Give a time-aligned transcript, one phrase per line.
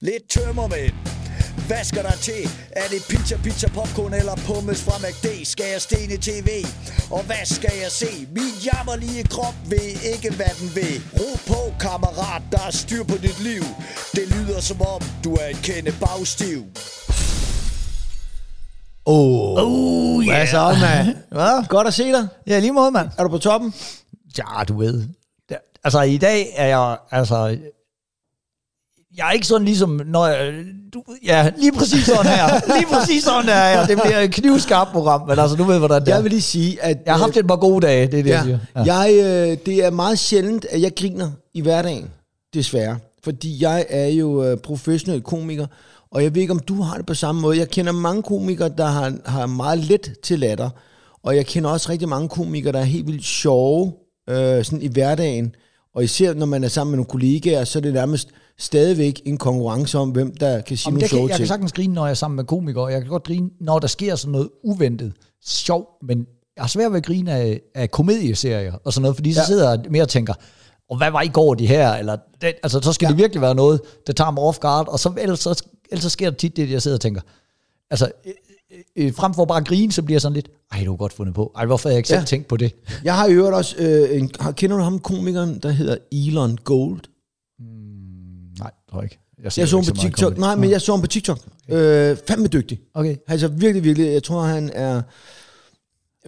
[0.00, 0.94] Lidt tømmermænd.
[1.66, 2.42] Hvad skal der til?
[2.72, 5.44] Er det pizza, pizza, popcorn eller pommes fra McD?
[5.44, 6.48] Skal jeg stene tv?
[7.10, 8.26] Og hvad skal jeg se?
[8.30, 11.02] Min jammerlige krop ved ikke, hvad den vil.
[11.20, 13.62] Ro på, kammerat, der er styr på dit liv.
[14.12, 16.64] Det lyder som om, du er en kende bagstiv.
[19.06, 21.16] Oh, Oh, hvad så, mand?
[21.32, 21.66] Hvad?
[21.74, 22.28] Godt at se dig.
[22.46, 23.08] Ja, lige måde, mand.
[23.18, 23.74] Er du på toppen?
[24.38, 25.08] Ja, du ved.
[25.48, 27.58] Det- Altså, i dag er jeg, altså...
[29.16, 30.64] Jeg er ikke sådan ligesom, når jeg,
[30.94, 32.46] du, ja, lige præcis sådan her.
[32.76, 33.86] Lige præcis sådan er jeg.
[33.88, 36.14] Det bliver et knivskarpt program, men altså, du ved, hvordan det er.
[36.14, 36.98] Jeg vil lige sige, at...
[37.06, 38.58] Jeg har haft et par gode dage, det er det, jeg siger.
[38.76, 38.94] ja.
[38.94, 42.10] Jeg, øh, det er meget sjældent, at jeg griner i hverdagen,
[42.54, 42.98] desværre.
[43.24, 45.66] Fordi jeg er jo øh, professionel komiker,
[46.10, 47.58] og jeg ved ikke, om du har det på samme måde.
[47.58, 50.70] Jeg kender mange komikere, der har, har meget let til latter,
[51.22, 53.92] og jeg kender også rigtig mange komikere, der er helt vildt sjove
[54.30, 55.54] øh, sådan i hverdagen.
[55.94, 59.36] Og især når man er sammen med nogle kollegaer, så er det nærmest stadigvæk en
[59.38, 61.48] konkurrence om, hvem der kan sige nogle sjove jeg kan ting.
[61.48, 62.86] sagtens grine, når jeg er sammen med komikere.
[62.86, 65.12] Jeg kan godt grine, når der sker sådan noget uventet,
[65.44, 69.32] sjov, men jeg har svært ved at grine af, af komedieserier og sådan noget, fordi
[69.32, 69.46] så Ja.
[69.46, 70.34] sidder jeg mere og tænker,
[70.90, 71.92] og hvad var i går de her?
[71.92, 73.10] Eller det, altså, så skal ja.
[73.10, 76.10] det virkelig være noget, der tager mig off guard, og så, ellers, så, ellers så
[76.10, 77.20] sker det tit det, jeg sidder og tænker.
[77.90, 78.32] Altså, øh,
[78.96, 81.12] øh, frem for bare at grine, så bliver jeg sådan lidt, ej, det var godt
[81.12, 81.52] fundet på.
[81.56, 82.24] Ej, hvorfor har jeg ikke selv Ja.
[82.24, 82.72] tænkt på det?
[83.04, 86.58] Jeg har i øvrigt også, øh, en, har, kender du ham komikeren, der hedder Elon
[86.64, 87.00] Gold?
[88.64, 89.18] Nej, tror jeg ikke.
[89.56, 90.38] Jeg så ham på TikTok.
[90.38, 91.38] Nej, men jeg så ham på TikTok.
[91.68, 92.80] Øh, fandme dygtig.
[92.94, 93.16] Okay.
[93.28, 94.12] Altså virkelig, virkelig.
[94.12, 95.02] Jeg tror, han er...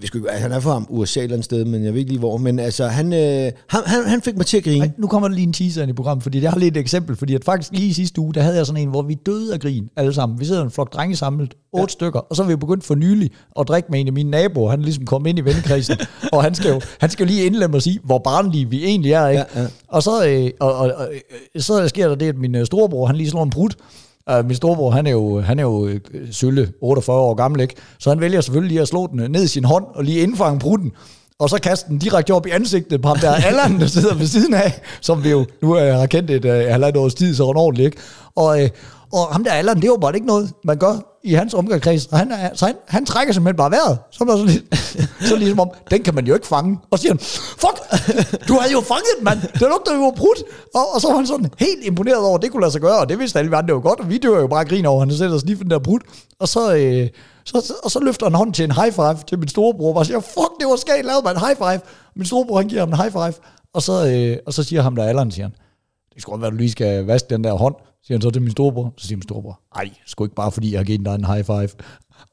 [0.05, 2.19] Sgu ikke, altså, han er fra USA eller andet sted, men jeg ved ikke lige
[2.19, 2.37] hvor.
[2.37, 4.85] Men altså, han, øh, han, han, han fik mig til at grine.
[4.85, 6.77] Ej, nu kommer der lige en teaser ind i programmet, fordi jeg har lige et
[6.77, 9.15] eksempel, fordi at faktisk lige i sidste uge, der havde jeg sådan en, hvor vi
[9.15, 10.41] døde af grin alle sammen.
[10.41, 11.93] Vi sidder en flok drenge samlet, otte ja.
[11.93, 13.31] stykker, og så er vi begyndt for nylig
[13.61, 14.71] at drikke med en af mine naboer.
[14.71, 15.97] Han er ligesom kommet ind i vennekredsen,
[16.33, 19.13] og han skal jo han skal jo lige indlemme og sige, hvor barnlige vi egentlig
[19.13, 19.29] er.
[19.29, 19.45] Ikke?
[19.55, 19.69] Ja, ja.
[19.89, 21.09] Og, så, øh, og, og, og,
[21.55, 23.71] øh, så sker der det, at min øh, storebror, han lige slår en brud.
[24.31, 27.75] Uh, min storebror, han er jo, han er jo øh, sølle 48 år gammel, ikke?
[27.99, 30.21] Så han vælger selvfølgelig lige at slå den øh, ned i sin hånd, og lige
[30.21, 30.93] indfange bruden.
[31.39, 34.27] Og så kaste den direkte op i ansigtet på ham der Allan, der sidder ved
[34.27, 37.45] siden af, som vi jo nu øh, har kendt et øh, halvandet års tid, så
[37.45, 37.99] ordentligt, ikke?
[38.37, 38.71] Og, øh,
[39.13, 40.95] og ham der Allan, det var bare ikke noget, man gør
[41.25, 42.07] i hans omgangskreds.
[42.07, 43.99] Og han, er, så han, han trækker simpelthen bare vejret.
[44.11, 44.65] Så er sådan lidt,
[45.29, 46.79] så ligesom om, den kan man jo ikke fange.
[46.91, 47.19] Og siger han,
[47.63, 47.79] fuck,
[48.49, 49.41] du har jo fanget den, mand.
[49.41, 50.43] Det lugter jo brudt.
[50.75, 52.99] Og, og så var han sådan helt imponeret over, at det kunne lade sig gøre.
[52.99, 54.01] Og det vidste alle andre jo godt.
[54.01, 56.03] Og vi dør jo bare grin over, at han sætter sniffe den der brudt.
[56.41, 57.09] Og så, øh,
[57.45, 59.95] så, og så løfter han hånden til en high five til min storebror.
[59.95, 61.39] Og siger, fuck, det var skægt lavet, mand.
[61.39, 61.81] High five.
[62.17, 63.35] Min storebror, han giver ham en high five.
[63.75, 65.55] Og så, øh, og så siger ham der Allan, siger han,
[66.15, 67.75] det skal godt være, at du lige skal vaske den der hånd,
[68.07, 68.95] siger han så til min storebror.
[68.97, 71.45] Så siger min storebror, ej, sgu ikke bare fordi, jeg har givet dig en high
[71.45, 71.69] five.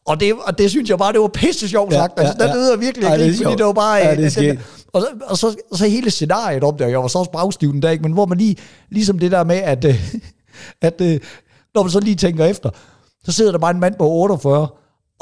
[0.06, 2.20] Og det, og det synes jeg bare, det var pisse sjovt Ja, sagt.
[2.20, 2.56] Altså, ja, der ja.
[2.56, 3.58] lyder virkelig Ej, af det er grin, fordi sjovt.
[3.58, 3.96] det var bare...
[3.96, 4.62] Ja, det er den- skægt.
[4.94, 7.72] og, så, og, så, så hele scenariet om det, og jeg var så også bragstiv
[7.72, 8.02] den dag, ikke?
[8.04, 8.56] men hvor man lige,
[8.90, 10.14] ligesom det der med, at, øh,
[10.82, 11.20] at øh,
[11.76, 12.70] når man så lige tænker efter,
[13.24, 14.68] så sidder der bare en mand på 48,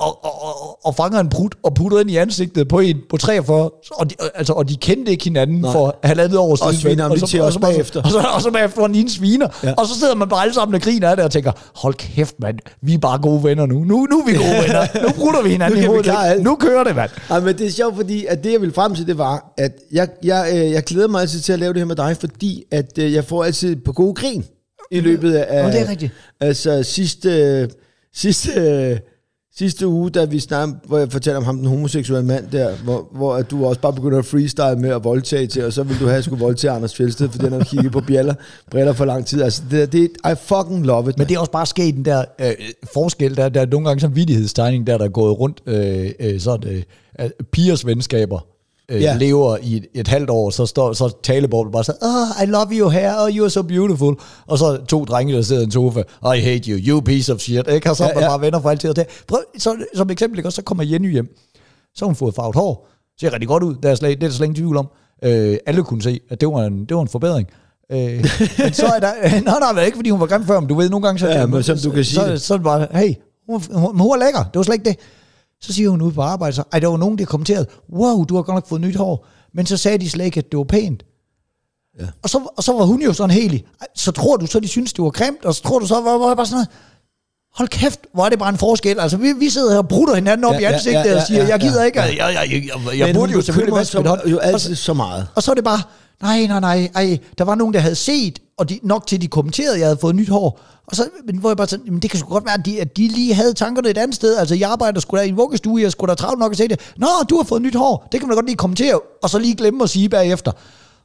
[0.01, 3.17] og, og, og, og fanger en prut, og putter ind i ansigtet på en på
[3.17, 5.71] 43, og de, altså, og de kendte ikke hinanden Nej.
[5.71, 6.75] For halvandet år siden.
[6.75, 8.01] sviner ham og lige så- til og os så bare- bagefter.
[8.03, 9.67] Og så, og så bagefter en lille sviner, Ja.
[9.69, 9.73] ja.
[9.77, 12.35] og så sidder man bare alle sammen og griner af det, og tænker, hold kæft
[12.39, 13.79] mand, vi er bare gode venner nu.
[13.83, 15.01] Nu, nu er vi gode venner.
[15.07, 16.15] Nu brutter vi hinanden Nu i vi hovedet.
[16.23, 16.43] alt.
[16.43, 17.09] Nu kører det, mand.
[17.29, 19.71] Ej, men det er sjovt, fordi at det, jeg ville frem til, det var, at
[19.91, 22.63] jeg, jeg, øh, jeg glæder mig altid til at lave det her med dig, fordi
[22.71, 24.45] at øh, jeg får altid på gode grin
[24.91, 25.63] i løbet af...
[25.63, 26.11] Nå, det er rigtigt.
[26.41, 27.69] Altså sidste, øh,
[28.15, 28.97] sidste, øh,
[29.57, 33.07] sidste uge, da vi snakkede, hvor jeg fortalte om ham, den homoseksuelle mand der, hvor,
[33.11, 35.99] hvor at du også bare begynder at freestyle med at voldtage til, og så vil
[35.99, 38.33] du have, at skulle voldtage Anders Fjeldsted, fordi han har kigget på bjæller,
[38.71, 39.41] briller for lang tid.
[39.41, 41.17] Altså, det, det, I fucking love it.
[41.17, 42.51] Men det er også bare sket den der øh,
[42.93, 46.11] forskel, der, der er nogle gange sådan en vidtighedstegning, der, der er gået rundt, øh,
[46.19, 46.83] øh, sådan,
[47.19, 48.50] øh, pigers venskaber
[48.91, 49.15] øh, ja.
[49.17, 52.67] lever i et, et halvt år, så står så taleboblen bare så, oh, I love
[52.71, 54.15] you her, oh, you're so beautiful.
[54.47, 55.99] Og så to drenge, der sidder i en sofa,
[56.35, 57.67] I hate you, you piece of shit.
[57.67, 57.89] Ikke?
[57.89, 58.29] Og så er Ja, man ja.
[58.29, 58.89] bare venner for altid.
[58.89, 59.05] Og det.
[59.27, 60.51] Prøv, så, som eksempel, ikke?
[60.51, 61.27] så kommer Jenny hjem,
[61.95, 62.87] så har hun fået farvet hår,
[63.19, 64.87] ser rigtig godt ud, det er, slet, det er der slet ingen tvivl om.
[65.23, 67.47] Øh, alle kunne se, at det var en, det var en forbedring.
[67.91, 68.25] Øh,
[68.57, 69.11] men så er der,
[69.45, 71.27] nej, nej, nej, ikke fordi hun var grim før, men du ved, nogle gange så,
[71.27, 72.41] Ja, men som du kan sige så, det.
[72.41, 73.13] så, så er det bare, hey,
[73.49, 74.95] hun, hun, hun er lækker, det var slet ikke det.
[75.61, 78.35] Så siger hun ude på arbejde, så, ej, der var nogen, der kommenterede, wow, du
[78.35, 79.27] har godt nok fået nyt hår.
[79.53, 81.03] Men så sagde de slet ikke, at det var pænt.
[81.99, 82.05] Ja.
[82.23, 84.59] Og, så, og så var hun jo sådan helt i, "Ej, så tror du så,
[84.59, 86.67] de synes, det var grimt, og så tror du så, hvor, jeg bare sådan noget,
[87.55, 88.99] hold kæft, hvor er det bare en forskel.
[88.99, 91.15] Altså, vi, vi sidder her og brutter hinanden op Ja, i ja, ansigtet ja, ja,
[91.21, 92.05] og siger, ja, jeg gider ja, ikke, ja.
[92.05, 94.27] jeg, jeg, jeg, jeg, jeg burde jo selvfølgelig vaske mit hånd.
[94.27, 95.27] jo Og altid så meget.
[95.35, 95.79] og så er det bare,
[96.21, 99.27] nej, nej, nej, ej, der var nogen, der havde set, og de, nok til de
[99.27, 100.59] kommenterede, at jeg havde fået nyt hår.
[100.87, 102.81] Og så, men hvor jeg bare sådan, men det kan sgu godt være, at de,
[102.81, 104.37] at de lige havde tankerne et andet sted.
[104.37, 106.67] Altså, jeg arbejder sgu da i en vuggestue, jeg skulle da travlt nok at se
[106.67, 106.79] det.
[106.97, 109.39] Nå, du har fået nyt hår, det kan man da godt lige kommentere, og så
[109.39, 110.51] lige glemme at sige bagefter.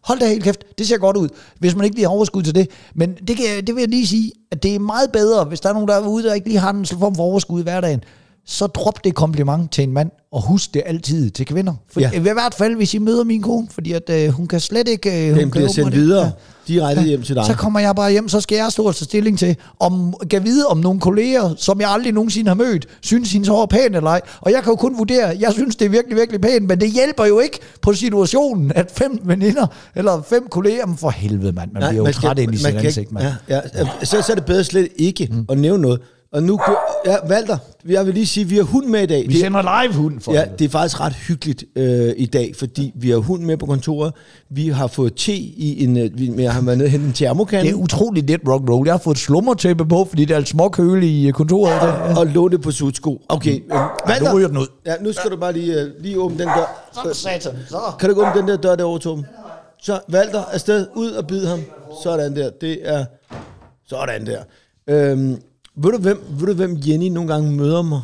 [0.00, 1.28] Hold da helt kæft, det ser godt ud,
[1.58, 2.68] hvis man ikke lige har overskud til det.
[2.94, 5.68] Men det, kan, det vil jeg lige sige, at det er meget bedre, hvis der
[5.68, 8.00] er nogen, der er ude, der ikke lige har en form for overskud i hverdagen.
[8.48, 11.74] Så drop det kompliment til en mand, og husk det altid til kvinder.
[11.92, 12.10] For, Ja.
[12.12, 12.18] ja.
[12.18, 15.10] I hvert fald, hvis I møder min kone, fordi at, øh, hun kan slet ikke...
[15.10, 16.30] Øh, hun Den kan bliver sendt videre Ja.
[16.74, 17.44] direkte hjem til dig.
[17.46, 20.66] Så kommer jeg bare hjem, så skal jeg stå og stilling til, om kan vide
[20.66, 24.10] om nogle kolleger, som jeg aldrig nogensinde har mødt, synes hendes hår er pæn eller
[24.10, 24.20] ej.
[24.40, 26.90] Og jeg kan jo kun vurdere, jeg synes det er virkelig, virkelig pænt, men det
[26.90, 31.70] hjælper jo ikke på situationen, at fem veninder, eller fem kolleger, men for helvede mand,
[31.72, 33.26] man bliver jo træt ind i sit ansigt, mand.
[33.48, 35.46] Ja, ja, så, så er det bedre slet ikke mm.
[35.48, 36.00] at nævne noget.
[36.32, 36.60] Og nu,
[37.06, 37.58] ja, Walter,
[37.88, 39.28] jeg vil lige sige, at vi har hund med i dag.
[39.28, 42.52] Vi Det- sender live hunden for Ja, det er faktisk ret hyggeligt øh, i dag,
[42.58, 44.12] fordi vi har hund med på kontoret.
[44.50, 45.96] Vi har fået te i en...
[45.96, 47.64] Øh, vi, jeg har været nede og en termokan.
[47.64, 48.86] Det er utroligt lidt rock roll.
[48.86, 51.72] Jeg har fået slummertæppe på, fordi det er alt småkøle i øh, kontoret.
[51.72, 52.18] Ja.
[52.18, 53.22] og lå det på sutsko.
[53.28, 53.78] Okay, øh,
[54.08, 54.66] Walter, ryger den ud.
[54.86, 56.90] Ja, nu skal du bare lige, øh, lige åbne den dør.
[56.92, 57.78] Så satan, så.
[58.00, 59.26] Kan du ikke åbne den der dør derovre, Torben?
[59.82, 61.60] Så Walter, afsted, ud og bid ham.
[62.02, 63.04] Sådan der, det er...
[63.88, 64.38] Sådan der.
[64.88, 65.36] Øhm,
[65.76, 68.02] ved, du, hvem, ved du, hvem Jenny nogle gange møder mig,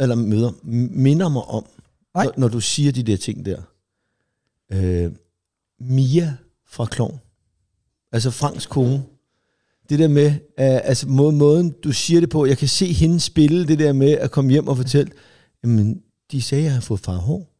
[0.00, 0.52] eller møder,
[0.90, 1.66] minder mig om,
[2.14, 2.24] Nej.
[2.24, 3.62] når, når du siger de der ting der?
[4.72, 5.12] Øh,
[5.80, 6.36] Mia
[6.66, 7.18] fra Klon.
[8.12, 9.02] Altså Franks kone.
[9.88, 13.20] Det der med, uh, altså må, måden du siger det på, jeg kan se hende
[13.20, 15.12] spille det der med at komme hjem og fortælle,
[15.62, 17.52] jamen, de sagde, at jeg har fået farhår,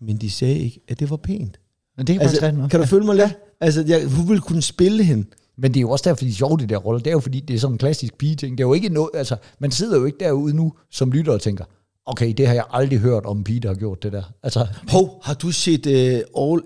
[0.00, 1.60] men de sagde ikke, at det var pænt.
[1.96, 3.38] Men det er Altså, kan du følge mig lidt?
[3.60, 5.26] Altså, jeg, hun ville kunne spille hende.
[5.58, 6.98] Men det er jo også derfor, de er sjove, de der roller.
[6.98, 8.58] Det er jo fordi, det er sådan en klassisk pige-ting.
[8.58, 11.40] Det er jo ikke noget, altså, man sidder jo ikke derude nu som lytter og
[11.40, 11.64] tænker,
[12.06, 14.22] okay, det har jeg aldrig hørt om en pige, der har gjort det der.
[14.42, 16.62] Altså, Hov, har du set uh, all,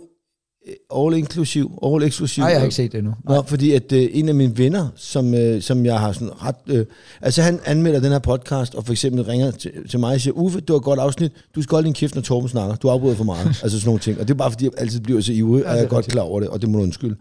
[0.96, 1.70] all Inclusive?
[1.84, 2.42] All Exclusive?
[2.42, 3.14] nej, jeg har ikke set det endnu.
[3.24, 6.56] Nå, fordi at øh, en af mine venner, som, øh, som jeg har sådan ret...
[6.66, 6.86] Øh,
[7.20, 10.34] altså han anmelder den her podcast, og for eksempel ringer til, til mig og siger,
[10.34, 12.76] Uffe, det var et godt afsnit, du skal holde din kæft, når Torben snakker.
[12.76, 13.46] Du afbryder for meget.
[13.62, 14.20] altså sådan nogle ting.
[14.20, 16.22] Og det er bare fordi, jeg altid bliver så ivrig, og jeg er godt klar
[16.22, 17.16] over det, og det må du undskylde.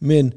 [0.00, 0.32] Men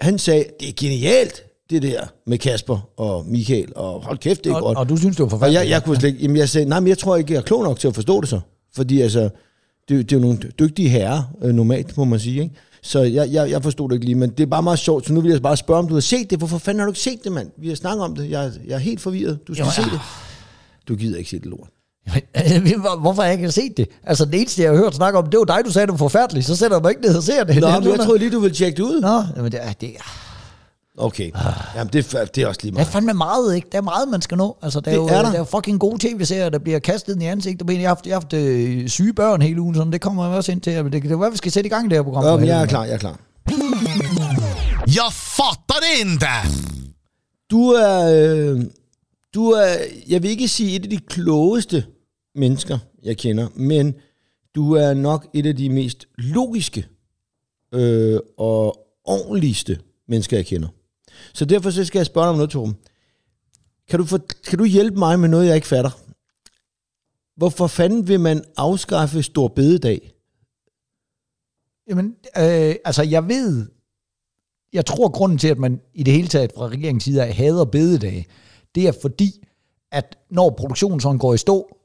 [0.00, 4.50] han sagde, det er genialt, det der med Kasper og Michael, og hold kæft, det
[4.50, 4.78] er Og, godt.
[4.78, 5.60] og, du synes, det var Og forfærdeligt.
[5.62, 7.42] jeg, jeg kunne slet ikke, jamen jeg sagde, nej, men jeg tror ikke, jeg er
[7.42, 8.40] klog nok til at forstå det så.
[8.74, 9.20] Fordi altså,
[9.88, 12.54] det, det er jo nogle dygtige herrer, øh, normalt må man sige, ikke?
[12.82, 15.12] Så jeg, jeg, jeg forstod det ikke lige, men det er bare meget sjovt, så
[15.12, 16.38] nu vil jeg bare spørge, om du har set det.
[16.38, 17.50] Hvorfor fanden har du ikke set det, mand?
[17.58, 18.30] Vi har snakket om det.
[18.30, 19.38] Jeg, jeg er helt forvirret.
[19.48, 19.88] Du skal Jo, se ja.
[19.90, 20.00] det.
[20.88, 21.68] Du gider ikke se det lort.
[22.80, 23.86] Hvor- Hvorfor har jeg ikke set det?
[24.04, 25.98] Altså, det eneste, jeg har hørt snakke om, det var dig, du sagde, det var
[25.98, 26.46] forfærdeligt.
[26.46, 27.56] Så sætter jeg mig ikke ned og ser det.
[27.56, 29.00] Nå, Det er men jeg troede lige, du ville tjekke det ud.
[29.00, 30.22] Nå, jamen det er, det er,
[30.98, 31.30] Okay,
[31.76, 32.86] jamen det, er- det er også lige det er meget.
[32.88, 33.68] fandme meget, ikke?
[33.72, 34.56] Der er meget, man skal nå.
[34.62, 35.30] Altså, der er, Det jo, er der.
[35.32, 37.70] der er fucking gode tv-serier, der bliver kastet ind i ansigtet.
[37.70, 40.36] Jeg har haft, jeg har haft øh, syge børn hele ugen, sådan det kommer jeg
[40.36, 40.84] også ind til.
[40.84, 42.24] Men det kan det være, vi skal sætte i gang i det her program.
[42.24, 43.18] Ja, for men jeg er klar, jeg er klar.
[44.86, 46.26] Jag fattar det inte!
[47.50, 48.60] Du er, øh,
[49.34, 49.74] du er,
[50.08, 51.84] jeg vil ikke sige et af de klogeste
[52.36, 53.94] mennesker, jeg kender, men
[54.54, 56.86] du er nok et af de mest logiske
[57.72, 59.78] øh, og ordentligste
[60.08, 60.68] mennesker, jeg kender.
[61.34, 62.76] Så derfor så skal jeg spørge dig om noget, Torben.
[63.88, 65.90] Kan du, for, kan du hjælpe mig med noget, jeg ikke fatter?
[67.36, 70.12] Hvorfor fanden vil man afskaffe Stor Bededag?
[71.88, 72.06] Jamen,
[72.38, 73.66] øh, altså jeg ved,
[74.72, 77.64] jeg tror grunden til, at man i det hele taget fra regeringens side af hader
[77.64, 78.26] bededage,
[78.74, 79.44] det er fordi,
[79.92, 81.76] at når produktionen sådan går i stå,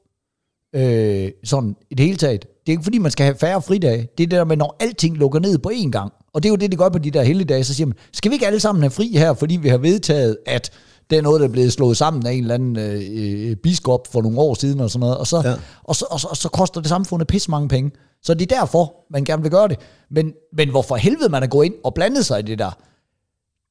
[0.74, 4.08] øh, sådan i det hele taget, det er ikke fordi, man skal have færre fridage.
[4.18, 6.12] Det er det der med, når alting lukker ned på én gang.
[6.34, 7.64] Og det er jo det, det gør på de der helligdage.
[7.64, 10.36] Så siger man, skal vi ikke alle sammen have fri her, fordi vi har vedtaget,
[10.46, 10.70] at
[11.10, 13.02] det er noget, der er blevet slået sammen af en eller anden øh,
[13.50, 15.16] øh, biskop for nogle år siden og sådan noget.
[15.18, 15.50] Og så, Ja.
[15.50, 15.56] ja.
[15.84, 17.90] og så, og så, og så koster det samfundet pisse mange penge.
[18.22, 19.78] Så det er derfor, man gerne vil gøre det.
[20.10, 22.78] Men, men hvorfor helvede man er gået ind og blandet sig i det der,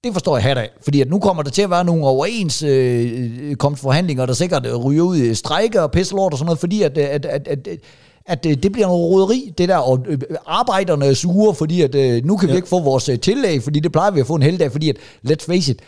[0.04, 0.70] det forstår jeg hat af.
[0.84, 5.18] Fordi at nu kommer der til at være nogle overenskomstforhandlinger, der sikkert øh, ryger ud
[5.18, 7.80] i strejke og pisselort og sådan noget, fordi at, at, at, at, at
[8.26, 11.96] at øh, det bliver noget roderi, det der, og øh, arbejderne er sure, fordi at
[11.96, 12.56] øh, nu kan vi Ja.
[12.56, 14.96] ikke få vores øh, tillæg, fordi det plejer vi at få en heldig fordi at,
[15.28, 15.80] let's face it,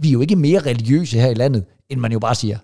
[0.00, 2.58] vi er jo ikke mere religiøse her i landet, end man jo bare siger,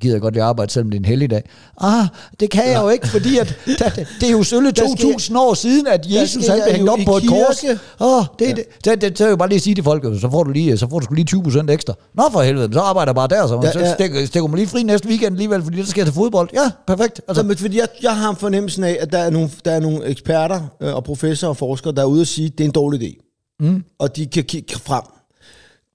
[0.00, 1.42] gider jeg godt lige arbejde, selvom det er en helligdag.
[1.80, 2.06] Ah,
[2.40, 5.38] det kan jeg jo ikke, fordi at, det, det er jo sølle Der skal 2000
[5.38, 7.64] år siden, at Jesus han blev hængt op på et kors.
[8.00, 8.52] Åh, det, ja.
[8.52, 10.50] det, det, det, så er jo bare lige at sige til folk, så får du
[10.50, 11.94] lige, så får du sgu lige 20% ekstra.
[12.14, 13.94] Nå for helvede, så arbejder jeg bare der, så, Ja, så ja.
[13.94, 16.48] stikker, stikker man lige fri næste weekend alligevel, fordi der skal til fodbold.
[16.54, 17.02] Ja, perfekt.
[17.18, 19.70] Altså, Altså, men fordi jeg, jeg har en fornemmelse af, at der er nogle, der
[19.70, 22.64] er nogle eksperter øh, og professorer og forskere, der er ude og sige, at det
[22.64, 23.24] er en dårlig idé.
[23.60, 23.84] Mm.
[23.98, 25.02] Og de kan kigge frem.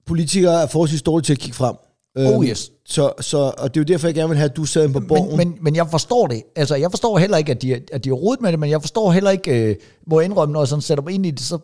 [0.06, 1.74] Politikere er forholdsvis dårlige til at kigge frem.
[2.16, 2.70] Oh, yes.
[2.86, 5.00] Så, så, og det er jo derfor, jeg gerne vil have, at du sad på
[5.00, 5.36] borgen.
[5.36, 6.42] men, men, men jeg forstår det.
[6.56, 8.80] Altså, jeg forstår heller ikke, at de, at de er rodet med det, men jeg
[8.80, 9.76] forstår heller ikke, øh,
[10.06, 11.58] må jeg indrømme, når jeg sådan sætter mig ind i det, så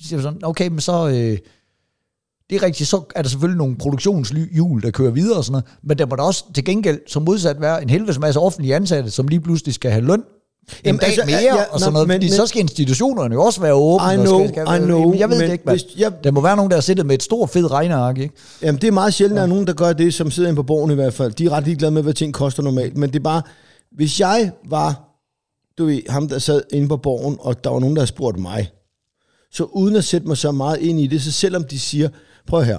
[0.00, 1.08] siger jeg sådan, okay, men så...
[1.08, 1.38] Øh,
[2.50, 5.64] det er rigtigt, så er der selvfølgelig nogle produktionshjul, der kører videre og sådan noget,
[5.82, 9.10] men der må der også til gengæld som modsat være en helvedes masse offentlige ansatte,
[9.10, 10.22] som lige pludselig skal have løn
[10.70, 13.34] en Jamen, dag altså, mere ja, og sådan noget, men- fordi men- så skal institutionerne
[13.34, 14.12] jo også være åbne.
[14.12, 15.78] I know, skal, skal, I know, jeg ved det men ikke, mand.
[15.80, 18.34] hvis jeg- Der må være nogen, der har siddet med et stort fedt regneark, ikke?
[18.62, 20.56] Jamen, det er meget sjældent, at der er nogen, der gør det, som sidder inde
[20.56, 21.32] på borgen i hvert fald.
[21.32, 22.96] De er ret ligeglade med, hvad ting koster normalt.
[22.96, 23.42] Men det er bare,
[23.92, 25.04] hvis jeg var,
[25.78, 28.38] du ved, ham, der sad inde på borgen, og der var nogen, der havde spurgt
[28.38, 28.70] mig,
[29.52, 32.08] så uden at sætte mig så meget ind i det, så selvom de siger,
[32.46, 32.78] prøv her,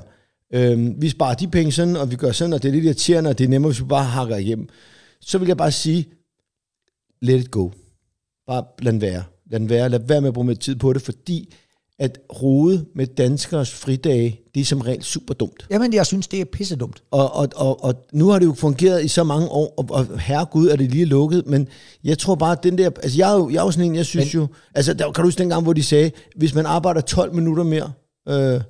[0.54, 3.30] øhm, vi sparer de penge sådan, og vi gør sådan, og det er lidt irriterende,
[3.30, 4.68] og det er nemmere, hvis vi bare hakker igennem,
[5.22, 6.06] så vil jeg bare sige,
[7.22, 7.70] let it go.
[8.50, 9.24] Bare lad den være.
[9.52, 9.90] Lad den være.
[9.90, 11.54] Lad være med at bruge mere tid på det, fordi
[12.00, 15.68] at rode med danskers fridage, det er som regel super dumt.
[15.72, 17.04] Jamen, jeg synes, det er pissedumt.
[17.12, 20.20] Og, og, og, og nu har det jo fungeret i så mange år, og, og
[20.20, 21.68] herregud er det lige lukket, men
[22.04, 23.96] jeg tror bare, at den der, altså jeg er jo, jeg er jo sådan en,
[23.96, 26.66] jeg synes men, jo, altså der, kan du huske dengang, hvor de sagde, hvis man
[26.66, 27.92] arbejder 12 minutter mere,
[28.30, 28.62] øh,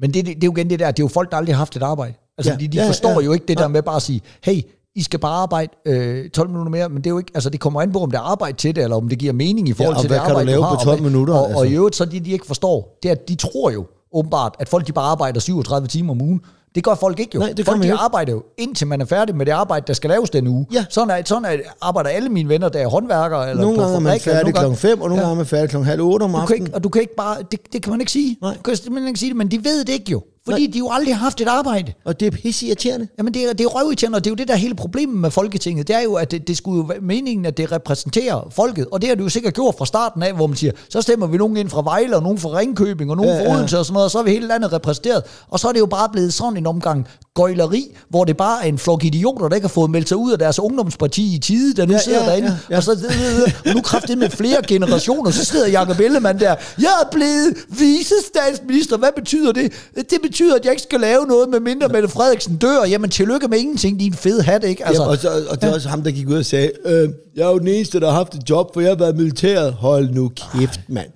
[0.00, 1.54] Men det, det, det er jo igen det der, det er jo folk, der aldrig
[1.54, 2.14] har haft et arbejde.
[2.38, 3.24] Altså, Ja, ja, de, de ja, forstår ja.
[3.24, 3.72] jo ikke det der Nej.
[3.72, 4.60] med bare at sige, hey,
[4.94, 7.60] I skal bare arbejde øh, 12 minutter mere, men det er jo ikke, altså det
[7.60, 9.72] kommer an på, om der er arbejde til det, eller om det giver mening i
[9.72, 10.76] forhold og til hvad det kan du arbejde, lave har.
[10.76, 11.58] på 12 og, minutter, Og, altså?
[11.58, 14.54] og i øvrigt, så det, de ikke forstår, det er, at de tror jo åbenbart,
[14.58, 16.40] at folk de bare arbejder 37 timer om ugen.
[16.78, 17.40] Det gør folk ikke jo.
[17.40, 19.92] Nej, det folk man de arbejder jo, indtil man er færdig med det arbejde, der
[19.92, 20.66] skal laves den uge.
[20.72, 20.84] Ja.
[20.90, 23.50] Sådan, er, sådan er, arbejder alle mine venner, der er håndværkere.
[23.50, 25.20] Eller nogle gange er man færdig klokken 5, og nogle Ja.
[25.20, 26.62] gange er man færdig klokken halv 8 om Du kan aftenen.
[26.66, 28.36] ikke, og du kan ikke bare, det, det kan man ikke sige.
[28.42, 28.54] Nej.
[28.54, 30.22] Du kan simpelthen ikke sige det, men de ved det ikke jo.
[30.44, 30.72] Fordi Nej.
[30.72, 31.92] de jo aldrig har haft et arbejde.
[32.04, 33.08] Og det er pisse irriterende.
[33.18, 35.30] Jamen det er, det er røvirriterende, og det er jo det der hele problemet med
[35.30, 35.88] Folketinget.
[35.88, 38.86] Det er jo, at det, det skulle jo være meningen, at det repræsenterer folket.
[38.92, 41.26] Og det har det jo sikkert gjort fra starten af, hvor man siger, så stemmer
[41.26, 43.56] vi nogen ind fra Vejle, og nogen fra Ringkøbing, og nogen Ja, fra ja.
[43.56, 45.22] Odense og sådan noget, og så er vi hele landet repræsenteret.
[45.48, 48.68] Og så er det jo bare blevet sådan en omgang gøjleri, hvor det bare er
[48.68, 51.74] en flok idioter, der ikke har fået meldt sig ud af deres ungdomsparti i tide,
[51.74, 52.48] der nu Ja, sidder ja, derinde.
[52.48, 52.76] ja, ja.
[52.76, 52.90] Og, så,
[53.66, 58.96] og nu kraftigt med flere generationer, så sidder Jacob Ellemann der, jeg er blevet visestatsminister,
[58.96, 59.72] hvad betyder det?
[59.94, 62.84] Det betyder, at jeg ikke skal lave noget, med mindre Mette Frederiksen dør.
[62.84, 64.86] Jamen, tillykke med ingenting, din fede hat, ikke?
[64.86, 67.08] Altså, ja, og, så, og det er også ham, der gik ud og sagde, øh,
[67.36, 69.72] jeg er jo den eneste, der har haft et job, for jeg har været militæret.
[69.72, 71.08] Hold nu kæft, mand.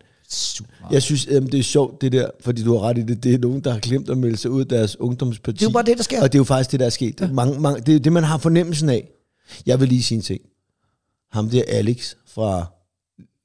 [0.90, 3.24] Jeg synes, øh, det er sjovt, det der, fordi du har ret i det.
[3.24, 5.56] Det er nogen, der har glemt at melde sig ud af deres ungdomsparti.
[5.58, 6.22] Det er jo bare det, der sker.
[6.22, 7.20] Og det er jo faktisk det, der er sket.
[7.20, 7.28] Ja.
[7.32, 9.08] Mange, mange, det er det, man har fornemmelsen af.
[9.66, 10.40] Jeg vil lige sige en ting.
[11.32, 12.66] Ham der Alex fra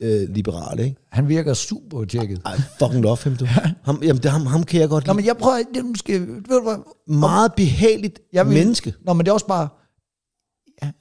[0.01, 0.95] øh, Liberale, ikke?
[1.11, 2.37] han virker super tjekket.
[2.37, 3.45] I fucking love him, du.
[3.83, 5.15] Ham, jamen, det, ham, ham kan jeg godt Nå, lide.
[5.17, 6.77] men jeg prøver, det, nu skal, ved du hvad?
[7.15, 8.93] Meget behageligt Jeg vil, menneske.
[9.05, 9.67] Nå, men det er også bare, ja,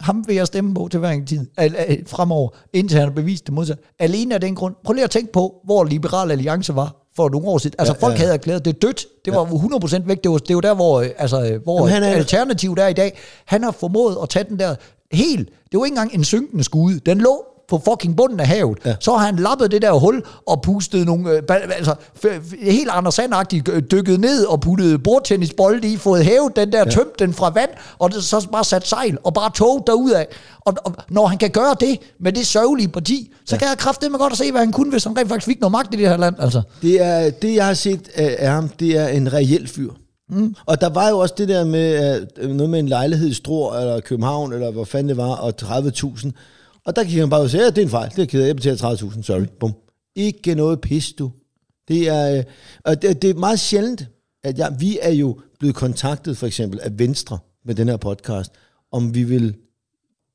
[0.01, 3.15] ham vil jeg stemme på til hver en tid, al, al, fremover, indtil han har
[3.15, 3.83] bevist det modsatte.
[3.99, 7.49] Alene af den grund, prøv lige at tænke på, hvor Liberal Alliance var for nogle
[7.49, 7.75] år siden.
[7.79, 8.19] Altså, Ja, folk ja.
[8.19, 9.07] havde erklæret, det dødt.
[9.25, 10.23] Det var 100% væk.
[10.25, 12.87] Det var, det var der, hvor, øh, altså, øh, hvor Jamen, han er- alternativet er
[12.89, 13.19] i dag.
[13.47, 14.75] Han har formået at tage den der
[15.13, 16.99] helt, det var ikke engang en synkende skude.
[17.07, 18.79] Den lå på fucking bunden af havet.
[18.85, 18.95] Ja.
[19.01, 21.95] Så har han lappet det der hul og pustet nogle, øh, altså
[22.61, 26.91] helt Anders Sandagtigt øh, dykket ned og puttet bordtennisbolde i, fået hævet den der, ja.
[26.91, 30.25] tømt den fra vand, og det, så bare sat sejl og bare tog derudad.
[30.61, 33.59] Og, og når han kan gøre det med det sørgelige parti, så ja.
[33.59, 35.73] kan jeg kraftedeme godt at se, hvad han kunne, hvis han rent faktisk fik noget
[35.73, 36.35] magt i det her land.
[36.39, 36.63] Altså.
[36.83, 39.91] Det, er, det, jeg har set af af ham, det er en reel fyr.
[40.29, 40.55] Mm.
[40.67, 43.79] Og der var jo også det der med uh, noget med en lejlighed i Struer,
[43.79, 46.31] eller København, eller hvor fanden det var, og 30.000.
[46.87, 48.27] Og der gik han bare ud og sagde, ja, det er en fejl, det er
[48.27, 49.73] ked jeg betaler 30.000, sorry, bum.
[50.17, 51.31] Ikke noget pis, du.
[51.89, 52.45] Det er, øh,
[52.85, 54.07] og det, det er meget sjældent,
[54.45, 58.53] at jeg, vi er jo blevet kontaktet for eksempel af Venstre med den her podcast,
[58.93, 59.55] om vi vil,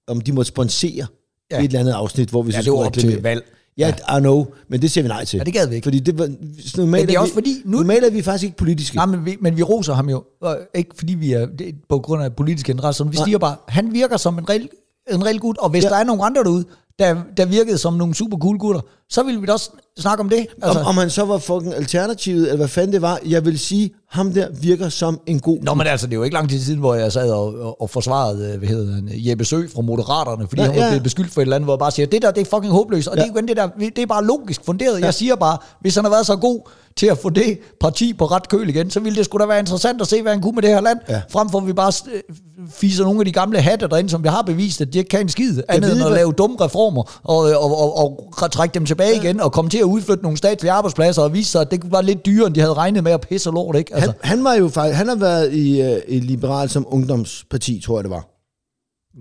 [0.07, 1.05] om de måtte sponsere
[1.51, 1.57] Ja.
[1.57, 1.59] ja.
[1.63, 3.23] et eller andet afsnit, hvor vi Ja, så skulle op til reklamere.
[3.23, 3.43] valg.
[3.77, 5.37] Ja, I know, men det siger vi nej til.
[5.37, 5.85] Ja, det gad vi ikke.
[5.85, 6.37] Fordi det var, normalt,
[6.77, 8.95] Men det er vi- også fordi, nu- normalt er vi faktisk ikke politiske.
[8.95, 11.99] Nej, men vi, men vi roser ham jo, og ikke fordi vi er det, på
[11.99, 13.03] grund af politiske interesser.
[13.05, 13.25] Vi Nej.
[13.25, 14.69] siger bare, han virker som en reel,
[15.13, 15.89] en reel gut, og hvis ja.
[15.89, 16.65] Der er nogen andre derude,
[16.99, 20.29] der, der virkede som nogle super cool gutter, så vil vi da også snakke om
[20.29, 20.47] det.
[20.61, 23.59] Altså, om, om han så var fucking alternativet, eller hvad fanden det var, jeg vil
[23.59, 25.59] sige, ham der virker som en god...
[25.61, 27.81] Nå, men altså, det er jo ikke lang tid siden, hvor jeg sad og, og,
[27.81, 30.89] og forsvarede, øh, hvad hedder han, Jeppe Sø fra Moderaterne, fordi Ja, han var ja.
[30.89, 32.73] blevet beskyldt for et eller andet, hvor jeg bare siger, det der, det er fucking
[32.73, 33.21] håbløst, og ja.
[33.21, 34.99] det er jo igen det der, det er bare logisk funderet.
[34.99, 35.05] Ja.
[35.05, 38.25] Jeg siger bare, hvis han har været så god til at få det parti på
[38.25, 40.51] ret køl igen, så ville det skulle da være interessant at se, hvad han kunne
[40.55, 41.21] med det her land, ja.
[41.29, 42.21] Frem for at vi bare øh,
[42.69, 45.21] fiser nogle af de gamle hatte derinde, som vi har bevist, at de ikke kan
[45.21, 48.51] en skid, andet ved, end at hvad- lave dumme reformer, og, og, og, og, og
[48.51, 49.21] trække dem tilbage ja.
[49.21, 52.01] igen, og komme til at udflytte nogle statslige arbejdspladser, og vise sig, at det var
[52.01, 53.95] lidt dyrere, end de havde regnet med at pisse og lort, ikke?
[53.95, 57.81] Altså, Han, han var jo faktisk, han har været i, uh, i Liberal som ungdomsparti,
[57.85, 58.27] tror jeg det var.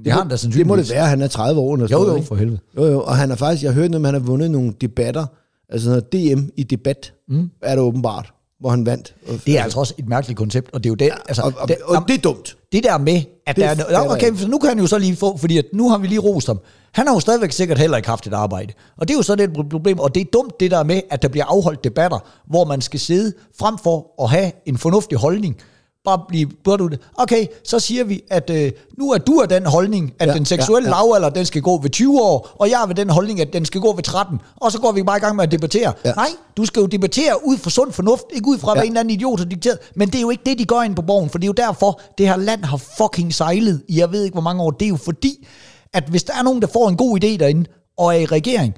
[0.05, 0.87] det har han da Det må sandsynligvis.
[0.89, 1.75] det være, han er 30 år.
[1.75, 2.29] Eller sådan Jo, jo, ikke?
[2.29, 2.59] for helvede.
[2.77, 5.27] Jo, jo, og han har faktisk, jeg hørt noget, om, han har vundet nogle debatter,
[5.69, 7.51] altså noget DM i debat, mm.
[7.63, 9.15] er det åbenbart, hvor han vandt.
[9.47, 11.69] Det er altså også et mærkeligt koncept, og det er jo det, altså, og, og,
[11.69, 12.57] det, og, det er dumt.
[12.73, 14.99] det der med, at Det der er, no- okay, så nu kan han jo så
[14.99, 16.61] lige få, fordi at nu har vi lige rost ham.
[16.93, 18.73] Han har jo stadigvæk sikkert heller ikke haft et arbejde.
[18.97, 21.23] Og det er jo så det problem, og det er dumt det der med, at
[21.23, 25.57] der bliver afholdt debatter, hvor man skal sidde frem for at have en fornuftig holdning
[26.05, 26.97] bare blive burde ud.
[27.15, 30.45] Okay, så siger vi, at øh, nu er du af den holdning, at Ja, den
[30.45, 33.11] seksuelle ja, ja, lavalder, den skal gå ved 20 år, og jeg er ved den
[33.11, 34.41] holdning, at den skal gå ved 13.
[34.57, 35.93] Og så går vi bare i gang med at debattere.
[36.05, 36.13] Ja.
[36.13, 38.71] Nej, du skal jo debattere ud fra sund fornuft, ikke ud fra.
[38.71, 38.75] Ja.
[38.75, 39.79] hvad en eller anden idiot har dikteret.
[39.97, 41.67] Men det er jo ikke det, de gør ind på borgen, for det er jo
[41.67, 44.71] derfor, det her land har fucking sejlet i jeg ved ikke hvor mange år.
[44.71, 45.47] Det er jo fordi,
[45.95, 47.65] at hvis der er nogen, der får en god idé derinde,
[47.99, 48.75] og er i regering,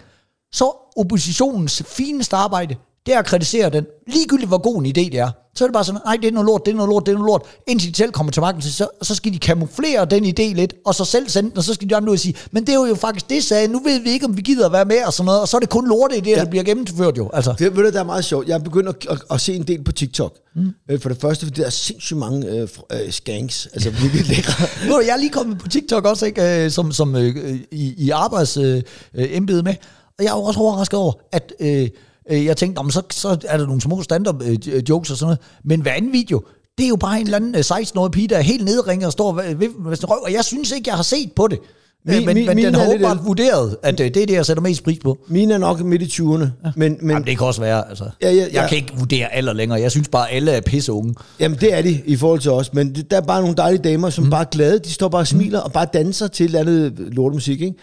[0.53, 2.75] så oppositionens fineste arbejde,
[3.07, 3.87] det er at kritisere den.
[4.07, 5.31] Ligegyldigt hvor god en idé det er.
[5.55, 7.13] Så er det bare sådan, nej, det er noget lort, det er noget lort, det
[7.13, 7.43] er noget lort.
[7.67, 10.95] Indtil de selv kommer til magten, så, så skal de kamuflere den idé lidt, og
[10.95, 12.89] så selv sende den, og så skal de andre ud og sige, men det er
[12.89, 15.13] jo faktisk det, sagde, nu ved vi ikke, om vi gider at være med, og
[15.13, 16.37] sådan noget, og så er det kun lorte idéer, ja.
[16.37, 17.31] der bliver gennemført jo.
[17.33, 18.49] Altså, Det, ved du, der er meget sjovt.
[18.49, 20.39] Jeg er begyndt at, at, at se en del på TikTok.
[20.57, 20.99] Mm.
[21.01, 23.69] For det første, fordi der er sindssygt mange øh, øh, skanks.
[23.73, 24.67] Altså virkelig lækre.
[25.07, 28.83] Jeg er lige kommet på TikTok også, ikke, øh, som, som øh, i, i arbejdsembede
[29.15, 29.75] øh, embede med,
[30.19, 31.89] og jeg er også overrasket over, at øh, øh,
[32.31, 35.27] jeg tænkte, "Nå, men så, så er der nogle små stand-up øh, jokes og sådan
[35.27, 36.43] noget, men hver anden video,
[36.79, 39.13] det er jo bare en eller anden øh, 16-årig pige, der er helt nedringet og
[39.13, 41.59] står ved, ved, ved sin røv, og jeg synes ikke, jeg har set på det.
[42.05, 44.35] Min- Min, men, min- men min den har åbenbart vurderet, at øh, det er det,
[44.35, 45.19] jeg sætter mest pris på.
[45.29, 46.23] Mine er nok midt i 20'erne.
[46.27, 48.05] Men, men, Jamen, det kan også være, altså.
[48.23, 48.61] Ja, ja, ja.
[48.61, 49.81] Jeg kan ikke vurdere alder længere.
[49.81, 51.15] Jeg synes bare, alle er pisse unge.
[51.41, 52.75] Jamen, det er de i forhold til os.
[52.75, 54.31] Men det, der er bare nogle dejlige damer, som mm.
[54.31, 54.79] bare er glade.
[54.79, 57.77] De står bare og smiler og bare danser til et eller andet lortemusik, ikke?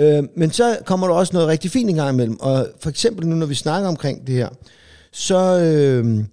[0.00, 2.40] Øh, men så kommer der også noget rigtig fint en gang imellem.
[2.40, 4.48] Og for eksempel nu, når vi snakker omkring det her,
[5.12, 6.24] så, øh,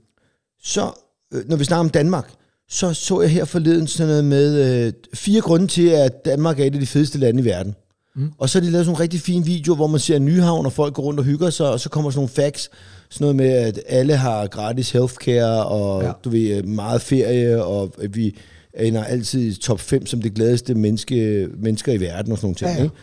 [0.64, 0.92] så
[1.34, 2.32] øh, når vi snakker om Danmark,
[2.70, 6.66] så så jeg her forleden sådan noget med øh, fire grunde til, at Danmark er
[6.66, 7.76] et af de fedeste lande i verden.
[8.16, 8.32] Mm.
[8.38, 10.74] Og så har de lavet sådan nogle rigtig fine videoer, hvor man ser Nyhavn, og
[10.74, 12.70] folk går rundt og hygger sig, og så kommer sådan nogle facts,
[13.10, 16.12] sådan noget med, at alle har gratis healthcare, og ja.
[16.24, 18.38] Du ved, meget ferie, og at vi
[18.80, 22.56] ender altid i top 5 som det gladeste menneske, mennesker i verden, og sådan nogle
[22.56, 22.70] ting.
[22.70, 22.78] Ja.
[22.78, 22.84] ja.
[22.84, 22.96] Ikke?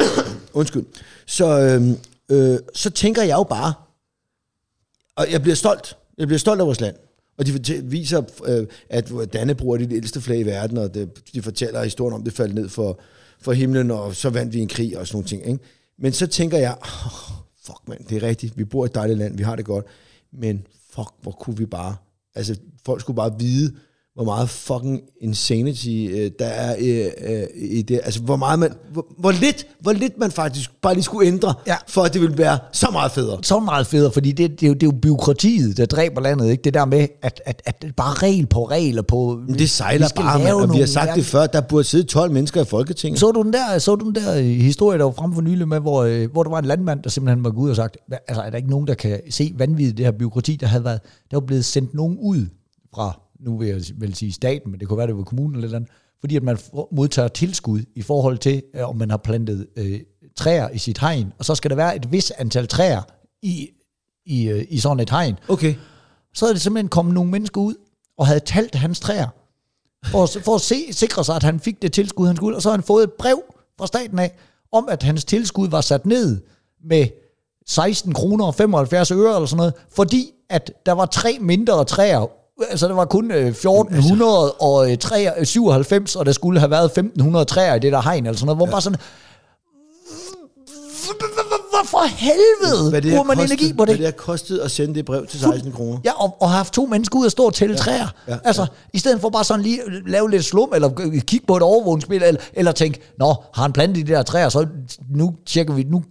[0.52, 0.84] Undskyld.
[1.26, 1.88] Så, øh,
[2.38, 3.74] øh, så tænker jeg jo bare,
[5.16, 5.96] og jeg bliver stolt.
[6.18, 6.96] Jeg bliver stolt af vores land.
[7.38, 11.42] Og de viser, øh, at Dannebro er det ældste flag i verden, og det, de
[11.42, 13.00] fortæller historien om, det faldt ned for,
[13.40, 15.46] for himlen, og så vandt vi en krig og sådan nogle ting.
[15.46, 15.64] Ikke?
[15.98, 17.36] Men så tænker jeg, oh,
[17.66, 19.84] fuck mand, det er rigtigt, vi bor i et dejligt land, vi har det godt,
[20.32, 21.96] men fuck, hvor kunne vi bare,
[22.34, 23.74] altså folk skulle bare vide,
[24.16, 27.06] hvor meget fucking insanity øh, der er øh,
[27.40, 28.00] øh, i det.
[28.04, 31.54] Altså, hvor, meget man, hvor, hvor, lidt, hvor lidt man faktisk bare lige skulle ændre,
[31.66, 31.76] Ja.
[31.88, 33.38] for at det ville være så meget federe.
[33.42, 36.50] så meget federe, fordi det, det, er jo, det er jo byråkratiet, der dræber landet,
[36.50, 36.62] ikke?
[36.62, 39.40] Det der med, at, at, at bare regel på regel på...
[39.46, 42.32] Men det sejler bare, man, og vi har sagt det før, der burde sidde 12
[42.32, 43.20] mennesker i Folketinget.
[43.20, 45.68] Så du den der, så du den der øh, historie, der var frem for nylig
[45.68, 48.24] med, hvor, øh, hvor der var en landmand, der simpelthen var ud og sagt, "Hva-
[48.28, 51.00] altså er der ikke nogen, der kan se vanvittigt det her byråkrati, der havde været,
[51.30, 52.46] der var blevet sendt nogen ud
[52.94, 55.64] fra, nu vil jeg vel sige staten, men det kunne være, det var kommunen eller
[55.66, 56.58] eller andet, fordi at man
[56.92, 60.00] modtager tilskud i forhold til, øh, om man har plantet øh,
[60.36, 63.02] træer i sit hegn, og så skal der være et vis antal træer
[63.42, 63.68] i,
[64.26, 65.38] i, øh, i sådan et hegn.
[65.48, 65.74] Okay.
[66.34, 67.74] Så er det simpelthen kommet nogle mennesker ud,
[68.18, 69.28] og havde talt hans træer,
[70.06, 72.62] for, at- for at se, sikre sig, at han fik det tilskud, han skulle, og
[72.62, 73.42] så har han fået et brev
[73.78, 74.36] fra staten af,
[74.72, 76.40] om at hans tilskud var sat ned
[76.84, 77.06] med
[77.66, 82.26] 16 kroner og 75 øre eller sådan noget, fordi at der var tre mindre træer,
[82.70, 86.70] altså der var kun øh, 1400 og øh, træer, øh, 97, og der skulle have
[86.70, 88.70] været 1500 træer i det der hegn, eller sådan noget, hvor ja.
[88.70, 89.00] bare sådan,
[91.76, 93.88] hvorfor helvede Hvad det bruger man kostet, energi på det?
[93.88, 95.98] Hvad det har kostet at sende det brev til 16 kroner.
[96.04, 98.14] Ja, og, og har haft to mennesker ud og stå og tælle ja, træer.
[98.28, 100.88] ja, Ja, altså, i stedet for bare sådan lige lave lidt slum, eller
[101.26, 104.66] kigge på et overvågningsspil, eller, eller tænke, nå, har han plantet de der træer, så
[105.10, 106.02] nu tjekker vi, nu,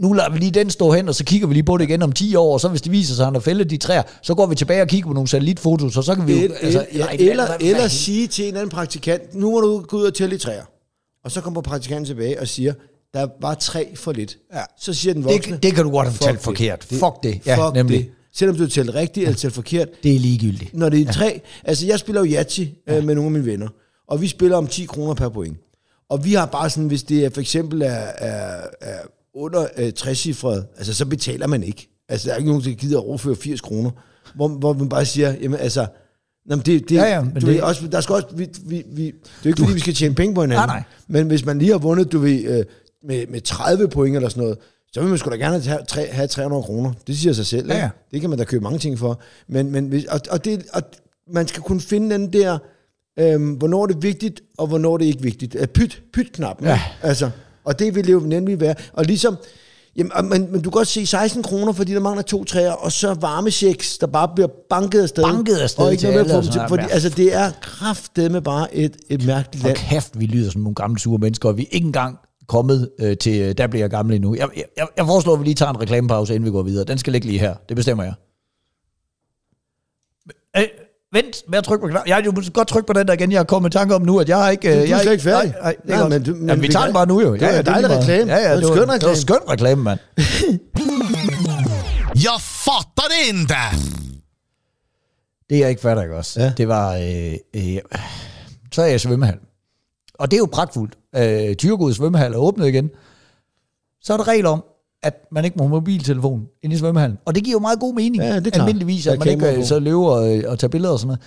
[0.00, 2.02] nu lader vi lige den stå hen, og så kigger vi lige på det igen
[2.02, 4.02] om 10 år, og så hvis det viser sig, at han har fældet de træer,
[4.22, 6.44] så går vi tilbage og kigger på nogle satellitfotos, og så kan vi jo...
[6.46, 9.60] Et, altså, et, ja, eller, eller hvad- sige til en eller anden praktikant, nu må
[9.60, 10.62] du gå ud og tælle i træer.
[11.24, 12.74] Og så kommer praktikanten tilbage og siger,
[13.20, 14.38] der var tre for lidt.
[14.54, 14.60] Ja.
[14.80, 16.44] Så siger den voksne, det, det kan du godt have "Fuck talt det.
[16.44, 16.84] forkert.
[16.84, 17.40] Fuck det.
[17.46, 17.98] Ja, fuck nemlig.
[17.98, 18.10] det.
[18.34, 20.74] Selvom du har talt rigtigt eller talt forkert, Det er ligegyldigt.
[20.74, 21.40] når det er tre...
[21.64, 23.68] Altså, jeg spiller jo Yatzy øh, med nogle af mine venner,
[24.08, 25.56] og vi spiller om 10 kroner per point.
[26.10, 28.98] Og vi har bare sådan, hvis det er, for eksempel er, er, er
[29.34, 31.88] under øh, 60 cifret, altså så betaler man ikke.
[32.08, 33.90] Altså, der er ikke nogen, der gider at overføre 80 kroner.
[34.34, 35.86] Hvor, hvor man bare siger, jamen altså,
[36.46, 38.48] Nå, men det, det, Ja, ja, men du det- ved, også, der skal også, vi,
[38.66, 39.12] vi, vi, det er
[39.44, 40.66] jo ikke, fordi vi skal tjene penge på hinanden.
[40.68, 40.82] Nej, nej.
[41.08, 42.64] Men hvis man lige har vundet, du ved, øh,
[43.04, 44.58] med, med 30 point eller sådan noget,
[44.92, 46.92] så vil man sgu da gerne have, tre- have 300 kroner.
[47.06, 47.68] Det siger sig selv.
[47.70, 47.88] Ja, ja.
[48.10, 49.20] Det kan man da købe mange ting for.
[49.48, 50.82] Men, men hvis, og, og, det, og
[51.32, 52.58] man skal kunne finde den der,
[53.18, 55.56] øhm, hvornår det er vigtigt, og hvornår det ikke er vigtigt.
[55.58, 56.66] Øh, Pyt, pyt-knappen.
[56.66, 56.80] Ja.
[57.02, 57.30] Altså,
[57.64, 58.74] og det vil det jo nemlig være.
[58.92, 59.36] Og ligesom,
[59.96, 62.72] jamen, og- men, men du kan godt se 16 kroner, fordi der mangler to træer,
[62.72, 65.22] og så varmechecks, der bare bliver banket afsted.
[65.24, 66.94] Banket afsted og ikke noget med at alle få og dem til, sådan fordi, noget.
[66.94, 69.76] altså, det er kraftedeme bare et, et mærkeligt land.
[69.76, 73.16] kæft, vi lyder som nogle gamle sure mennesker, og vi er ikke engang kommet øh,
[73.16, 74.34] til, øh, der bliver jeg gammel endnu.
[74.34, 76.84] Jeg, jeg, jeg foreslår, at vi lige tager en reklamepause, inden vi går videre.
[76.84, 77.54] Den skal ligge lige her.
[77.68, 78.14] Det bestemmer jeg.
[80.56, 80.62] Øh,
[81.12, 82.08] Vent med at trykke på knappen.
[82.10, 83.32] Jeg du må godt trykke på den der igen.
[83.32, 84.68] Jeg har kommet i tanke om nu, at jeg har ikke...
[84.68, 85.50] Du- du er jeg slet ikke færdig.
[85.50, 86.10] Nej, nej, det er Nej, godt.
[86.12, 87.32] men du- men Jamen, vi vi tager den bare nu jo.
[87.32, 88.00] Det var en dejlig lige meget.
[88.08, 88.32] reklame.
[88.32, 89.12] Ja, ja, Det var en skøn Det var reklame.
[89.12, 89.98] en skøn reklame, mand.
[92.14, 93.54] Jag fattar det inte!
[95.50, 96.40] Det jeg ikke fatter, ikke også?
[96.40, 96.52] Ja.
[96.56, 96.94] Det var...
[96.94, 97.78] Øh, øh,
[98.72, 99.38] så er jeg i svømmehal.
[100.18, 100.98] Og det er jo pragtfuldt.
[101.16, 102.90] Øh, Tyrgod svømmehal er åbnet igen.
[104.00, 104.64] Så er der regler om,
[105.02, 107.18] at man ikke må have mobiltelefon ind i svømmehallen.
[107.24, 108.22] Og det giver jo meget god mening.
[108.22, 108.68] Ja, det er klart.
[108.68, 109.64] Almindeligvis, Der at man ikke øh, på.
[109.64, 111.20] så løber og, og tager billeder og sådan noget.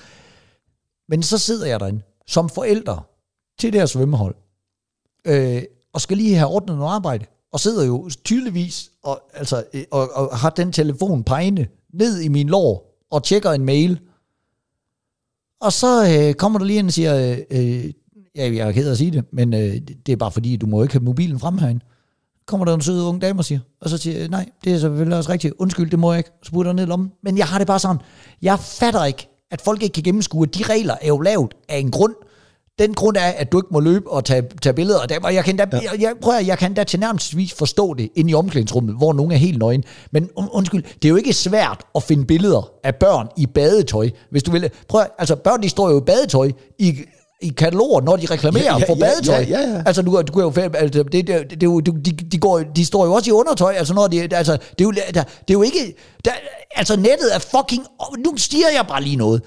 [1.10, 3.08] Men så sidder jeg derinde som forælder
[3.60, 4.36] til det her svømmehold,
[5.28, 9.84] øh, og skal lige have ordnet noget arbejde, og sidder jo tydeligvis og, altså, øh,
[9.91, 13.99] og, og har den telefon pegende ned i min lår og tjekker en mail.
[15.62, 17.91] Og så øh, kommer der lige en og siger, øh, øh,
[18.36, 19.74] ja, jeg er ked af at sige det, men øh,
[20.06, 21.86] det er bare fordi, du må ikke have mobilen frem herinde.
[22.48, 24.80] Kommer der en sød ung dame og siger, og så siger jeg, nej, det er
[24.80, 27.12] selvfølgelig også rigtigt, undskyld, det må jeg ikke, så putter jeg ned i lommen.
[27.24, 27.98] Men jeg har det bare sådan,
[28.42, 31.78] jeg fatter ikke, at folk ikke kan gennemskue, at de regler er jo lavet af
[31.78, 32.13] en grund.
[32.80, 35.34] Den grund er, at du ikke må løbe og tage, tage billeder af dem, og
[35.34, 35.80] jeg kan da, ja.
[35.92, 39.32] jeg, jeg, prøv at, jeg kan da tilnærmelsesvis forstå det inde i omklædningsrummet, hvor nogen
[39.32, 39.84] er helt nøgen.
[40.12, 44.10] Men un, undskyld, det er jo ikke svært at finde billeder af børn i badetøj,
[44.32, 44.70] hvis du vil.
[44.88, 47.00] Prøv altså børn, de står jo i badetøj i,
[47.41, 49.36] i kataloger, når de reklamerer Ja, ja, for badetøj.
[49.36, 49.84] ja, ja, ja.
[49.86, 53.06] Altså, du, du kan jo, altså, det, det, det, det, de, de, går, de står
[53.06, 55.62] jo også i undertøj, altså, når de, altså, det er jo, der, det er jo
[55.62, 56.32] ikke, der,
[56.75, 57.86] altså, nettet er fucking,
[58.25, 59.41] nu siger jeg bare lige noget.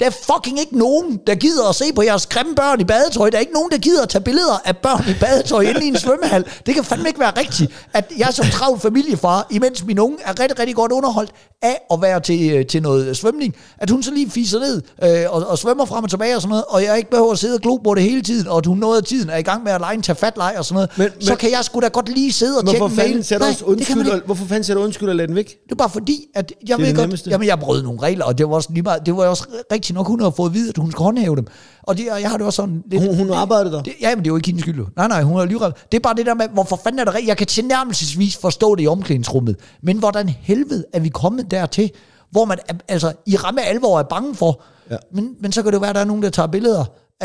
[0.00, 3.30] Der er fucking ikke nogen, der gider at se på jeres grimme børn i badetøj.
[3.30, 5.88] Der er ikke nogen, der gider at tage billeder af børn i badetøj inde i
[5.88, 6.44] en svømmehal.
[6.66, 10.40] Det kan fandme ikke være rigtigt, at jeg som travl familiefar, imens min unge er
[10.40, 11.30] rigtig, rigtig godt underholdt
[11.62, 15.24] af at være til, øh, til noget svømning, at hun så lige fiser ned øh,
[15.34, 17.54] og, og svømmer frem og tilbage og sådan noget, og jeg ikke behøver at sidde
[17.54, 19.64] og glo på det hele tiden, og at hun noget af tiden er i gang
[19.64, 21.80] med at lege en tage fat og sådan noget, Men- så men- kan jeg sgu
[21.80, 23.08] da godt lige sidde og tjekke Hvorfor en mail.
[23.08, 25.48] fanden sætter Nej, undskyld, og, hvorfor fanden sætter undskyld og lade den væk?
[25.64, 28.38] Det er bare fordi, at jeg Det ved godt, jamen jeg brød nogle regler, og
[28.38, 29.44] det var også lige meget, det var også
[29.84, 31.46] rigtigt nok, hun havde fået at vide, at hun skal håndhæve dem.
[31.82, 33.02] Og, det, og jeg har det også sådan lidt...
[33.06, 33.82] Hun- hun arbejdede der?
[33.82, 34.84] Det, ja, men det er jo ikke hendes skyld.
[34.96, 37.14] Nej, nej, hun har lige Det er bare det der med, hvorfor fanden er det
[37.14, 37.28] rigtigt?
[37.28, 39.56] Jeg kan tilnærmelsesvis forstå det i omklædningsrummet.
[39.82, 41.90] Men hvordan helvede er vi kommet dertil,
[42.30, 44.96] hvor man altså i ramme alvor er bange for, Ja.
[45.12, 46.84] men, men så kan det jo være, at der er nogen, der tager billeder.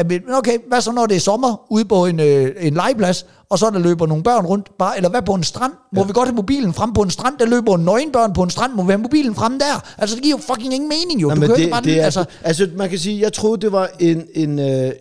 [0.10, 3.60] Men okay, hvad så når det er sommer ude på en, øh, en legeplads, og
[3.60, 5.73] så der løber nogle børn rundt, bare, eller hvad på en strand?
[5.93, 6.08] Må ja.
[6.08, 7.38] vi godt have mobilen frem på en strand?
[7.39, 9.84] Der løber en nøgenbørn på en strand, må vi have mobilen frem der?
[9.97, 11.28] Altså det giver jo fucking ingen mening jo.
[11.28, 13.62] Nej, du men det, ikke bare, det er, altså, altså, man kan sige, jeg troede,
[13.62, 14.91] det var en, en, øh,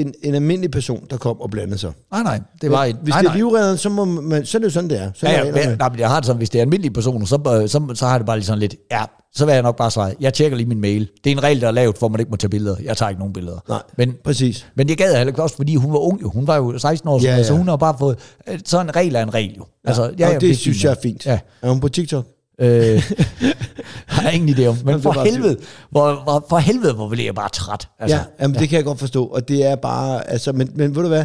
[0.00, 1.92] en, en almindelig person, der kom og blandede sig.
[2.12, 3.36] nej, nej, det var et, Hvis nej, det er nej.
[3.36, 5.10] livredden, så, må man, så er det jo sådan, det er.
[5.14, 7.26] Så Ja, ja, men, nej, men jeg har det sådan, hvis det er almindelige personer,
[7.26, 9.04] så, øh, så, så har det bare lige sådan lidt, ja,
[9.34, 11.08] så vil jeg nok bare svare, jeg tjekker lige min mail.
[11.24, 12.76] Det er en regel, der er lavet, for at man ikke må tage billeder.
[12.82, 13.58] Jeg tager ikke nogen billeder.
[13.68, 14.66] Nej, men, præcis.
[14.74, 16.30] men det gad jeg heller ikke også, fordi hun var ung jo.
[16.30, 17.42] Hun var jo 16 år, Ja, ja, ja.
[17.42, 17.58] så ja.
[17.58, 19.64] hun har bare fået, øh, så en regel er en regel jo.
[19.84, 21.26] Altså, Ja, ja, og det er synes jeg er fint.
[21.26, 21.38] Ja.
[21.62, 22.26] Er hun på TikTok?
[22.60, 23.02] Øh,
[24.06, 24.76] har jeg ingen idé om.
[24.84, 25.56] Men for helvede,
[25.90, 27.88] hvor, hvor, for helvede, hvor bliver jeg bare træt.
[27.98, 29.26] Altså, ja, jamen, ja, det kan jeg godt forstå.
[29.26, 31.24] Og det er bare, altså, men, men ved du hvad,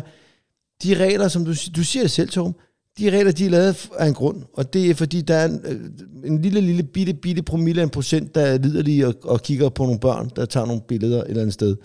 [0.84, 2.56] de regler, som du, du siger det selv, Torben,
[3.00, 5.62] de regler, de er lavet af en grund, og det er fordi, der er en,
[5.66, 5.80] øh,
[6.26, 9.70] en lille, lille, bitte, bitte promille af en procent, der er liderlige og, og kigger
[9.70, 11.76] på nogle børn, der tager nogle billeder et eller andet sted.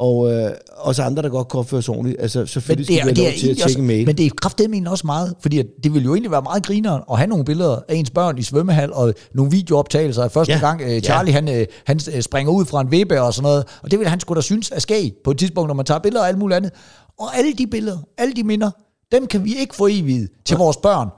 [0.00, 2.20] Og øh, også andre, der godt kan opføre sig ordentligt.
[2.20, 4.06] Altså, selvfølgelig skal vi have lov til at tjekke mail.
[4.06, 7.18] men det er kraftedeme også meget, fordi det ville jo egentlig være meget grineren at
[7.18, 10.58] have nogle billeder af ens børn i svømmehal, og nogle videooptagelser af første Ja.
[10.58, 10.66] ja.
[10.66, 13.64] gang øh, Charlie han, øh, han øh, springer ud fra en vippe og sådan noget,
[13.82, 15.98] og det ville han sgu da synes er skæg på et tidspunkt, når man tager
[15.98, 16.72] billeder og alt muligt andet.
[17.18, 18.70] Og alle de billeder, alle de minder,
[19.12, 21.08] dem kan vi ikke få evigt til vores børn.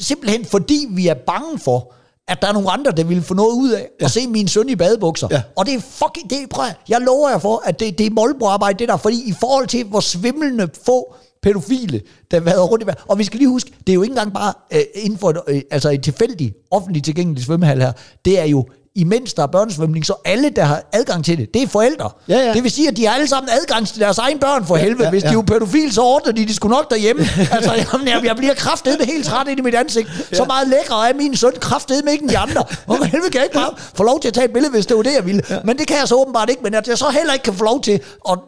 [0.00, 1.94] Simpelthen fordi vi er bange for,
[2.28, 4.04] at der er nogle andre, der vil få noget ud af ja.
[4.04, 5.28] at se min søn i badebukser.
[5.30, 5.42] Ja.
[5.56, 8.10] Og det er fucking, det er, prøv, jeg lover jer for, at det, det er
[8.10, 12.84] målbrugarbejde, det der, fordi i forhold til, hvor svimlende få pædofile, der har været rundt
[12.84, 13.02] i verden.
[13.08, 15.40] Og vi skal lige huske, det er jo ikke engang bare øh, inden for et,
[15.48, 17.92] øh, altså et tilfældigt, offentligt tilgængeligt svømmehal her.
[18.24, 21.62] Det er jo imens der er børnesvømning, så alle, der har adgang til det, det
[21.62, 22.10] er forældre.
[22.28, 22.52] Ja, ja.
[22.54, 24.82] Det vil sige, at de har alle sammen adgang til deres egen børn for Ja,
[24.82, 25.04] helvede.
[25.04, 25.32] ja, Hvis de ja.
[25.32, 27.22] er jo pædofil, så ordner de, de skulle nok derhjemme.
[27.52, 30.08] altså, jamen, jeg, jeg bliver kraftedeme helt træt ind i mit ansigt.
[30.32, 32.64] Så meget lækre er min søn kraftedeme ikke end de andre.
[32.86, 34.96] Hvorfor helvede kan jeg ikke bare få lov til at tage et billede, hvis det
[34.96, 35.42] var det, jeg ville?
[35.64, 36.62] Men det kan jeg så åbenbart ikke.
[36.62, 38.00] Men at jeg så heller ikke kan få lov til
[38.30, 38.38] at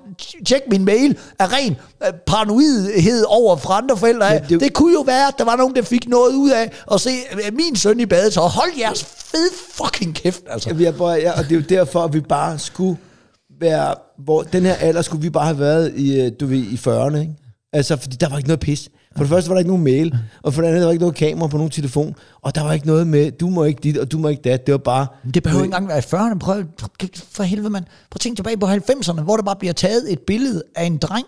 [0.47, 1.77] tjekke min mail af ren
[2.07, 4.27] øh, paranoidhed over fra andre forældre.
[4.27, 6.51] Ja, Det, det- det kunne jo være, at der var nogen, der fik noget ud
[6.51, 8.35] af at se øh, min søn i badet.
[8.35, 10.71] Så hold jeres fed fucking kæft, altså.
[10.71, 12.99] Ja, vi er bare, ja, og det er jo derfor, at vi bare skulle
[13.61, 16.75] være, hvor den her alder skulle vi bare have været i, øh, du ved, i
[16.75, 17.35] 40'erne, ikke?
[17.73, 18.91] Altså, fordi der var ikke noget pis.
[19.17, 21.03] For det første var der ikke nogen mail, og for det andet der var ikke
[21.03, 23.99] noget kamera på nogen telefon, og der var ikke noget med, du må ikke dit,
[23.99, 24.67] og du må ikke dat.
[24.67, 25.07] Det var bare...
[25.25, 26.39] Men det behøver ikke engang være i 40'erne.
[26.39, 26.63] Prøv,
[27.33, 27.85] for helvede, mand.
[27.85, 30.97] Prøv at tænke tilbage på 90'erne, hvor der bare bliver taget et billede af en
[30.99, 31.27] dreng,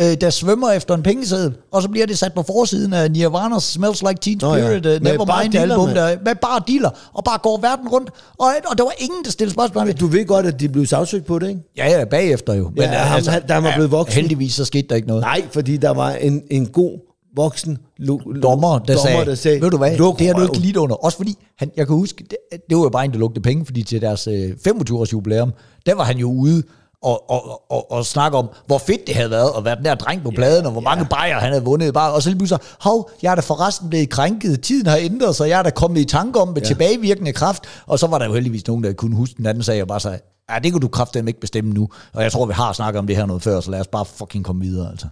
[0.00, 3.60] øh, der svømmer efter en pengeseddel, og så bliver det sat på forsiden af Nirvana's
[3.60, 4.66] Smells Like Teen Nå ja.
[4.66, 4.90] Spirit, ja.
[4.90, 5.96] Med bare Nevermind album, mand.
[5.98, 9.30] der, med bare dealer, og bare går verden rundt, og, og der var ingen, der
[9.30, 9.94] stillede spørgsmål ved.
[9.94, 11.60] Du ved godt, at de blev sagsøgt på det, ikke?
[11.76, 12.70] Ja, ja, bagefter jo.
[12.76, 14.20] Ja, ham- han- da han var blevet voksen.
[14.20, 15.20] Heldigvis så skete der ikke noget.
[15.20, 16.98] Nej, fordi der var en, en god
[17.36, 20.40] voksen lo, lo, dommer, der, sagde, der sagde, ved du hvad, "Luk det har du
[20.40, 20.96] ikke røven." lidt under.
[21.04, 22.36] Også fordi, han, jeg kan huske, det,
[22.68, 25.52] det var jo bare en, der lugtede penge, fordi til deres øh, 25-års jubilæum,
[25.86, 26.62] der var han jo ude
[27.04, 29.94] og, og, og, og snakke om, hvor fedt det havde været at være den der
[29.94, 31.94] dreng på pladen, og hvor mange bajer han havde vundet.
[31.94, 34.96] Bare, og så lige pludselig så, hov, jeg er da forresten blevet krænket, tiden har
[34.96, 36.66] ændret sig, jeg er da kommet i tanke om med ja.
[36.66, 39.82] tilbagevirkende kraft, og så var der jo heldigvis nogen, der kunne huske den anden sag,
[39.82, 40.18] og bare sagde,
[40.50, 43.06] ja, det kan du kraftedeme ikke bestemme nu, og jeg tror, vi har snakket om
[43.06, 45.06] det her noget før, så lad os bare fucking komme videre, altså.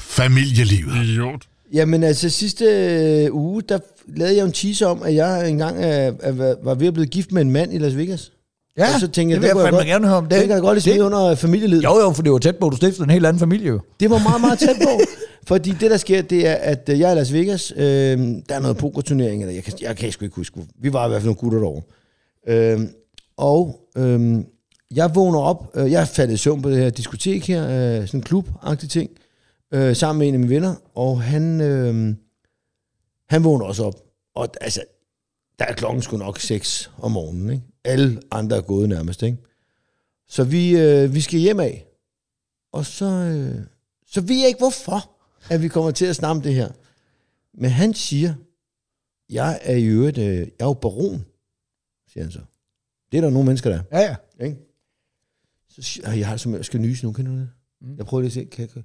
[0.00, 0.96] Familielivet.
[1.04, 1.40] Idiot.
[1.72, 3.78] Jamen altså sidste øh, uge, der
[4.16, 5.76] lavede jeg en teaser om, at jeg engang
[6.64, 8.30] var ved at blive gift med en mand i Las Vegas.
[8.78, 10.24] Ja, og så tænkte det vil jeg fandme godt, gerne høre om.
[10.26, 11.84] Det- Det, kan jeg godt lige smide under familielivet.
[11.84, 13.80] Jo, jo, for det var tæt på, du stiftede en helt anden familie jo.
[14.00, 14.90] Det var meget, meget tæt på.
[15.48, 17.72] fordi det, der sker, det er, at øh, jeg er i Las Vegas.
[17.76, 17.82] Øh,
[18.48, 20.60] der er noget pokerturnering, eller jeg kan, jeg kan sgu ikke huske.
[20.82, 21.82] Vi var i hvert fald nogle gutter derovre.
[22.48, 22.80] Øh,
[23.36, 24.38] og øh,
[24.94, 25.70] jeg vågner op.
[25.74, 27.62] Øh, jeg er faldet i søvn på det her diskotek her.
[27.64, 29.10] Øh, sådan en klub-agtig ting.
[29.74, 30.74] Øh, sammen med en af mine venner.
[30.94, 32.14] Og han, øh,
[33.30, 33.94] han vågner også op.
[34.36, 34.80] Og altså,
[35.58, 37.50] der er klokken sgu nok 6 om morgenen.
[37.50, 37.64] Ikke?
[37.84, 39.22] Alle andre er gået nærmest.
[39.22, 39.38] Ikke?
[40.28, 41.86] Så vi, øh, vi skal hjem af.
[42.72, 43.66] Og så, øh,
[44.06, 45.10] så ved jeg ikke, hvorfor,
[45.50, 46.72] at vi kommer til at snakke om det her.
[47.54, 48.34] Men han siger,
[49.30, 51.24] jeg er i øvrigt, øh, jeg er jo baron,
[52.08, 52.40] siger han så.
[53.12, 54.00] Det er der nogle mennesker, der er.
[54.00, 54.44] Ja, ja.
[54.44, 54.58] Ikke?
[55.68, 57.48] Så siger jeg, jeg har jeg skal nyse nu, kan du det?
[57.96, 58.84] Jeg prøver lige at se, kan jeg, kan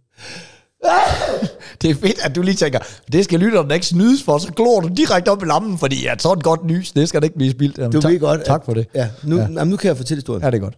[1.82, 2.80] Det er fedt, at du lige tænker,
[3.12, 6.22] det skal lytterne ikke snydes for, så glor du direkte op i lammen, fordi at
[6.22, 7.78] sådan et godt nys, det skal da ikke blive spildt.
[7.78, 8.88] Jamen, Du tak, ved godt, at- Tak for det.
[8.96, 9.42] Ja, nu, Ja.
[9.42, 9.48] ja.
[9.48, 10.44] Jamen, nu kan jeg fortælle historien.
[10.44, 10.78] Ja, det er godt.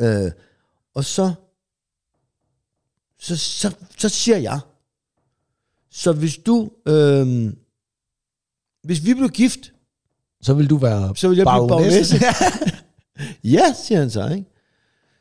[0.00, 0.30] Øh,
[0.94, 1.32] og så,
[3.20, 4.60] så, så, så siger jeg,
[5.90, 7.52] så hvis du, øh,
[8.84, 9.72] hvis vi blev gift,
[10.42, 12.16] Så vil du være så vil jeg blive baronesse.
[13.54, 14.44] ja, siger han så, ikke?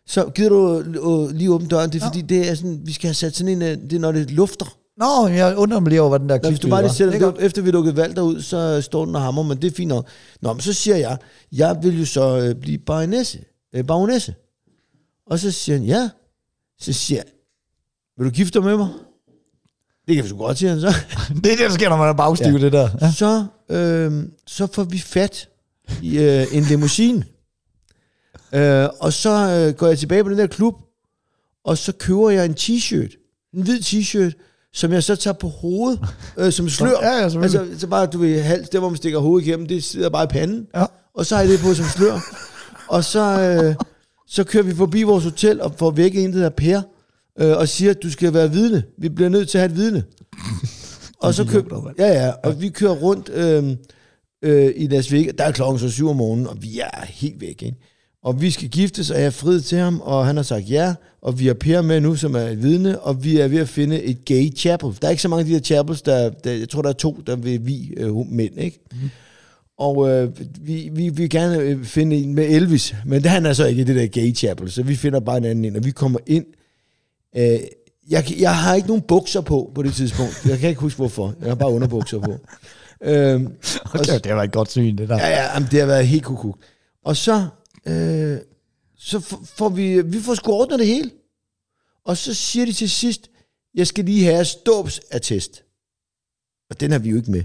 [0.07, 3.07] Så gider du øh, lige åbne døren, det er fordi, det er sådan, vi skal
[3.07, 4.77] have sat sådan en, øh, det er når det lufter.
[4.97, 6.93] Nå, jeg undrer mig lige over, hvad den der Nå, hvis du klip bare lige
[6.93, 9.71] sætter er det, efter vi lukkede valg derud, så står den og hammer, men det
[9.71, 10.07] er fint nok.
[10.41, 11.17] Nå, men så siger jeg,
[11.51, 13.39] jeg vil jo så øh, blive baronesse.
[13.75, 14.35] Øh, baronesse.
[15.27, 16.09] Og så siger han, ja.
[16.79, 17.31] Så siger jeg,
[18.17, 18.87] vil du gifte dig med mig?
[20.07, 20.87] Det kan vi sgu godt, siger han så.
[21.43, 22.53] det er det, der sker, når man er bagstiv.
[22.53, 22.59] Ja.
[22.59, 22.89] det der.
[23.01, 23.11] Ja.
[23.11, 25.49] Så, øh, så får vi fat
[26.01, 27.25] i øh, en limousine.
[28.53, 30.75] Øh, og så øh, går jeg tilbage på den der klub,
[31.65, 33.49] og så køber jeg en t-shirt.
[33.53, 34.31] En hvid t-shirt,
[34.73, 35.99] som jeg så tager på hovedet,
[36.39, 36.89] øh, som slør.
[37.01, 39.83] Ja, ja, altså, så bare, du ved, hals, der hvor man stikker hovedet igennem, det
[39.83, 40.67] sidder bare i panden.
[40.75, 40.85] Ja.
[41.15, 42.19] Og så har jeg det på som slør.
[42.87, 43.75] og så, øh,
[44.27, 46.81] så kører vi forbi vores hotel og får væk en, der hedder Per,
[47.39, 48.83] øh, og siger, at du skal være vidne.
[48.97, 50.03] Vi bliver nødt til at have et vidne.
[51.23, 53.77] og så kører, ja, ja, og vi kører rundt øh,
[54.41, 55.33] øh, i Las Vegas.
[55.37, 57.77] Der er klokken så syv om morgenen, og vi er helt væk, ikke?
[58.23, 60.95] Og vi skal giftes, og jeg er frid til ham, og han har sagt ja,
[61.21, 63.69] og vi har Per med nu, som er et vidne, og vi er ved at
[63.69, 64.97] finde et gay chapel.
[65.01, 66.93] Der er ikke så mange af de der chapels, der, der jeg tror, der er
[66.93, 68.79] to, der vil vi øh, mænd, ikke?
[68.91, 68.97] Mm.
[69.77, 70.29] Og øh,
[70.61, 73.81] vi, vi vil gerne øh, finde en med Elvis, men det, han er så ikke
[73.81, 76.19] i det der gay chapel, så vi finder bare en anden ind, og vi kommer
[76.27, 76.45] ind.
[77.37, 77.59] Øh,
[78.09, 80.45] jeg, jeg har ikke nogen bukser på på det tidspunkt.
[80.45, 81.33] Jeg kan ikke huske, hvorfor.
[81.41, 82.37] Jeg har bare underbukser på.
[83.05, 85.17] Øhm, og, Okay, det var et godt syn, det der.
[85.17, 86.57] Ja, ja, jamen, det har været helt kukuk.
[87.05, 87.45] Og så,
[87.87, 88.37] øh,
[88.97, 89.19] så
[89.57, 91.11] får vi, vi får sgu ordnet det hele.
[92.05, 93.29] Og så siger de til sidst,
[93.73, 95.63] jeg skal lige have ståbsattest.
[96.69, 97.43] Og den har vi jo ikke med.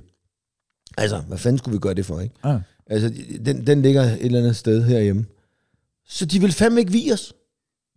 [0.96, 2.34] Altså, hvad fanden skulle vi gøre det for, ikke?
[2.44, 2.58] Ja.
[2.86, 3.08] Altså,
[3.44, 5.26] den, den ligger et eller andet sted herhjemme.
[6.08, 7.34] Så de vil fandme ikke vige os.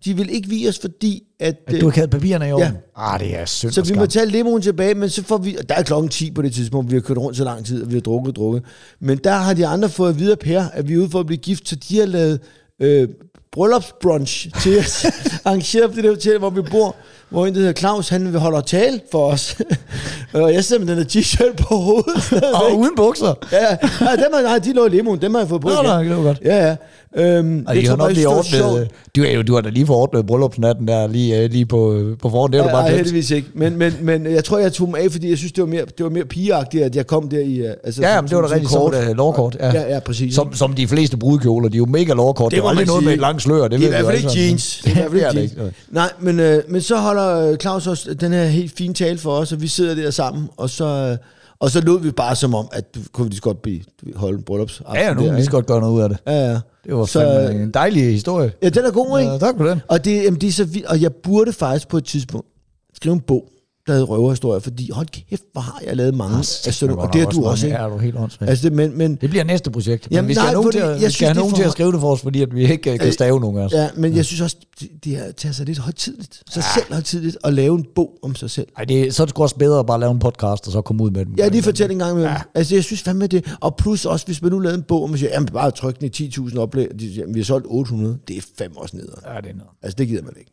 [0.05, 1.55] De vil ikke vige os, fordi at...
[1.67, 2.67] At øh, du har kaldt papirerne i orden?
[2.97, 3.13] Ja.
[3.13, 5.57] Ah, det er synd så vi må tage limoen tilbage, men så får vi...
[5.69, 7.89] Der er klokken 10 på det tidspunkt, vi har kørt rundt så lang tid, og
[7.89, 8.63] vi har drukket og drukket.
[8.99, 11.37] Men der har de andre fået videre Per, at vi er ude for at blive
[11.37, 12.39] gift, så de har lavet
[12.79, 13.07] øh,
[13.51, 15.05] bryllupsbrunch til os.
[15.45, 16.95] Arrangeret på det der hotel, hvor vi bor,
[17.29, 19.57] hvor en, der hedder Claus, han vil holde tale for os.
[20.33, 22.43] og jeg sidder med den der t-shirt på hovedet.
[22.61, 23.33] Og uden bukser.
[23.51, 23.77] ja, ja.
[24.01, 25.69] Nej, dem har, nej, de lå i limoen, dem har jeg fået på.
[25.69, 26.39] Nå, nej, det var godt.
[26.45, 26.75] Ja, ja.
[27.17, 29.85] Øhm, Og de har nok lige det ordnet, du, er jo, du har da lige
[29.85, 32.51] fået ordnet bryllupsnatten der lige, øh, lige på, på forhånd.
[32.51, 33.47] Det er du Nej, bare nej, heldigvis ikke.
[33.53, 35.81] Men, men, men jeg tror, jeg tog dem af, fordi jeg synes, det var mere,
[35.97, 37.55] det var mere pigeagtigt, at jeg kom der i...
[37.55, 39.57] øh, Altså, Ja, men det var da som som et lovkort.
[39.59, 39.71] Ja.
[39.73, 40.35] Ja, ja, præcis.
[40.35, 42.51] Som, som de fleste brudkjoler, de er jo mega lovkort.
[42.51, 43.61] Det, det var aldrig man noget med et langt slør.
[43.67, 44.81] Det det er i hvert fald ikke jeans.
[44.85, 45.75] Det er i hvert fald det ikke er det jeans.
[45.89, 49.31] Nej, men, øh, men så holder øh, Claus også den her helt fine tale for
[49.31, 51.17] os, og vi sidder der sammen, og så, øh,
[51.61, 53.81] Og så lød vi bare som om, at kunne vi lige så godt blive,
[54.15, 54.81] holde en bryllups.
[54.95, 56.17] Ja, ja, nu kan vi lige så godt gøre noget ud af det.
[56.27, 56.59] Ja, ja.
[56.85, 58.51] Det var Så- fandme en dejlig historie.
[58.63, 59.31] Ja, den er god, ikke?
[59.31, 59.81] Ja, tak for den.
[59.87, 62.47] Og det, jamen, det er så vildt, og jeg burde faktisk på et tidspunkt
[62.95, 63.47] skrive en bog,
[63.91, 67.21] der hedder Røverhistorie, fordi hold kæft, hvor har jeg lavet mange af sådan og det
[67.21, 67.77] har du også, ikke?
[67.81, 68.49] Ja, du er helt åndssvagt.
[68.49, 70.07] Altså, det, men, men, Det bliver næste projekt.
[70.09, 71.37] Men Jamen, vi skal nej, have nogen, til, at, jeg vi synes, skal have det
[71.37, 73.11] er nogen for- til at skrive det for os, fordi at vi ikke øh, kan
[73.13, 73.71] stave nogen af os.
[73.71, 76.43] ja, men jeg synes også, det, det her tager sig lidt højtidligt.
[76.49, 78.67] Sig selv højtidligt at lave en bog om sig selv.
[78.77, 80.71] Ej, det, er- så er det sgu også bedre at bare lave en podcast, og
[80.73, 81.33] så komme ud med den.
[81.37, 82.35] Ja, lige fortælle en gang med ja.
[82.55, 83.55] Altså, jeg synes fandme det.
[83.61, 85.99] Og plus også, hvis man nu lavede en bog, og man siger, jamen bare tryk
[85.99, 88.97] den i 10.000 oplag, de siger, jamen, vi har solgt 800, det er fandme også
[88.97, 89.19] nederen.
[89.35, 89.69] Ja, det er noget.
[89.83, 90.51] Altså, det gider man ikke.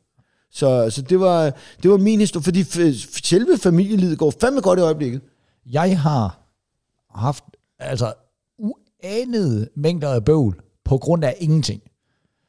[0.52, 2.64] Så, så det, var, det var min historie, fordi
[3.24, 5.20] selve familielivet går fandme godt i øjeblikket.
[5.66, 6.40] Jeg har
[7.14, 7.44] haft
[7.78, 8.12] altså
[8.58, 11.82] uanede mængder af bøvl på grund af ingenting.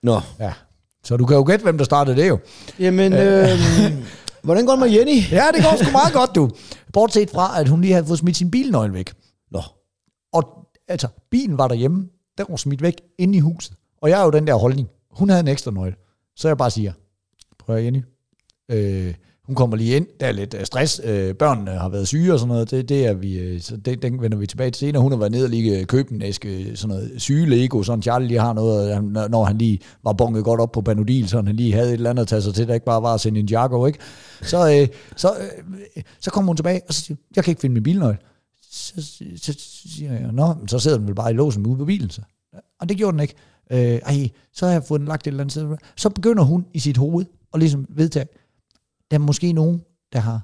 [0.03, 0.21] Nå.
[0.39, 0.53] Ja.
[1.03, 2.39] Så du kan jo gætte, hvem der startede det jo.
[2.79, 3.47] Jamen, øh,
[4.43, 5.31] hvordan går det med Jenny?
[5.31, 6.49] Ja, det går sgu meget godt, du.
[6.93, 9.13] Bortset fra, at hun lige havde fået smidt sin bilnøgle væk.
[9.51, 9.61] Nå.
[10.33, 12.07] Og altså, bilen var derhjemme.
[12.37, 13.73] Den var smidt væk inde i huset.
[14.01, 14.89] Og jeg er jo den der holdning.
[15.11, 15.95] Hun havde en ekstra nøgle.
[16.35, 16.93] Så jeg bare siger,
[17.69, 18.03] var jeg enig.
[18.71, 19.13] Øh,
[19.49, 20.07] hun kommer lige ind.
[20.19, 21.01] Der er lidt øh, stress.
[21.03, 22.71] Øh, børnene har været syge og sådan noget.
[22.71, 25.01] Det, det er vi, øh, så det, den vender vi tilbage til senere.
[25.01, 28.01] Hun har været nede og lige øh, købe en æske sådan noget syge Lego, sådan
[28.01, 31.55] Charlie lige har noget, når han lige var bonget godt op på Panodil, så han
[31.55, 33.39] lige havde et eller andet at tage sig til, der ikke bare var at sende
[33.39, 33.99] en Jago, ikke?
[34.41, 35.33] Så, øh, så,
[35.95, 38.17] øh, så kommer hun tilbage, og så siger jeg kan ikke finde min bilnøgle.
[38.71, 38.93] Så,
[39.37, 42.09] så, så siger jeg, nå, så sidder den vel bare i låsen ude på bilen,
[42.09, 42.21] så.
[42.81, 43.35] Og det gjorde den ikke.
[43.71, 45.77] Øh, ej, så har jeg fået den lagt et eller andet sted.
[45.95, 48.25] Så begynder hun i sit hoved at ligesom vedtage,
[49.11, 49.81] der er måske nogen,
[50.13, 50.41] der har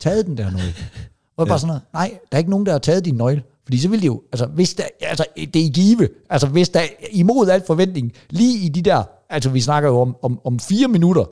[0.00, 0.74] taget den der nøgle.
[1.36, 1.50] Og ja.
[1.50, 3.42] bare sådan noget, nej, der er ikke nogen, der har taget din nøgle.
[3.64, 6.68] Fordi så ville det jo, altså hvis der, altså det er i give, altså hvis
[6.68, 10.58] der imod al forventning, lige i de der, altså vi snakker jo om, om, om
[10.58, 11.24] fire minutter,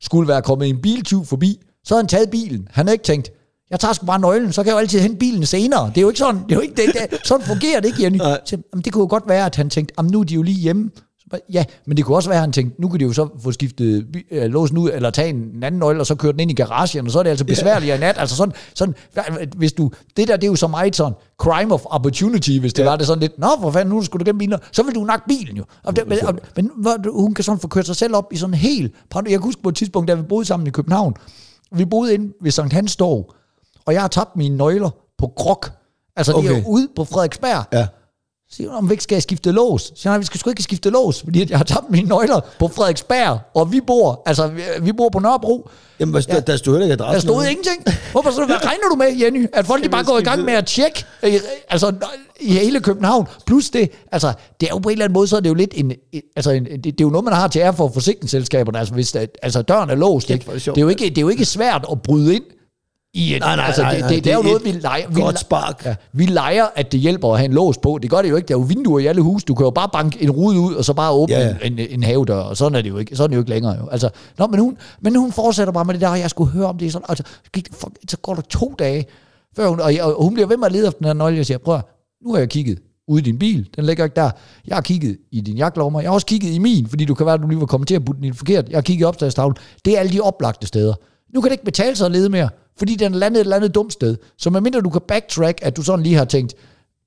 [0.00, 2.68] skulle være kommet en biltyv forbi, så har han taget bilen.
[2.70, 3.30] Han har ikke tænkt,
[3.70, 5.88] jeg tager sgu bare nøglen, så kan jeg jo altid hente bilen senere.
[5.88, 8.02] Det er jo ikke sådan, det er jo ikke det, det sådan fungerer det ikke,
[8.02, 8.18] Jenny.
[8.18, 10.42] Så, jamen, det kunne jo godt være, at han tænkte, jamen, nu er de jo
[10.42, 10.90] lige hjemme.
[11.52, 13.52] Ja, men det kunne også være, at han tænkte, nu kan de jo så få
[13.52, 16.54] skiftet øh, låsen ud, eller tage en anden nøgle, og så køre den ind i
[16.54, 18.18] garagen, og så er det altså besværligere i nat.
[18.18, 18.94] Altså sådan, sådan,
[19.56, 22.82] hvis du, det der, det er jo så meget sådan, crime of opportunity, hvis det
[22.82, 22.88] ja.
[22.88, 25.04] var det sådan lidt, nå for fanden, nu skulle du gennem bilen, så vil du
[25.04, 25.64] nakke bilen jo.
[25.84, 26.70] Og det, men, og, men
[27.12, 29.62] hun kan sådan få kørt sig selv op i sådan en helt, jeg kan huske
[29.62, 31.14] på et tidspunkt, da vi boede sammen i København,
[31.72, 33.34] vi boede inde ved Sankt Hans Torv,
[33.86, 35.70] og jeg har tabt mine nøgler på krok.
[36.16, 36.62] Altså, det er Okay.
[36.66, 37.64] ude på Frederiksberg.
[37.72, 37.86] Ja.
[38.54, 39.82] Så siger hun, om vi ikke skal skifte lås.
[39.82, 42.08] Så siger nej, vi skal sgu ikke skifte lås, fordi at jeg har tabt mine
[42.08, 45.68] nøgler på Frederiksberg, og vi bor, altså, vi, vi bor på Nørrebro.
[46.00, 46.34] Jamen, hvad, ja.
[46.34, 47.30] der, der stod ikke Der adressen.
[47.30, 47.84] stod ingenting.
[48.12, 49.48] Hvorfor så, hvad regner du med, Jenny?
[49.52, 51.32] At folk de bare går i gang med at tjekke, øh,
[51.68, 51.92] altså
[52.40, 53.26] i hele København.
[53.46, 55.54] Plus det, altså det er jo på en eller anden måde, så er det jo
[55.54, 55.92] lidt en,
[56.36, 58.78] altså en, det, det, er jo noget, man har til ære for forsikringsselskaberne.
[58.78, 60.52] Altså hvis der, altså døren er låst, ikke?
[60.52, 62.44] det er jo ikke, det er jo ikke svært at bryde ind
[63.14, 64.66] i et, Nej, nej, altså, nej, det, nej, det, det det, er jo er noget,
[64.66, 65.08] et vi leger.
[65.08, 65.84] Vi, godt spark.
[65.84, 67.98] Ja, vi leger, at det hjælper at have en lås på.
[68.02, 68.48] Det gør det jo ikke.
[68.48, 69.46] Der er jo vinduer i alle huse.
[69.46, 71.54] Du kan jo bare banke en rude ud, og så bare åbne Ja, ja.
[71.62, 72.36] En, en, en havedør.
[72.36, 73.16] Og sådan er det jo ikke.
[73.16, 73.76] Sådan er det jo ikke længere.
[73.80, 73.88] Jo.
[73.88, 76.66] Altså, nå, men, hun, men hun fortsætter bare med det der, og jeg skulle høre
[76.66, 76.92] om det.
[76.92, 79.06] Sådan, altså, gik, for, så går der to dage,
[79.56, 81.36] før hun, og, jeg, og hun bliver ved med at lede efter den her nøgle.
[81.36, 81.80] Jeg siger, prøv
[82.24, 83.68] nu har jeg kigget ude i din bil.
[83.76, 84.30] Den ligger ikke der.
[84.66, 86.00] Jeg har kigget i din jakkelommer.
[86.00, 87.88] Jeg har også kigget i min, fordi du kan være, at du lige var kommet
[87.88, 88.68] til at putte den i forkert.
[88.68, 89.56] Jeg har kigget i opslagstavlen.
[89.84, 90.94] Det er alle de oplagte steder.
[91.34, 93.74] Nu kan det ikke betale sig at lede mere, fordi den landet et eller andet
[93.74, 94.16] dumt sted.
[94.38, 96.54] Så medmindre du kan backtrack, at du sådan lige har tænkt,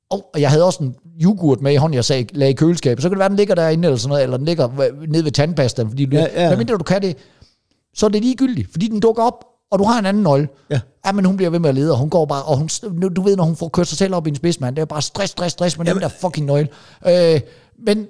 [0.09, 3.01] oh, og jeg havde også en yoghurt med i hånden, jeg sagde, lagde i køleskabet.
[3.01, 5.31] Så kan det være, den ligger derinde eller sådan noget, eller den ligger nede ved
[5.31, 7.17] tandpastaen, fordi Ja, ja, medmindre du kan det,
[7.93, 10.47] så er det ligegyldigt, fordi den dukker op, og du har en anden nøgle.
[10.69, 10.79] Ja.
[11.05, 12.69] ja men hun bliver ved med at lede, og hun går bare, og hun,
[13.15, 15.01] du ved, når hun får kørt sig selv op i en spidsmand, det er bare
[15.01, 16.69] stress, stress, stress med den der fucking nøgle.
[17.07, 17.41] Øh,
[17.85, 18.07] men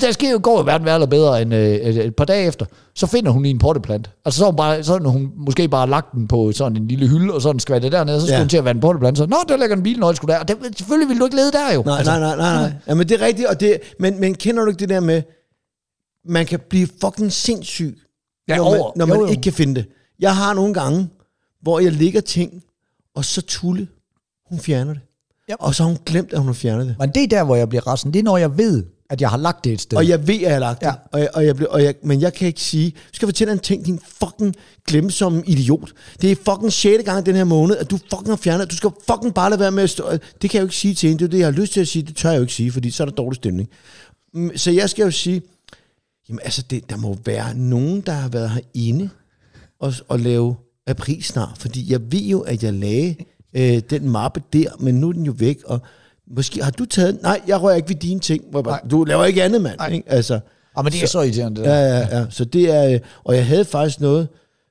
[0.00, 3.06] der sker jo, går jo verden værre bedre end øh, et, par dage efter, så
[3.06, 4.10] finder hun i en potteplant.
[4.24, 7.34] Altså så bare, så har hun måske bare lagt den på sådan en lille hylde,
[7.34, 8.38] og sådan skvatte dernede, og så skulle Ja.
[8.38, 8.42] ja.
[8.42, 9.18] hun til at være en potteplant.
[9.18, 10.38] Så, nå, der ligger en bilnøgle sgu der.
[10.38, 11.82] Og det, selvfølgelig vil du ikke lede der jo.
[11.86, 12.72] Nej, altså, nej, nej, nej, nej.
[12.88, 15.22] Jamen, det er rigtigt, og det, men, men kender du ikke det der med,
[16.24, 17.98] man kan blive fucking sindssyg,
[18.48, 18.92] Ja, når man, over.
[18.96, 19.30] når man Jo, jo.
[19.30, 19.84] ikke kan finde det.
[20.20, 21.08] Jeg har nogle gange,
[21.62, 22.62] hvor jeg ligger ting,
[23.14, 23.88] og så Tulle,
[24.48, 25.02] hun fjerner det.
[25.48, 25.54] Ja.
[25.58, 26.96] Og så har hun glemt, at hun har fjernet det.
[26.98, 28.12] Men det er der, hvor jeg bliver resten.
[28.12, 29.98] Det er, når jeg ved, at jeg har lagt det et sted.
[29.98, 30.86] Og jeg ved, at jeg har lagt det.
[30.86, 30.92] Ja.
[31.12, 32.84] Og jeg, og jeg og jeg, men jeg kan ikke sige...
[32.84, 34.54] Jeg skal fortælle en ting, din fucking
[34.88, 35.92] glemsomme idiot.
[36.20, 37.04] Det er fucking 6.
[37.04, 38.70] gang den her måned, at du fucking har fjernet.
[38.70, 40.10] Du skal fucking bare lade være med at stå...
[40.42, 41.18] Det kan jeg jo ikke sige til hende.
[41.18, 42.02] Det er det, jeg har lyst til at sige.
[42.02, 43.68] Det tør jeg jo ikke sige, fordi så er der dårlig stemning.
[44.34, 45.42] Mm, Så jeg skal jo sige...
[46.28, 49.10] Jamen altså, det, der må være nogen, der har været herinde
[49.80, 51.58] og, og lave april snart.
[51.58, 53.16] Fordi jeg ved jo, at jeg lagde
[53.54, 55.58] øh, den mappe der, men nu er den jo væk.
[55.64, 55.80] Og
[56.36, 57.22] måske har du taget...
[57.22, 58.44] Nej, jeg rører ikke ved dine ting.
[58.50, 59.92] Hvor jeg bare, du laver ikke andet, mand.
[59.92, 60.10] Ikke?
[60.12, 60.40] Altså,
[60.76, 61.74] Ah, men det er så irriterende, det der.
[61.76, 62.26] Ja, ja, ja.
[62.30, 64.28] Så det er, øh, og jeg havde faktisk noget,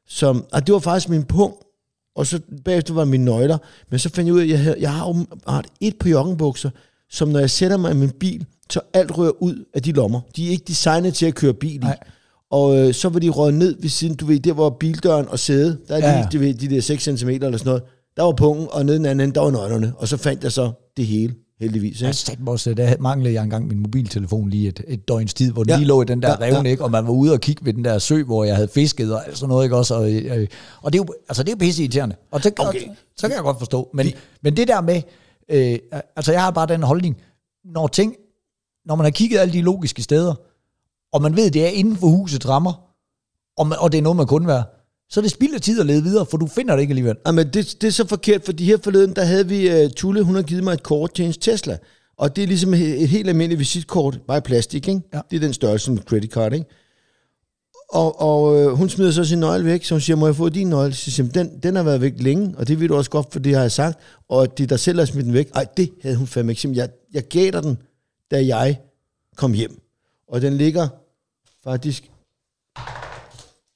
[0.07, 1.55] som, og det var faktisk min punkt,
[2.15, 3.57] og så bagefter var mine nøgler.
[3.89, 6.09] Men så fandt jeg ud af, at jeg, havde, jeg har jo har et par
[6.09, 6.69] joggenbukser,
[7.09, 10.21] som når jeg sætter mig i min bil, så alt rører ud af de lommer.
[10.35, 11.77] De er ikke designet til at køre bil i.
[11.77, 11.97] Nej.
[12.51, 15.39] Og øh, så var de røget ned ved siden, du ved, der hvor bildøren og
[15.39, 16.15] sædet, der er Ja.
[16.17, 17.83] lige du ved, de der 6 cm eller sådan noget.
[18.17, 19.93] Der var pungen, og nede den anden der var nøglerne.
[19.97, 22.01] Og så fandt jeg så det hele, heldigvis.
[22.01, 22.43] Ikke?
[22.43, 25.69] mig også, der manglede jeg engang min mobiltelefon lige et, et døgns tid, hvor den
[25.69, 25.77] Ja.
[25.77, 26.71] lige lå i den der Ja, revne, ja.
[26.71, 26.83] ikke?
[26.83, 29.27] og man var ude og kigge ved den der sø, hvor jeg havde fisket og
[29.27, 29.95] alt sådan noget, ikke også?
[29.95, 30.47] Og, øh,
[30.81, 32.15] og det er jo altså, det er jo pisse irriterende.
[32.31, 32.69] Og det, Okay.
[32.69, 32.89] okay.
[33.17, 33.89] så kan jeg godt forstå.
[33.93, 34.07] Men,
[34.43, 35.01] men det der med,
[35.49, 35.79] øh,
[36.15, 37.17] altså jeg har bare den holdning,
[37.65, 38.15] når ting,
[38.85, 40.35] når man har kigget alle de logiske steder,
[41.13, 42.73] og man ved, det er inden for husets rammer,
[43.57, 44.63] og, man, og det er noget, man kun være,
[45.09, 47.15] så er det spild af tid at lede videre, for du finder det ikke alligevel.
[47.27, 50.35] Jamen, det, det er så forkert, fordi her forleden, der havde vi, uh, Tulle, hun
[50.35, 51.77] har givet mig et kort til hendes Tesla.
[52.17, 55.01] Og det er ligesom et, et helt almindeligt visitkort, bare i plastik, ikke?
[55.13, 55.21] Ja.
[55.29, 56.65] Det er den størrelse som et credit card, ikke?
[57.89, 60.49] Og, og øh, hun smider så sin nøgle væk, så hun siger, må jeg få
[60.49, 60.93] din nøgle?
[60.93, 63.39] Så siger den, den har været væk længe, og det ved du også godt, for
[63.39, 63.99] det har jeg sagt.
[64.29, 65.49] Og det er dig selv, der har smidt den væk.
[65.55, 66.71] Ej, det havde hun fandme ikke.
[66.73, 67.77] Jeg, jeg gav dig den,
[68.31, 68.79] da jeg
[69.35, 69.81] kom hjem.
[70.27, 70.87] Og den ligger
[71.63, 72.11] faktisk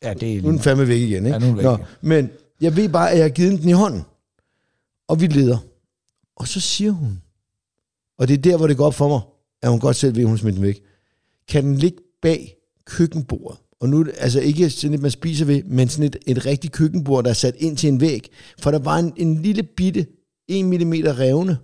[0.04, 1.30] Ja, det er nu er den fandme væk igen, ikke?
[1.30, 1.86] Ja, nu er væk igen.
[2.01, 2.30] men
[2.62, 4.01] jeg ved bare, at jeg har givet den i hånden.
[5.08, 5.58] Og vi leder.
[6.36, 7.22] Og så siger hun,
[8.18, 9.22] og det er der, hvor det går op for mig,
[9.62, 10.82] at hun godt selv ved, at hun smidt den væk.
[11.47, 13.60] Kan den ligge bag køkkenbordet?
[13.80, 17.24] Og nu altså ikke sådan et, man spiser ved, men sådan et, et rigtigt køkkenbord,
[17.24, 18.30] der er sat ind til en væg.
[18.60, 20.06] For der var en, en lille bitte,
[20.47, 21.58] 1 mm revne,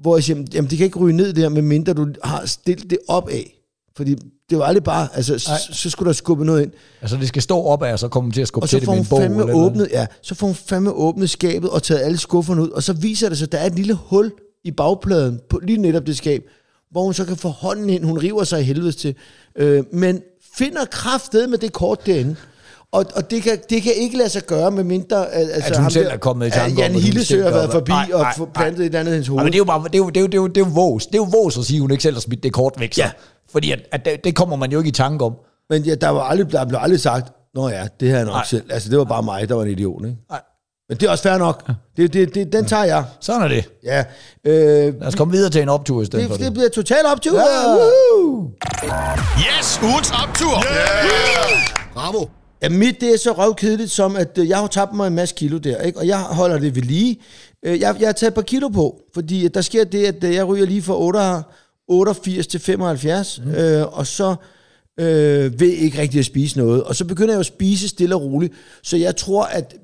[0.00, 2.98] hvor jeg siger, jamen det kan ikke ryge ned der, medmindre du har stillet det
[3.08, 3.63] op af.
[3.96, 4.14] Fordi
[4.50, 6.70] det var aldrig bare, altså så, så skulle der skubbe noget ind.
[7.02, 8.88] Altså, det skal stå op af, og så kommer til at skubbe Og til det
[8.88, 9.20] med en bog.
[9.20, 12.68] fandme eller åbnet, ja, så får hun fandme åbnet skabet og taget alle skufferne ud,
[12.70, 14.32] og så viser det sig, at der er et lille hul
[14.64, 16.42] i bagpladen på lige netop det skab,
[16.90, 18.04] hvor hun så kan få hånden ind.
[18.04, 19.14] Hun river sig i helvede til,
[19.56, 20.20] øh, men
[20.58, 22.36] finder kraftet med det kort derinde.
[22.92, 25.30] Og, og det, kan, det kan ikke lade sig gøre, med mindre...
[25.32, 27.70] Altså, At hun ham selv der- er kommet i tanke om, Jan Hillesø har været
[27.72, 28.52] forbi Nej, og nej, få nej.
[28.54, 29.40] plantet et eller andet i hendes hoved.
[29.40, 30.46] Ja, men det er jo bare, det er jo, det er jo, det er jo,
[30.46, 31.06] det er jo vås.
[31.06, 32.94] Det er jo vås at sige, at hun ikke selv har smidt det kort væk.
[32.94, 33.02] Så.
[33.02, 33.10] Ja.
[33.54, 35.34] Fordi at, at det, det, kommer man jo ikke i tanke om.
[35.70, 38.34] Men ja, der, var aldrig, der blev aldrig sagt, Nå ja, det her er nok
[38.34, 38.44] Nej.
[38.46, 38.62] selv.
[38.70, 40.16] Altså, det var bare mig, der var en idiot, ikke?
[40.30, 40.40] Nej.
[40.88, 41.70] Men det er også fair nok.
[41.96, 43.04] Det, det, det, den tager jeg.
[43.20, 43.68] Sådan er det.
[43.84, 44.04] Ja.
[44.46, 46.46] Øh, Lad os komme videre til en optur i stedet for det, det.
[46.46, 47.40] det bliver totalt op til Ja.
[47.74, 48.50] Woo!
[49.38, 50.54] Yes, ugens optur.
[50.56, 51.92] Yeah.
[51.94, 52.26] Bravo.
[52.62, 55.34] Ja, mit det er så røvkedeligt som, at øh, jeg har tabt mig en masse
[55.34, 55.98] kilo der, ikke?
[55.98, 57.20] og jeg holder det ved lige.
[57.66, 60.24] Øh, Jeg, jeg har taget et par kilo på, fordi at der sker det, at
[60.24, 61.20] øh, jeg ryger lige fra 8
[61.88, 63.50] 88 til 75, mm.
[63.50, 64.34] øh, og så
[65.00, 66.82] øh, ved ikke rigtig at spise noget.
[66.84, 68.52] Og så begynder jeg jo at spise stille og roligt.
[68.82, 69.74] Så jeg tror, at,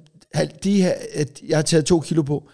[0.64, 2.44] de her, at jeg har taget to kilo på.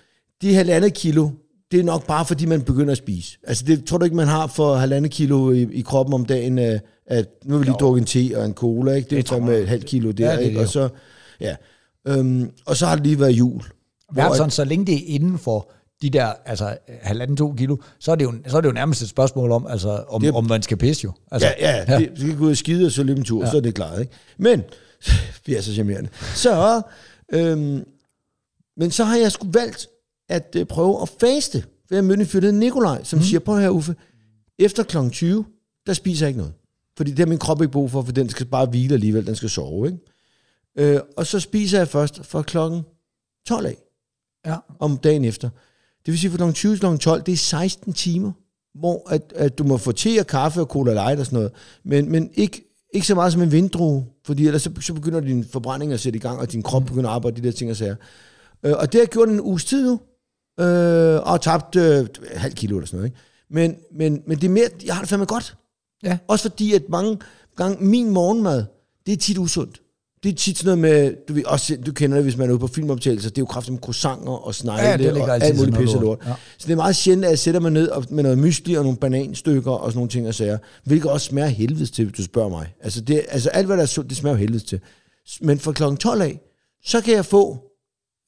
[0.43, 1.29] De halvandet kilo,
[1.73, 3.39] det er nok bare, fordi man begynder at spise.
[3.47, 6.59] Altså, det tror du ikke, man har for halvandet kilo i, i kroppen om dagen,
[6.59, 9.11] øh, at nu vil vi lige drukke en te og en cola, ikke?
[9.11, 10.59] Det er jo med et halvt kilo der, Ja, det er ikke?
[10.59, 10.89] det Og så,
[11.41, 11.57] ja.
[12.09, 13.63] Øhm, og så har det lige været jul.
[14.17, 15.71] At- sådan, så længe det er inden for
[16.03, 19.03] de der, altså halvanden, to kilo, så er det jo, så er det jo nærmest
[19.03, 21.13] et spørgsmål om, altså, om, Det- om man skal pisse jo.
[21.31, 21.99] Altså, Ja, ja, ja.
[21.99, 23.51] Det, kan gå ud og skide og så løbe en tur, ja.
[23.51, 24.13] så er det klaret, ikke?
[24.39, 24.63] Men,
[25.47, 26.11] vi er så charmerende.
[26.35, 26.83] Så,
[27.33, 27.85] øhm,
[28.77, 29.89] men så har jeg sgu valgt
[30.29, 31.65] at øh, prøve at faste.
[31.89, 33.23] For jeg mødte en fyr, Nikolaj, som mm.
[33.23, 33.95] siger, prøv her Uffe,
[34.59, 34.97] efter kl.
[35.13, 35.45] 20,
[35.87, 36.55] der spiser jeg ikke noget.
[36.97, 39.37] Fordi det har min krop ikke brug for, for den skal bare hvile alligevel, den
[39.37, 39.99] skal sove, ikke?
[40.95, 42.83] Øh, og så spiser jeg først fra klokken
[43.47, 43.77] 12 af
[44.47, 44.57] ja.
[44.79, 45.51] om dagen efter.
[46.07, 46.53] Det vil sige, fra kl.
[46.53, 46.97] 20 til kl.
[46.97, 48.33] 12, det er 16 timer,
[48.75, 51.53] hvor at, at du må få te og kaffe og cola light og sådan noget,
[51.85, 55.45] men, men ikke, ikke så meget som en vinddrue, fordi ellers så, så begynder din
[55.45, 57.77] forbrænding at sætte i gang, og din krop begynder at arbejde de der ting og
[57.77, 57.97] sager.
[58.63, 60.01] Øh, og det har jeg gjort en uges tid nu,
[60.65, 63.11] øh, og tabt øh, halv kilo eller sådan noget.
[63.11, 63.21] Ikke?
[63.51, 65.57] Men, men, men det er mere, jeg har det fandme godt.
[66.03, 66.19] Ja.
[66.29, 67.19] Også fordi, at mange
[67.57, 68.65] gange min morgenmad,
[69.07, 69.83] det er tit usundt.
[70.27, 72.53] Det er tit sådan noget med, du, ved, også, du kender det, hvis man er
[72.53, 75.57] ude på filmoptagelser, det er jo kraftigt med croissanter og snegle Ja, det og alt
[75.57, 76.19] muligt pisse lort.
[76.27, 76.33] Ja.
[76.59, 78.85] Så det er meget sjældent, at jeg sætter mig ned og, med noget mysli og
[78.85, 82.23] nogle bananstykker og sådan nogle ting og sager, hvilket også smager helvedes til, hvis du
[82.23, 82.75] spørger mig.
[82.81, 84.81] Altså, det, altså alt, hvad der er sundt, det smager helvedes til.
[85.41, 86.41] Men fra klokken 12 af,
[86.85, 87.59] så kan jeg få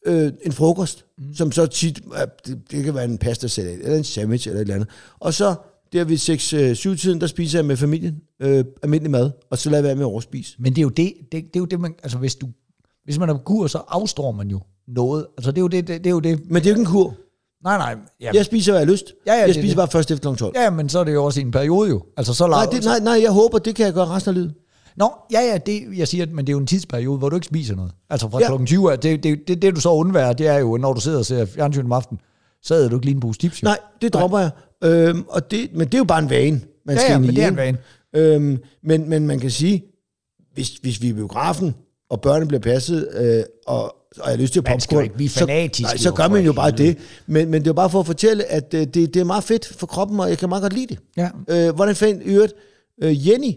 [0.07, 1.35] øh, en frokost, mm.
[1.35, 4.63] som så tit, øh, det, det kan være en pastasalat, eller en sandwich, eller et
[4.63, 4.89] eller andet.
[5.21, 5.55] Og så
[5.93, 9.85] der ved 6-7-tiden, der spiser jeg med familien øh, almindelig mad, og så lader jeg
[9.85, 10.57] være med at overspise.
[10.59, 12.47] Men det er jo det, det, det, er jo det man, altså hvis, du,
[13.05, 15.27] hvis man er på kur, så afstår man jo noget.
[15.39, 16.41] Altså det er jo det, det, det er jo det.
[16.51, 17.15] Men det er jo ikke en kur.
[17.65, 17.97] Nej, nej.
[18.21, 19.05] Ja, Jeg spiser, hvad jeg har lyst.
[19.27, 19.77] Ja, ja, jeg det er spiser det.
[19.77, 20.39] bare først efter kl.
[20.39, 20.53] 12.
[20.57, 22.03] ja, men så er det jo også i en periode jo.
[22.17, 24.55] Altså så Nej, det, nej, nej, jeg håber, det kan jeg gøre resten af livet.
[24.97, 27.47] Nå, ja, ja, det, jeg siger, men det er jo en tidsperiode, hvor du ikke
[27.47, 27.93] spiser noget.
[28.11, 28.47] Altså fra Ja.
[28.47, 31.01] klokken 20, er- det, det, det, det, du så undværer, det er jo, når du
[31.01, 32.21] sidder og ser fjernsyn om aftenen,
[32.63, 33.63] så æder du ikke lige en pose tips.
[33.63, 33.67] jo.
[33.67, 34.51] Nej, det dropper jeg.
[34.85, 37.37] Øhm, og det, men det er jo bare en vane, man Ja, skal ja, men
[37.37, 37.79] det er en vane.
[38.17, 39.85] Øhm, men, men man kan sige,
[40.55, 41.75] hvis, hvis vi er i biografen,
[42.11, 45.15] og børnene bliver passet, øh, og, og jeg har lyst til Man skal popcorn, ikke
[45.15, 46.99] blive så, nej, så gør man jo bare det.
[47.27, 49.75] Men, men det er bare for at fortælle, at øh, det, det er meget fedt
[49.77, 50.99] for kroppen, og jeg kan meget godt lide det.
[51.17, 51.29] Ja.
[51.49, 52.53] Øh, hvordan fandt øvrigt
[53.03, 53.53] øh, Jenny,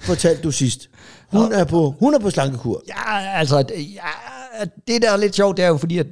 [0.00, 0.90] fortalte du sidst.
[1.28, 2.82] Hun er på, hun er på slankekur.
[2.88, 6.06] Ja, altså, ja, det der er lidt sjovt, det er jo fordi, at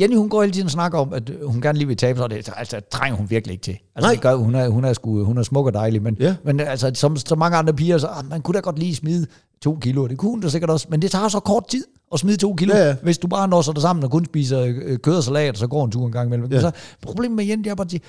[0.00, 2.30] Jenny, hun går hele tiden og snakker om, at hun gerne lige vil tabe sig,
[2.30, 3.72] det altså, trænger hun virkelig ikke til.
[3.96, 4.12] Altså, Nej.
[4.12, 6.34] det gør, hun, er, hun, er sgu, hun er smuk og dejlig, men, Ja.
[6.44, 9.26] men altså, som så mange andre piger, så, ah, man kunne da godt lige smide
[9.62, 12.18] to kilo, det kunne hun da sikkert også, men det tager så kort tid at
[12.20, 12.96] smide to kilo, Ja, ja.
[13.02, 15.66] hvis du bare når dig sammen og kun spiser øh, kød og salat, og så
[15.66, 16.52] går en tur en gang imellem.
[16.52, 16.60] Ja.
[16.60, 16.70] Så
[17.02, 18.00] problemet med Jenny, det er bare, at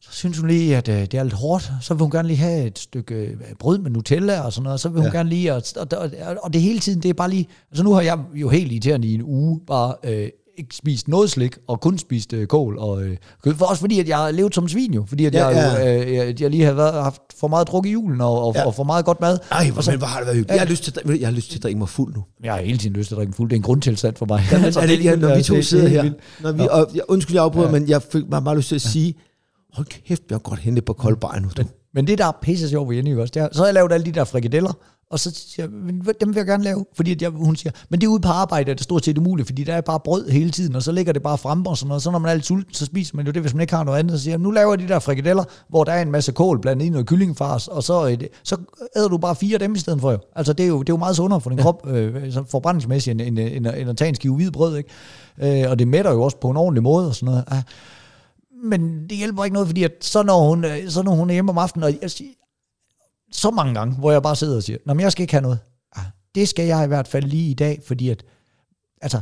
[0.00, 1.72] så synes hun lige, at øh, det er lidt hårdt.
[1.80, 4.80] Så vil hun gerne lige have et stykke øh, brød med Nutella og sådan noget.
[4.80, 5.16] Så vil hun Ja.
[5.16, 5.54] gerne lige...
[5.54, 5.86] Og, og,
[6.26, 7.48] og, og det hele tiden, det er bare lige...
[7.70, 10.28] Altså nu har jeg jo helt irriterende i en uge bare øh,
[10.58, 13.16] ikke spist noget slik, og kun spist øh, kål og øh.
[13.56, 15.04] For også fordi, at jeg har levet som svin jo.
[15.08, 17.86] Fordi at Ja, jeg, jo, øh, jeg, jeg lige har været, haft for meget druk
[17.86, 18.60] i julen og, og, Ja.
[18.60, 18.66] ja.
[18.66, 19.38] og for meget godt mad.
[19.50, 20.54] Ej, hvor, så, men hvor har det været hyggeligt.
[20.54, 22.24] Jeg har lyst til, at jeg har lyst til at drikke mig fuld nu.
[22.44, 23.50] jeg har hele tiden lyst til at drikke en fuld.
[23.50, 24.42] Det er en grundtilstand for mig.
[24.52, 26.90] Jamen, Altså, er det, ja, når vi to det- sidder er her, når vi, og,
[26.94, 27.72] jeg, undskyld, jeg afbryder, ja.
[27.72, 29.14] men jeg fik mig bare lyst til at sige,
[29.72, 31.48] hold kæft, jeg har godt hentet på koldbejen nu.
[31.56, 31.62] Du.
[31.94, 33.92] Men det, der er pisse sjovt ved Jenny også, det er, så har jeg lavet
[33.92, 34.72] alle de der frikadeller,
[35.10, 37.72] og så siger jeg, "Men dem vil jeg gerne lave, fordi at jeg, hun siger,
[37.88, 40.00] men det er ude på arbejde, er det stort set umuligt, fordi der er bare
[40.00, 42.30] brød hele tiden, og så ligger det bare fremme og sådan noget, så når man
[42.30, 44.22] er lidt sulten, så spiser man jo det, hvis man ikke har noget andet, så
[44.22, 46.86] siger jeg, nu laver jeg de der frikadeller, hvor der er en masse kål blandet
[46.86, 48.56] i noget kyllingefars, og så, øh, det- så
[48.96, 50.18] æder du bare fire af dem i stedet for jo.
[50.36, 53.20] Altså det er jo, det er jo meget sundere for din krop, øh, forbrændingsmæssigt, end,
[53.20, 55.62] end, end, end, at tage en skive hvid brød, ikke?
[55.62, 57.44] Øh, og det mætter jo også på en ordentlig måde og sådan noget.
[57.50, 57.62] Ah,
[58.64, 61.34] men det hjælper ikke noget, fordi at så når hun, øh, så når hun er
[61.34, 62.30] hjemme om aftenen, og jeg siger,
[63.32, 65.58] så mange gange, hvor jeg bare sidder og siger, men jeg skal ikke have noget.
[65.96, 66.02] Ah,
[66.34, 68.22] det skal jeg i hvert fald lige i dag, fordi at,
[69.02, 69.20] altså,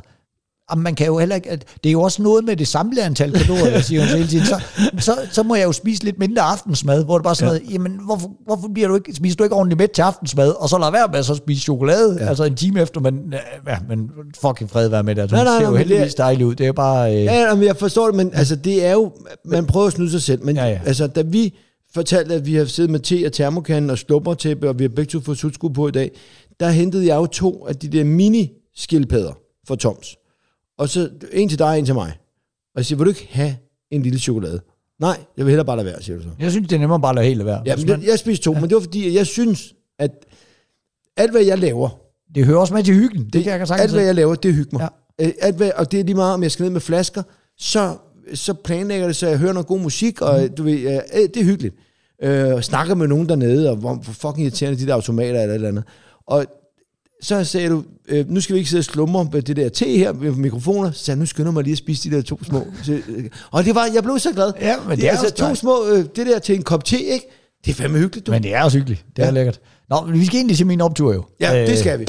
[0.70, 1.50] jamen, man kan jo heller ikke,
[1.84, 4.46] det er jo også noget med det samlede antal kalorier, jeg siger hun hele tiden,
[4.46, 4.60] så,
[4.98, 8.00] så, så må jeg jo spise lidt mindre aftensmad, hvor det bare sådan noget, jamen
[8.04, 10.90] hvorfor, hvorfor bliver du ikke, spiser du ikke ordentligt med til aftensmad, og så lad
[10.92, 12.28] være med at så spise chokolade, ja.
[12.28, 13.34] altså en time efter, men,
[13.66, 15.88] ja, men fucking fred være med det, altså, Nej, nej, ser jo men det er-
[15.88, 18.56] heldigvis dejlig ud, det er bare, øh, Ja, ja, men jeg forstår det, men altså,
[18.56, 19.12] det er jo,
[19.44, 20.80] man prøver at snyde sig selv, men Ja, ja.
[20.86, 21.54] altså, da vi
[21.96, 25.10] fortalte, at vi har siddet med te og termokanden og slubbertæppe, og vi har begge
[25.10, 26.10] to fået sutsko på i dag,
[26.60, 29.32] der hentede jeg jo to af de der mini-skildpadder
[29.68, 30.16] for Toms.
[30.78, 32.12] Og så en til dig, og en til mig.
[32.74, 33.56] Og jeg siger, vil du ikke have
[33.90, 34.60] en lille chokolade?
[35.00, 36.28] Nej, jeg vil hellere bare lade være, siger du så.
[36.40, 37.62] jeg synes, det er nemmere bare at lade helt være.
[37.66, 38.60] Ja, men man- jeg spiste to, ja.
[38.60, 40.10] men det var fordi, at jeg synes, at
[41.16, 41.88] alt hvad jeg laver,
[42.34, 43.24] Det hører også med til hyggen.
[43.24, 44.88] Det, det kan jeg sagtens alt hvad jeg laver, det hygger mig.
[45.20, 45.24] Ja.
[45.26, 45.30] Ja.
[45.40, 47.22] Alt hvad, og det er lige meget, om jeg skal ned med flasker,
[47.58, 47.96] så,
[48.34, 50.54] så planlægger det, så jeg hører noget god musik, og Mhm.
[50.54, 51.00] du ved, øh, øh,
[51.34, 51.74] det er hyggeligt.
[52.22, 55.44] Øh, og snakker med nogen dernede, og hvor hvor fucking irriterende de der automater eller
[55.44, 55.84] et eller andet.
[56.26, 56.46] Og
[57.22, 59.84] så sagde du, øh, nu skal vi ikke sidde og slumre med det der te
[59.84, 60.90] her med mikrofoner.
[60.90, 62.66] Så sagde nu skynder mig lige at spise de der to små.
[62.84, 64.52] Så, øh, og det var, jeg blev så glad.
[64.60, 66.96] Ja, men det det er altså to små, øh, det der til en kop te,
[67.02, 67.26] ikke?
[67.64, 68.32] Det er fandme hyggeligt, du.
[68.32, 69.04] Men det er også hyggeligt.
[69.16, 69.32] Det er Ja.
[69.32, 69.60] lækkert.
[69.90, 71.24] Nå, men vi skal egentlig til min optur jo.
[71.40, 72.06] ja, Øh, det skal vi.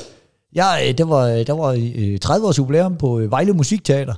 [0.53, 4.13] Jeg, øh, der var, der var øh, 30 års jubilæum på øh, Vejle Musikteater,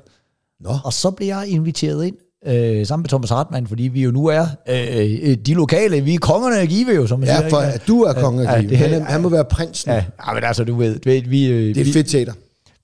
[0.63, 0.69] Nå.
[0.83, 2.15] og så blev jeg inviteret ind
[2.47, 6.13] øh, sammen med Thomas Hartmann, fordi vi jo nu er øh, øh, de lokale, vi
[6.13, 7.49] er kongerne af Give jo, som man Ja, siger.
[7.49, 7.73] for ikke?
[7.73, 8.77] at du er konge Ja, af det- Give.
[8.79, 9.91] Han, er- han må være prinsen.
[9.91, 9.95] Ja,
[10.27, 12.33] ja, men altså, du ved, du ved vi, øh, Det er vi, fedt teater.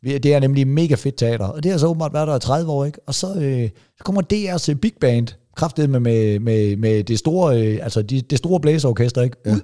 [0.01, 2.39] vi, det er nemlig mega fedt teater, og det har så åbenbart været der i
[2.39, 2.99] 30 år, ikke?
[3.07, 7.19] Og så, øh, så kommer DR's øh, Big Band, kraftet med, med, med, med det
[7.19, 9.37] store, øh, altså de, det store blæseorkester, ikke?
[9.45, 9.51] Ja.
[9.53, 9.59] Ud.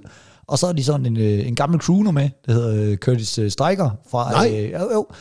[0.48, 3.38] Og så er de sådan en, øh, en gammel crooner med, der hedder øh, Curtis
[3.40, 4.52] øh, Steiger fra, Nej.
[4.60, 5.16] øh, jo, jo, øh,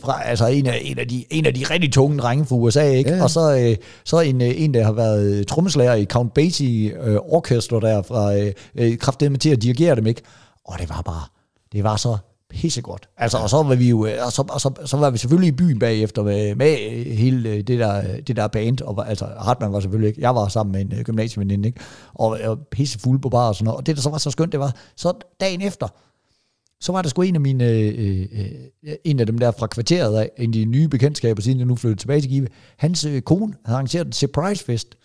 [0.00, 2.90] fra altså en af, en, af de, en af de rigtig tunge drenge fra USA,
[2.90, 3.10] ikke?
[3.10, 3.22] Ja.
[3.22, 7.16] Og så, øh, så en, øh, en, der har været trommeslager i Count Basie øh,
[7.16, 10.22] Orchestra der, fra øh, øh, kraftet med til at dirigere dem, ikke?
[10.64, 11.22] Og det var bare,
[11.72, 12.16] det var så
[12.50, 13.08] pissegodt.
[13.16, 15.52] Altså, og så var vi jo, og så, og så, så var vi selvfølgelig i
[15.52, 16.76] byen bagefter med, med
[17.14, 20.48] hele øh, det der, det der band, og altså Hartmann var selvfølgelig ikke, jeg var
[20.48, 21.80] sammen med en øh, gymnasieveninde, ikke?
[22.14, 24.30] Og, og pisse fuld på bar og sådan noget, og det der så var så
[24.30, 25.88] skønt, det var, så dagen efter,
[26.84, 28.26] så var der sgu en af mine, øh, øh,
[28.86, 31.66] øh, en af dem der fra kvarteret af, en af de nye bekendtskaber, siden jeg
[31.66, 34.96] nu flyttede tilbage til Give, hans øh, kone havde arrangeret en surprise fest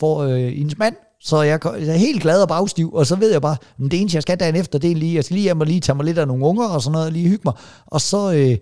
[0.00, 3.32] for øh, hendes mand, så jeg, jeg er helt glad og bagstiv, og så ved
[3.32, 5.42] jeg bare, men det eneste, jeg skal dagen efter, det er lige, jeg skal lige
[5.42, 7.42] hjem og lige tage mig lidt af nogle unger og sådan noget, og lige hygge
[7.44, 7.54] mig.
[7.86, 8.56] Og så, øh,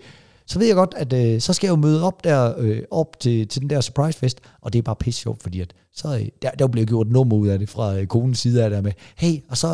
[0.47, 3.21] så ved jeg godt, at øh, så skal jeg jo møde op der, øh, op
[3.21, 6.15] til, til den der surprise fest, og det er bare pisse sjovt, fordi at, så,
[6.15, 8.81] øh, der, der bliver gjort nummer ud af det fra øh, konens side af der
[8.81, 9.69] med, hey, og så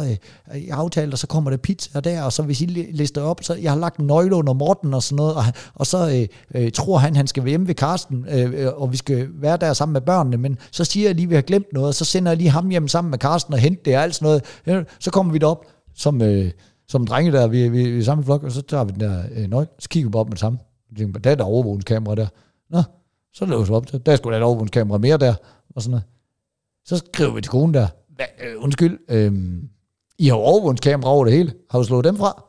[0.55, 3.39] øh, jeg aftalte, og så kommer der pizza der, og så hvis I lister op,
[3.43, 5.45] så jeg har lagt en nøgle under Morten og sådan noget, og,
[5.75, 8.93] og så øh, øh, tror han, han skal være hjemme ved Karsten, øh, øh og
[8.93, 11.43] vi skal være der sammen med børnene, men så siger jeg lige, at vi har
[11.43, 13.97] glemt noget, og så sender jeg lige ham hjem sammen med Karsten og henter det
[13.97, 14.45] og alt sådan noget.
[14.67, 16.51] Øh, så kommer vi derop, som, øh,
[16.93, 19.23] som drenge der, vi, vi, vi er samme flok, og så tager vi den der
[19.35, 20.59] øh, nøgle, så kigger vi på op med det samme.
[20.99, 22.27] Tænker, der er der overvågningskamera der.
[22.71, 22.83] Nå,
[23.35, 25.35] så løber vi op til, der skulle da et overvågningskamera mere der,
[25.77, 26.05] og sådan noget.
[26.85, 27.87] Så skriver vi til konen der,
[28.17, 29.33] "Hva, øh, undskyld, øh,
[30.19, 31.53] I har jo overvågningskamera over det hele.
[31.71, 32.43] Har du slået dem fra?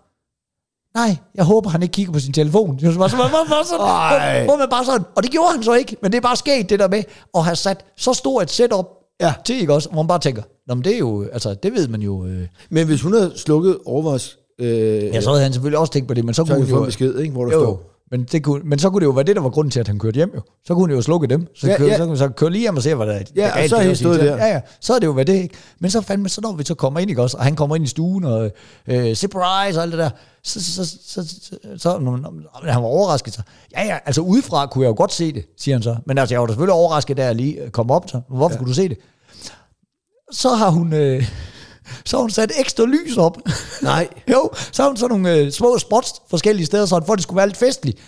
[0.95, 2.77] nej, jeg håber, han ikke kigger på sin telefon.
[2.77, 5.63] Det var bare sådan, hvor, hvor, sådan, hvor, man bare sådan, og det gjorde han
[5.63, 7.03] så ikke, men det er bare sket det der med
[7.35, 8.85] at have sat så stor et setup
[9.21, 9.33] Ja.
[9.45, 9.89] til, ikke også?
[9.89, 12.25] Hvor man bare tænker, Nå, men det er jo, altså, det ved man jo.
[12.25, 12.47] Øh.
[12.69, 14.37] Men hvis hun havde slukket overvars...
[14.59, 16.75] Øh, Ja, så havde han selvfølgelig også tænkt på det, men så, så kunne få
[16.75, 16.81] jo...
[16.81, 17.83] en besked, ikke, hvor der jo, står...
[18.11, 19.87] men, det kunne, men så kunne det jo være det, der var grunden til, at
[19.87, 20.41] han kørte hjem jo.
[20.65, 21.47] Så kunne han jo slukke dem.
[21.55, 21.97] Så, Ja, køre, ja.
[21.97, 23.21] så, kunne- så køre lige hjem og se, hvad der er.
[23.35, 24.35] Ja, der er og så er det han stået der.
[24.37, 24.61] Ja, ja.
[24.81, 25.55] Så er det jo hvad det ikke.
[25.79, 27.85] Men så fandme, så når vi så kommer ind, ikke også, og han kommer ind
[27.85, 28.51] i stuen, og
[28.87, 30.09] øh, surprise og alt det der,
[30.43, 32.11] så, så, så, så, så, så når,
[32.71, 33.33] han var overrasket.
[33.33, 33.41] Så,
[33.77, 35.95] ja, ja, altså udefra kunne jeg jo godt se det, siger han så.
[36.05, 38.09] Men altså, jeg var da selvfølgelig overrasket, da jeg lige kom op.
[38.09, 38.21] Så.
[38.29, 38.57] Hvorfor ja.
[38.57, 38.97] kunne du se det?
[40.33, 40.93] Så har hun...
[40.93, 41.29] Øh,
[42.05, 43.37] så har hun sat ekstra lys op.
[43.81, 44.07] Nej.
[44.31, 47.23] jo, så har hun sådan nogle øh, små spots forskellige steder, så for at det
[47.23, 47.99] skulle være lidt festligt.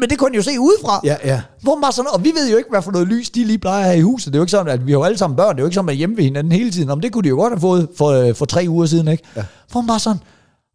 [0.00, 1.00] Men det kunne han jo se udefra.
[1.04, 1.42] Ja, ja.
[1.62, 3.84] Hvor man sådan, og vi ved jo ikke, hvad for noget lys de lige plejer
[3.84, 4.32] have i huset.
[4.32, 5.56] Det er jo ikke sådan, at vi har jo alle sammen børn.
[5.56, 6.90] Det er jo ikke sådan, at hjemme ved hinanden hele tiden.
[6.90, 9.24] Om det kunne de jo godt have fået for, øh, for tre uger siden, ikke?
[9.36, 9.44] Ja.
[9.72, 10.20] Hvor man sådan,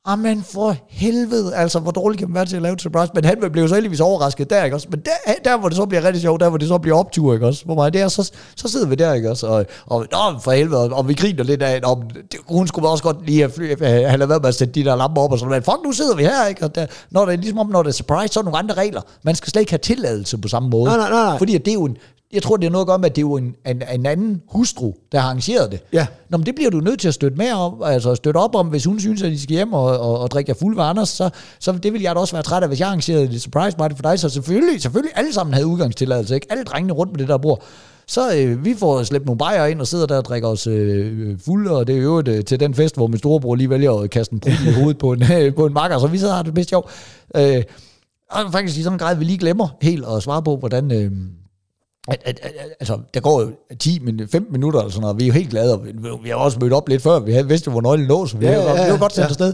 [0.10, 3.12] Amen for helvede, altså hvor dårligt kan man være til at lave et surprise.
[3.16, 4.88] Men han blev så heldigvis overrasket der, ikke også?
[4.92, 7.34] Men der, der hvor det så bliver rigtig sjovt, der hvor det så bliver optur,
[7.34, 7.66] ikke også?
[7.66, 9.48] Hvor meget det er, så, så sidder vi der, ikke også?
[9.48, 12.02] Og, og nå, for helvede, og, vi griner lidt af, om
[12.32, 14.96] det, hun skulle også godt lige have, fly, have lavet med at sætte de der
[14.96, 15.66] lamper op og sådan noget.
[15.66, 16.64] Fuck, nu sidder vi her, ikke?
[16.64, 18.60] Og der, når det er ligesom om, når det er surprise, så er der nogle
[18.60, 19.02] andre regler.
[19.24, 20.86] Man skal slet ikke have tilladelse på samme måde.
[20.86, 21.38] Nej, nej, nej, nej.
[21.38, 21.98] Fordi at det er jo en,
[22.34, 24.06] jeg tror, det er noget at gøre med, at det er jo en, en, en
[24.06, 25.80] anden hustru, der har arrangeret det.
[25.94, 26.08] Ja.
[26.30, 28.68] Nå, men det bliver du nødt til at støtte med om, altså støtte op om,
[28.68, 31.10] hvis hun synes, at de skal hjem og, og, og drikke jer fuld ved Anders,
[31.10, 33.78] så, så det vil jeg da også være træt af, hvis jeg arrangerede det surprise
[33.78, 36.48] party for dig, så selvfølgelig, selvfølgelig alle sammen havde udgangstilladelse, ikke?
[36.50, 37.64] Alle drengene rundt med det der bord.
[38.08, 41.40] Så øh, vi får slæbt nogle bajer ind og sidder der og drikker os øh,
[41.46, 44.10] fulde, og det er jo øh, til den fest, hvor min storebror lige vælger at
[44.10, 46.38] kaste en brud i hovedet på en, øh, på en makker, så vi sidder og
[46.38, 46.90] har det bedst sjov.
[47.36, 47.64] Øh,
[48.32, 50.92] og faktisk i sådan en grad, at vi lige glemmer helt at svare på, hvordan...
[50.92, 51.12] Øh,
[52.08, 55.20] at, at, at, altså, der går jo 10, min- 15 minutter eller sådan noget, og
[55.20, 55.92] vi er jo helt glade, og vi,
[56.24, 58.46] vi har også mødt op lidt før, vi havde vidste, hvor nøglen lå, så vi
[58.46, 59.30] Ja, ja, ja, var godt sendt ja.
[59.30, 59.54] afsted.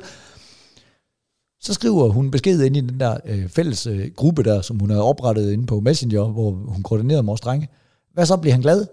[1.61, 4.89] Så skriver hun besked ind i den der øh, fælles øh, gruppe der, som hun
[4.89, 7.69] havde oprettet inde på Messenger, hvor hun koordinerede med vores drenge.
[8.13, 8.85] Hvad så bliver han glad?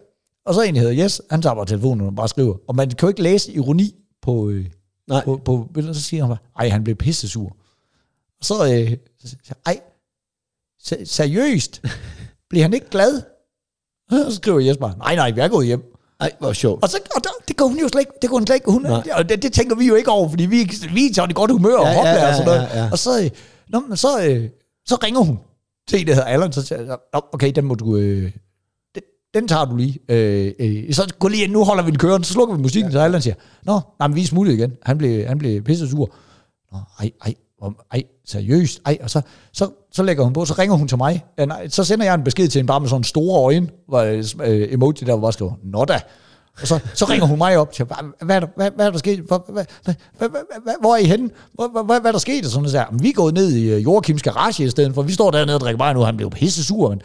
[0.47, 2.55] Og så en, der hedder Yes, han tager bare telefonen og bare skriver.
[2.69, 4.67] Og man kan jo ikke læse ironi på, øh,
[5.09, 5.25] Nej.
[5.25, 7.57] på, på billedet, så siger han bare, ej, han blev pissesur.
[8.41, 9.81] Og så, øh, så siger ej,
[10.83, 11.83] se- seriøst,
[12.51, 13.23] bliver han ikke glad?
[14.11, 15.83] Og så skriver Jesper, nej, nej, vi er gået hjem.
[16.21, 16.83] Ej, hvor sjovt.
[16.83, 18.71] Og, så, og der, det går hun jo slet ikke, det går hun slet ikke,
[18.71, 19.03] hun, Nej.
[19.13, 21.77] og det, det, tænker vi jo ikke over, fordi vi, vi er i godt humør
[21.77, 22.69] og Ja, ja, ja, hopler ja, og sådan noget.
[22.75, 22.89] ja, ja.
[22.93, 23.31] Og så, øh,
[23.69, 24.49] nå, men så, øh,
[24.87, 25.39] så ringer hun
[25.89, 28.33] til der hedder Allan, så siger jeg, "Nå, okay, den må du, øh,
[28.95, 29.03] den,
[29.35, 29.99] den tager du lige.
[30.09, 32.91] Øh, øh, så gå lige ind, nu holder vi den kørende, så slukker vi musikken,
[32.93, 32.97] ja.
[32.97, 34.73] så Allan siger, nå, nej, men vi er smuttet igen.
[34.83, 36.11] Han blev, han blev pisse sur.
[36.73, 39.21] Nå, ej, ej, og ej, seriøst, ej, og så,
[39.53, 42.15] så, så lægger hun på, så ringer hun til mig, ja, nej, så sender jeg
[42.15, 45.21] en besked til hende bare med sådan store øjne, hvor, øh, øh emoji der, hvor
[45.21, 46.01] bare skriver, nå da,
[46.61, 47.97] og så, så ringer hun mig op og siger, hvad,
[48.27, 49.21] hvad, er der, hvad, hvad er der sket?
[49.21, 50.29] Hvad, hvad, hvad, hvad,
[50.65, 51.31] hvad, hvor er I henne?
[51.55, 52.45] Hvad, hvad, hvad, hvad er der sket?
[52.45, 52.75] Og sådan noget.
[52.75, 52.85] der.
[52.91, 55.03] Men vi er gået ned i øh, Joachims garage i stedet for.
[55.03, 56.01] Vi står dernede og drikker bare nu.
[56.01, 56.89] Han blev pisse sur.
[56.89, 57.01] Men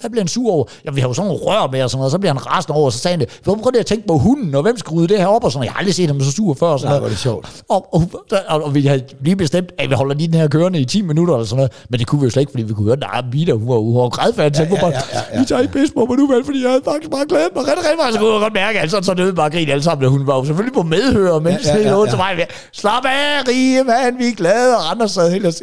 [0.00, 0.64] hvad bliver han sur over?
[0.84, 2.12] Ja, vi har jo sådan nogle rør med og sådan noget.
[2.12, 2.90] Så bliver han rasende over.
[2.90, 3.40] Så sagde han det.
[3.44, 5.44] Prøv lige at tænke på hunden, og hvem skruede det her op?
[5.44, 5.64] Og sådan.
[5.64, 6.66] Jeg har aldrig set ham så sur før.
[6.66, 7.62] Og sådan Nej, hvor er det sjovt.
[7.68, 8.10] Og, og,
[8.48, 11.02] og, og, vi havde lige bestemt, at vi holder lige den her kørende i 10
[11.02, 11.72] minutter eller sådan noget.
[11.88, 13.74] Men det kunne vi jo slet ikke, fordi vi kunne høre, at Vida, hun var,
[13.74, 14.58] hun var grædfærdig.
[14.58, 15.40] Ja, ja, ja, ja, ja.
[15.40, 17.62] Vi tager ikke pis på mig nu, vel, fordi jeg havde faktisk bare glædet mig
[17.66, 18.14] rigtig, rigtig meget.
[18.14, 20.04] Så kunne jeg godt mærke, at sådan så døde bare at grine alle sammen.
[20.04, 22.08] Og Hun var jo selvfølgelig på medhør, mens Ja, ja, ja, ja, ja, ja, ja.
[22.10, 22.46] til mig.
[22.72, 24.76] Slap af, rige mand, vi er glade.
[24.76, 25.62] Og andre sad helt,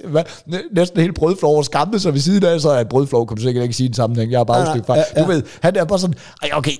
[0.75, 2.61] næsten helt brødflov og skammede sig ved siden af.
[2.61, 4.31] Så er brødflov, kan du sikkert ikke sige i en sammenhæng.
[4.31, 4.95] Jeg har bare nej, fra.
[4.97, 5.21] ja, ja.
[5.21, 6.71] Du ved, han er bare sådan, ej, okay,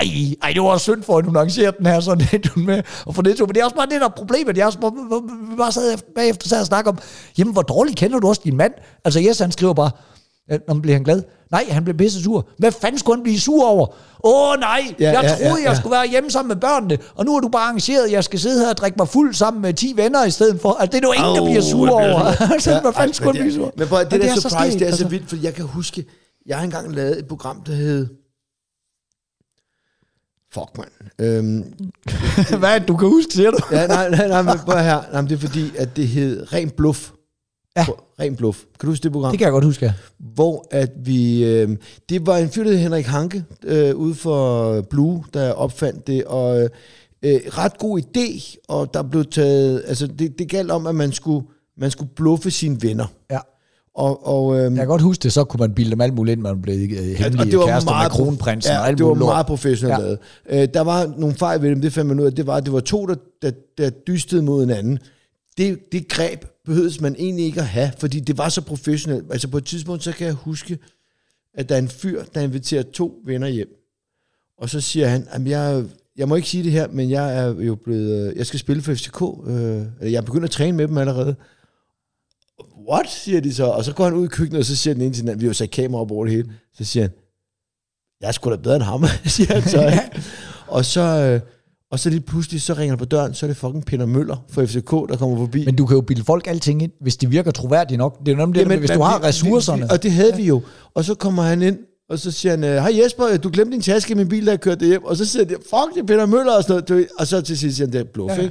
[0.00, 0.06] ej,
[0.42, 3.22] ej, det var synd for, at hun arrangerede den her sådan lidt med, og for
[3.22, 4.56] det, men det er også bare det, der er problemet.
[4.56, 6.98] Jeg er også, bare- bare sad efter- bagefter og snakke om,
[7.38, 8.72] jamen, hvor dårligt kender du også din mand?
[9.04, 9.90] Altså, Jes, han skriver bare,
[10.50, 11.22] ja, når bliver han glad?
[11.54, 12.48] Nej, han blev pisse sur.
[12.58, 13.86] Hvad fanden skulle han blive sur over?
[14.24, 15.74] Åh oh, nej, Ja, jeg ja, troede, ja, jeg ja.
[15.74, 18.38] skulle være hjemme sammen med børnene, og nu er du bare arrangeret, at jeg skal
[18.40, 20.72] sidde her og drikke mig fuld sammen med 10 venner i stedet for.
[20.72, 22.20] Altså, det er jo ingen, der Au, bliver sur jeg over.
[22.52, 23.72] altså, Ja, hvad ej, fanden skulle men han blive sur?
[23.76, 25.08] Men at det Og der så surprise, sket, det er så altså.
[25.08, 26.04] vildt, for jeg kan huske,
[26.46, 28.06] jeg har engang lavet et program, der hed...
[30.54, 30.90] Fuck, mand.
[31.20, 31.64] Øhm,
[32.60, 33.58] Hvad det, du kan huske, siger du?
[33.70, 35.02] ja, nej, nej, nej, men prøv her.
[35.12, 37.10] Nej, men det er fordi, at det hed Ren Bluff.
[37.76, 37.86] Ja.
[38.20, 38.58] Ren Bluff.
[38.58, 39.30] Kan du huske det program?
[39.30, 39.92] Det kan jeg godt huske, ja.
[40.18, 41.44] hvor at vi...
[41.44, 41.68] Øh,
[42.08, 46.62] det var en fyr, der Henrik Hanke, øh, ude for Blue, der opfandt det, og
[46.62, 49.82] øh, ret god idé, og der blev taget...
[49.86, 51.46] Altså, det, det galt om, at man skulle,
[51.78, 53.06] man skulle bluffe sine venner.
[53.30, 53.38] ja.
[53.96, 56.32] Og, og, øh, Jeg kan godt huske det, så kunne man bilde dem alt muligt
[56.32, 58.98] ind, man blev øh, hemmelige og det var kærester meget med kronprinsen ja, og alt
[58.98, 59.28] det var lort.
[59.28, 60.02] meget professionelt Ja.
[60.02, 60.06] ja.
[60.06, 60.62] lavet.
[60.62, 62.32] Øh, der var nogle fejl ved dem, det fandt man ud af.
[62.32, 64.98] Det var, det var to, der, der, der dystede mod hinanden.
[65.58, 69.32] Det, det greb behøves man egentlig ikke at have, fordi det var så professionelt.
[69.32, 70.78] Altså på et tidspunkt, så kan jeg huske,
[71.54, 73.68] at der er en fyr, der inviterer to venner hjem.
[74.58, 75.84] Og så siger han, at jeg,
[76.16, 78.82] jeg må ikke sige det her, men jeg er jo blevet, øh, jeg skal spille
[78.82, 79.22] for FCK.
[79.22, 81.36] Øh, eller jeg er begyndt at træne med dem allerede.
[82.88, 83.64] what, siger de så.
[83.64, 85.40] Og så går han ud i køkkenet, og så siger den ene til den anden,
[85.40, 86.52] vi har jo sat kamera op over det hele.
[86.74, 87.12] Så siger han,
[88.20, 89.86] jeg er sgu da bedre end ham, siger han så.
[89.86, 90.22] ikke?
[90.76, 91.40] og så, øh,
[91.94, 94.64] og så lige pludselig, så ringer på døren, så er det fucking Peter Møller fra
[94.64, 95.64] FCK, der kommer forbi.
[95.64, 98.18] Men du kan jo bilde folk alting ind, hvis de virker troværdige nok.
[98.18, 99.82] Det er jo nemlig det, hvis du har ressourcerne.
[99.82, 100.62] Vi, og det havde vi jo.
[100.94, 101.78] Og så kommer han ind,
[102.08, 104.50] og så siger han, øh, hej Jesper, du glemte din taske i min bil, da
[104.50, 105.04] jeg kørte hjem.
[105.04, 107.08] Og så siger han, fuck, det er Peter Møller og sådan noget.
[107.18, 108.48] Og så til sidst siger han, det er bluff, ja.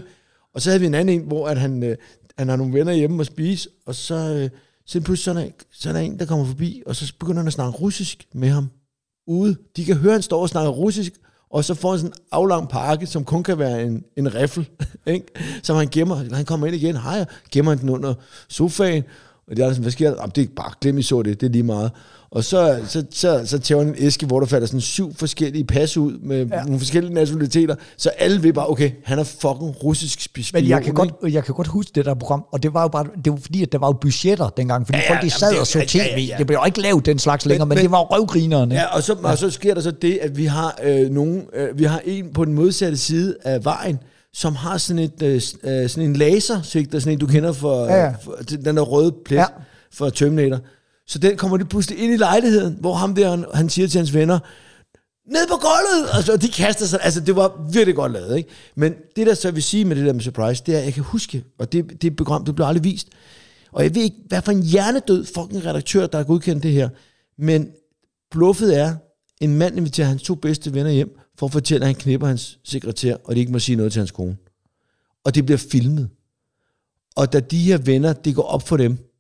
[0.56, 1.96] Og så havde vi en anden en, hvor at han, øh,
[2.38, 4.50] han har nogle venner hjemme og spise, og så, øh,
[4.86, 7.40] så pludselig så er, der, så er der en, der kommer forbi, og så begynder
[7.40, 8.70] han at snakke russisk med ham
[9.28, 9.56] ude.
[9.78, 11.14] De kan høre, han står og snakker russisk,
[11.54, 14.70] og så får han sådan en aflang pakke, som kun kan være en, en riffel,
[15.06, 15.26] ikke?
[15.64, 16.36] som han gemmer.
[16.36, 18.14] Han kommer ind igen, hej, gemmer han den under
[18.48, 19.04] sofaen,
[19.48, 20.18] og det er sådan, hvad sker der?
[20.20, 21.92] Jamen, det er bare glem, I så det, det er lige meget.
[22.36, 25.98] Og så, så, så, så tæver en æske, hvor der falder sådan syv forskellige pas
[25.98, 26.64] ud med ja.
[26.64, 30.46] nogle forskellige nationaliteter, så alle ved bare, okay, han er fucking russisk spion.
[30.54, 32.88] Men jeg kan, godt, jeg kan godt huske det der program, og det var jo
[32.88, 35.24] bare, det var fordi, at der var jo budgetter dengang, fordi Ja, ja, ja, folk
[35.26, 35.98] de sad det- og så ja, tv.
[35.98, 36.36] ja, ja.
[36.38, 38.76] Det blev jo ikke lavet den slags længere, men, men- men det var jo røvgrinerne.
[38.76, 39.32] Ja, og så, ja.
[39.32, 42.34] og så sker der så det, at vi har øh, nogen, øh, vi har en
[42.34, 44.00] på den modsatte side af vejen,
[44.34, 48.04] som har sådan, et, øh, øh, sådan en lasersigter, sådan en, du kender for, Ja,
[48.04, 48.14] ja.
[48.24, 49.42] for den der røde plet ja.
[49.42, 49.48] Ja.
[49.94, 50.60] for Terminator.
[51.14, 53.98] Så den kommer de pludselig ind i lejligheden, hvor ham der, han, han siger til
[53.98, 54.40] hans venner,
[55.32, 56.10] ned på gulvet!
[56.14, 57.00] Altså, og de kaster sig.
[57.04, 58.50] Altså, det var virkelig godt lavet, ikke?
[58.76, 60.94] Men det, der så vil sige med det der med Surprise, det er, at jeg
[60.94, 63.08] kan huske, og det, det program, det blev aldrig vist,
[63.72, 66.90] og jeg ved ikke, hvad for en hjernedød fucking redaktør, der har godkendt det her,
[67.38, 67.70] men
[68.32, 68.96] bluffet er,
[69.42, 72.60] en mand inviterer hans to bedste venner hjem, for at fortælle, at han knipper hans
[72.64, 74.38] sekretær, og de ikke må sige noget til hans kone.
[75.26, 76.10] Og det bliver filmet.
[77.16, 79.13] Og da de her venner, det går op for dem,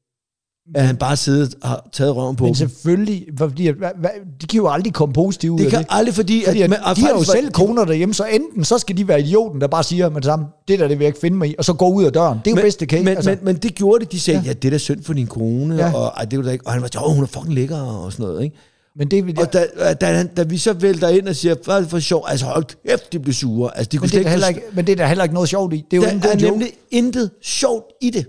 [0.75, 4.09] at han bare sidder og har taget røven på Men selvfølgelig, fordi, at, hvad, hvad,
[4.41, 5.87] de kan jo aldrig komme positive ud Det af kan det.
[5.89, 6.43] aldrig, fordi...
[6.45, 9.19] Fordi at, og de har jo selv koner derhjemme, så enten så skal de være
[9.21, 11.49] idioten, der bare siger med det samme, det der, det vil jeg ikke finde mig
[11.49, 12.37] i, og så gå ud af døren.
[12.45, 13.03] Det er jo men, bedste case.
[13.03, 13.29] Men, altså.
[13.29, 14.09] men, men det gjorde de.
[14.11, 14.53] De sagde, ja, Ja.
[14.53, 15.93] det er da synd for din kone, ja.
[15.95, 18.11] Og, ej, det var da ikke, og han var åh, hun er fucking lækker, og
[18.11, 18.55] sådan noget, ikke?
[18.97, 19.65] men det, vil- Og da,
[20.01, 22.25] da, han, da vi så vælter ind og siger, hvad er det for sjov?
[22.27, 23.77] Altså hold kæft, de blev sure.
[23.77, 25.73] Altså, de kunne men, det er ikke, men det er der heller ikke noget sjovt
[25.73, 25.85] i.
[25.91, 26.43] Det er jo Der er joke.
[26.51, 28.25] nemlig intet sjovt i det.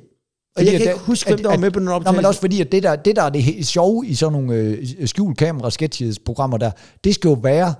[0.56, 2.16] Og Fordi jeg kan ikke der- huske, hvem der var med på den optagelse.
[2.16, 4.86] men også fordi, at det der, det der er det sjove i sådan nogle øh,
[5.06, 6.70] skjulkamera sketches programmer der,
[7.04, 7.74] det skal jo være,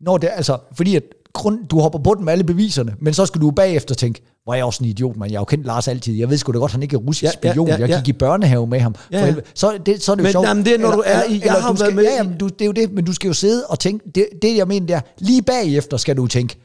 [0.00, 3.26] når det, altså, fordi at grund, du hopper på den med alle beviserne, men så
[3.26, 5.30] skal du bagefter tænke, hvor er jeg også en idiot, man.
[5.30, 6.14] Jeg har jo kendt Lars altid.
[6.14, 7.68] Jeg ved sgu da godt, han ikke er russisk Ja, ja, spion.
[7.68, 7.96] ja, Jeg ja.
[7.98, 8.94] gik i børnehave med ham.
[9.12, 9.34] Ja, For ja.
[9.54, 10.46] Så, det, så er det jo Men, sjovt.
[10.48, 12.38] jamen, det er, når du er i- jeg har du været skal, med Ja, jamen,
[12.38, 14.68] du, det er jo det, men du skal jo sidde og tænke, det, det jeg
[14.68, 16.56] mener, det er, lige bagefter skal du tænke,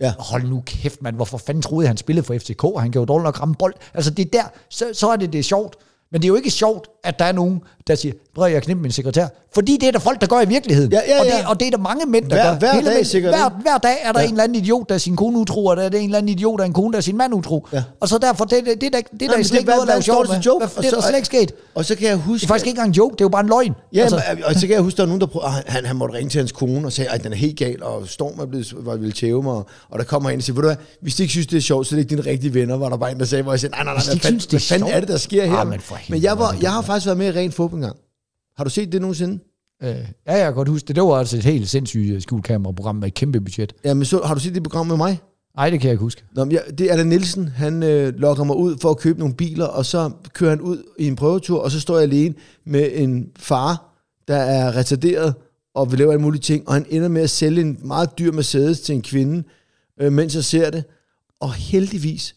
[0.00, 0.14] Ja.
[0.18, 2.62] hold nu kæft, mand, hvorfor fanden troede jeg, han spillede for FCK?
[2.78, 3.74] Han kan jo dårligt nok ramme bold.
[3.94, 5.76] Altså, det er der, så, så er det, det er sjovt.
[6.12, 8.62] Men det er jo ikke sjovt, at der er nogen, der siger, prøv at jeg
[8.62, 9.26] knipper min sekretær.
[9.54, 10.92] Fordi det er der folk, der gør i virkeligheden.
[10.92, 11.48] Ja, ja, Og, det, ja.
[11.48, 12.58] og det er der mange mænd, der Hver- gør.
[12.58, 14.26] hver Hele dag mænd- sikkert, Hver, hver dag er der Ja.
[14.26, 16.28] en eller anden idiot, der er sin kone utro, og der er en eller anden
[16.28, 17.66] idiot, der er en kone, der er sin mand utro.
[17.72, 17.82] Ja.
[18.00, 19.88] Og så derfor, det, det, det, det, det, er der Jamen, slet ikke noget at
[19.88, 20.40] lave er sjov med.
[20.40, 20.66] joke?
[20.66, 21.52] Hvad- Det er så- der slet ikke sket.
[21.74, 22.40] Og så kan jeg huske...
[22.40, 23.74] Det er faktisk ikke engang en joke, det er jo bare en løgn.
[23.94, 25.84] Ja, altså, altså, og så kan jeg huske, der var nogen, der prøvede, og han,
[25.86, 28.40] han måtte ringe til hans kone og sagde, at den er helt gal, og Storm
[28.40, 29.54] er blevet, var ville tæve mig,
[29.90, 31.60] og, der kommer en og siger, ved du hvad, hvis de ikke synes, det er
[31.60, 33.52] sjovt, så er det ikke dine rigtige venner, var der bare en, der sagde, hvor
[33.52, 34.02] jeg sagde, nej, nej, nej,
[34.50, 35.64] hvad fanden, er er det, der sker her?
[36.08, 37.96] Men jeg, var, jeg har faktisk været med i ren fodbold engang.
[38.56, 39.38] Har du set det nogensinde?
[39.82, 39.88] øh,
[40.26, 40.96] ja, jeg kan godt huske det.
[40.96, 43.72] Det var altså et helt sindssygt øh, skjulkameraprogram med et kæmpe budget.
[43.84, 45.20] Ja, men så, har du set det program med mig?
[45.56, 46.24] Nej, det kan jeg ikke huske.
[46.34, 49.18] Nå, men jeg, det er Allan Nielsen, han øh, lokker mig ud for at købe
[49.18, 52.34] nogle biler, og så kører han ud i en prøvetur, og så står jeg alene
[52.64, 53.96] med en far,
[54.28, 55.34] der er retarderet
[55.74, 58.32] og vil lave alle mulige ting, og han ender med at sælge en meget dyr
[58.32, 59.42] Mercedes til en kvinde,
[60.00, 60.84] øh, mens jeg ser det.
[61.40, 62.34] Og heldigvis,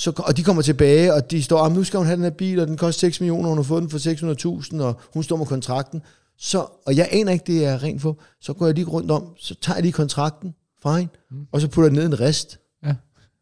[0.00, 2.30] så, og de kommer tilbage, og de står, ah, nu skal hun have den her
[2.30, 3.98] bil, og den koster 6 millioner, hun har fået den for
[4.78, 6.02] 600.000, og hun står med kontrakten.
[6.38, 8.18] Så, og jeg aner ikke, det er rent for.
[8.40, 11.36] Så går jeg lige rundt om, så tager jeg lige kontrakten fra hende, mm.
[11.52, 12.58] og så putter jeg den ned en rest.
[12.86, 12.94] Ja.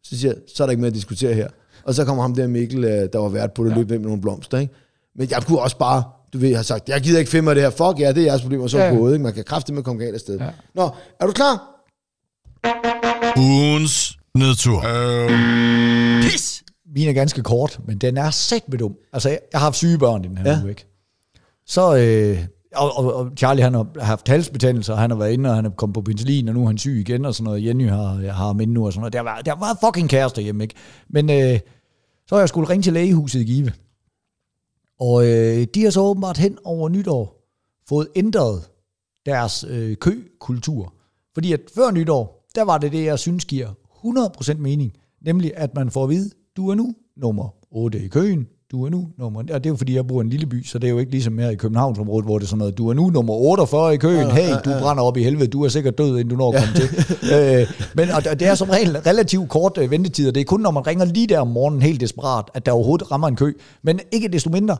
[0.03, 1.47] Så siger jeg, så er der ikke mere at diskutere her.
[1.83, 3.75] Og så kommer ham der Mikkel, øh, der var vært på det, ja.
[3.75, 4.57] løb med nogle blomster.
[4.57, 4.73] Ikke?
[5.15, 6.03] Men jeg kunne også bare,
[6.33, 7.69] du ved, have sagt, jeg gider ikke finde mig det her.
[7.69, 9.13] Fuck ja, det er jeres problem, og så Ja, gået.
[9.13, 9.23] Ikke?
[9.23, 10.37] Man kan kraftigt med at komme galt af sted.
[10.37, 10.45] Ja.
[10.45, 10.51] Ja.
[10.75, 10.89] Nå,
[11.19, 11.65] er du klar?
[13.37, 14.83] Ugens nedtur.
[14.87, 16.63] Øh, pis!
[16.95, 18.95] Min er ganske kort, men den er sæt med dum.
[19.13, 20.61] Altså, jeg jeg har haft syge børn i den her Ja.
[20.61, 20.85] uge, ikke?
[21.65, 25.49] Så, øh, og, og, og, Charlie, han har haft halsbetændelse, og han har været inde,
[25.49, 27.65] og han er kommet på penicillin, og nu er han syg igen, og sådan noget.
[27.65, 29.13] Jenny har, har ham inde nu, og sådan noget.
[29.13, 30.75] Der var, der var fucking kærester hjemme, ikke?
[31.09, 31.59] Men øh,
[32.27, 33.71] så har jeg skulle ringe til lægehuset i Give.
[34.99, 37.35] Og øh, de har så åbenbart hen over nytår
[37.89, 38.63] fået ændret
[39.25, 40.93] deres øh, køkultur.
[41.33, 43.69] Fordi at før nytår, der var det det, jeg synes giver
[44.53, 44.93] 100% mening.
[45.25, 48.47] Nemlig, at man får at vide, du er nu nummer 8 i køen.
[48.71, 49.39] du er nu nummer...
[49.39, 50.97] Og det er jo fordi, jeg bor i en lille by, så det er jo
[50.97, 53.93] ikke ligesom her i Københavnsområdet, hvor det er sådan noget, du er nu nummer 48
[53.93, 56.53] i køen, hey, du brænder op i helvede, du er sikkert død, inden du når
[56.53, 56.89] at komme til.
[57.35, 60.61] Øh, men og det er som regel relativt kort øh, ventetid, og det er kun,
[60.61, 63.53] når man ringer lige der om morgenen helt desperat, at der overhovedet rammer en kø.
[63.83, 64.77] Men ikke desto mindre,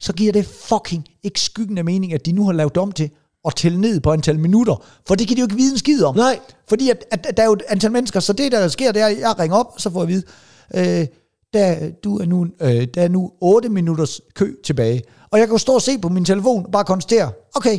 [0.00, 3.10] så giver det fucking ikke skyggen af mening, at de nu har lavet om til
[3.48, 4.84] at tælle ned på antal minutter.
[5.08, 6.16] For det kan de jo ikke vide en skid om.
[6.16, 6.38] Nej.
[6.68, 9.02] Fordi at, at, at der er jo et antal mennesker, så det der sker, det
[9.02, 11.06] er, at jeg ringer op, så får jeg at vide, øh,
[11.52, 15.02] der, du er nu, øh, der er nu 8 minutters kø tilbage.
[15.30, 17.78] Og jeg kan jo stå og se på min telefon og bare konstatere, okay,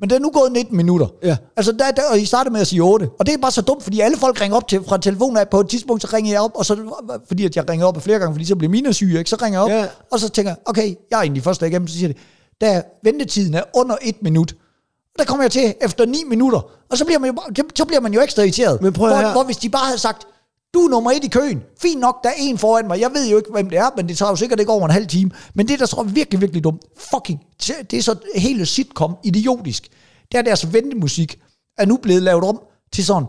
[0.00, 1.06] men det er nu gået 19 minutter.
[1.22, 1.36] Ja.
[1.56, 3.08] Altså, der, der, og I startede med at sige 8.
[3.18, 5.48] Og det er bare så dumt, fordi alle folk ringer op til, fra telefonen af.
[5.48, 6.76] På et tidspunkt, så ringer jeg op, og så,
[7.28, 9.30] fordi at jeg ringer op flere gange, fordi så bliver mine syge, ikke?
[9.30, 9.86] så ringer jeg op, Ja.
[10.12, 12.16] og så tænker jeg, okay, jeg er egentlig først igennem, så siger det,
[12.60, 14.54] der ventetiden er under et minut.
[15.18, 16.60] Der kommer jeg til efter 9 minutter,
[16.90, 18.82] og så bliver man jo, bare- så bliver man jo ekstra irriteret.
[18.82, 19.32] Men prøv hvor, her.
[19.32, 20.26] hvor hvis de bare havde sagt,
[20.74, 21.62] du er nummer et i køen.
[21.82, 23.00] Fint nok, der er en foran mig.
[23.00, 24.90] Jeg ved jo ikke, hvem det er, men det tager jo sikkert ikke over en
[24.90, 25.30] halv time.
[25.54, 26.82] Men det, der så er virkelig, virkelig dumt,
[27.14, 27.40] fucking,
[27.90, 29.88] det er så hele sitcom idiotisk.
[30.32, 31.38] Det er deres ventemusik,
[31.78, 32.60] er nu blevet lavet om
[32.92, 33.28] til sådan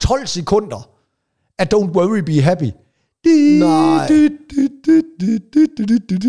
[0.00, 0.88] 12 sekunder
[1.58, 2.70] af Don't Worry, Be Happy.
[3.58, 4.06] Nej.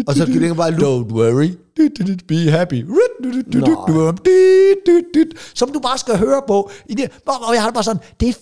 [0.08, 1.06] Og så ligger bare loop.
[1.08, 1.50] Don't worry,
[2.28, 2.86] be happy.
[5.56, 6.72] Som du bare skal høre på.
[6.86, 7.12] I det.
[7.26, 8.34] Og jeg har det bare sådan, det er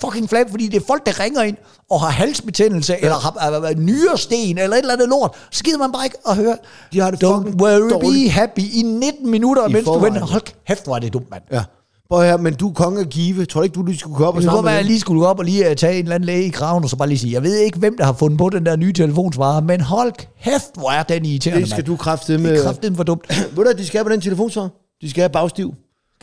[0.00, 1.56] fucking flab, fordi det er folk, der ringer ind
[1.90, 5.36] og har halsbetændelse, eller har øh, nyresten, eller et eller andet lort.
[5.50, 6.56] Så gider man bare ikke at høre,
[6.92, 7.28] De har det Don't
[7.62, 8.24] worry, dårligt.
[8.24, 10.14] be happy i 19 minutter, I mens du forvejen.
[10.14, 10.26] venter.
[10.28, 11.42] Hold kæft, hvor er det dumt, mand.
[11.52, 11.62] Ja.
[12.12, 13.44] Prøv her, men du er konge af Give.
[13.44, 15.00] Tror du ikke, du lige skulle komme op og snakke være, med at jeg lige
[15.00, 16.96] skulle gå op og lige uh, tage en eller anden læge i kraven, og så
[16.96, 19.60] bare lige sige, jeg ved ikke, hvem der har fundet på den der nye telefonsvarer,
[19.60, 20.12] men hold
[20.44, 21.86] kæft, hvor er den irriterende, Det skal mand.
[21.86, 22.48] du kraftedeme...
[22.48, 23.24] Det er kraftedeme for dumt.
[23.56, 24.68] Ved du, de skal have på den telefonsvar?
[25.02, 25.74] De skal have bagstiv.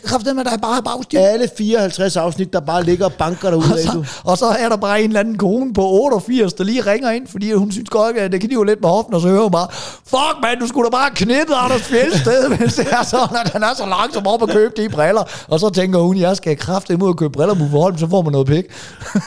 [0.03, 1.17] Kraftedeme, der er bare bagstil.
[1.17, 4.03] Alle 54 afsnit, der bare ligger og banker derude Og af, du.
[4.03, 7.11] så, og så er der bare en eller anden kone på 88, der lige ringer
[7.11, 9.51] ind, fordi hun synes godt, at det kniver lidt med hoften, og så hører hun
[9.51, 9.67] bare,
[10.05, 13.63] fuck mand, du skulle da bare knippe Anders Fjeldsted, mens det er sådan, at han
[13.63, 15.23] er så langsom op at købe de briller.
[15.47, 18.21] Og så tænker hun, jeg skal kraftigt imod at købe briller på Holm, så får
[18.21, 18.65] man noget pik.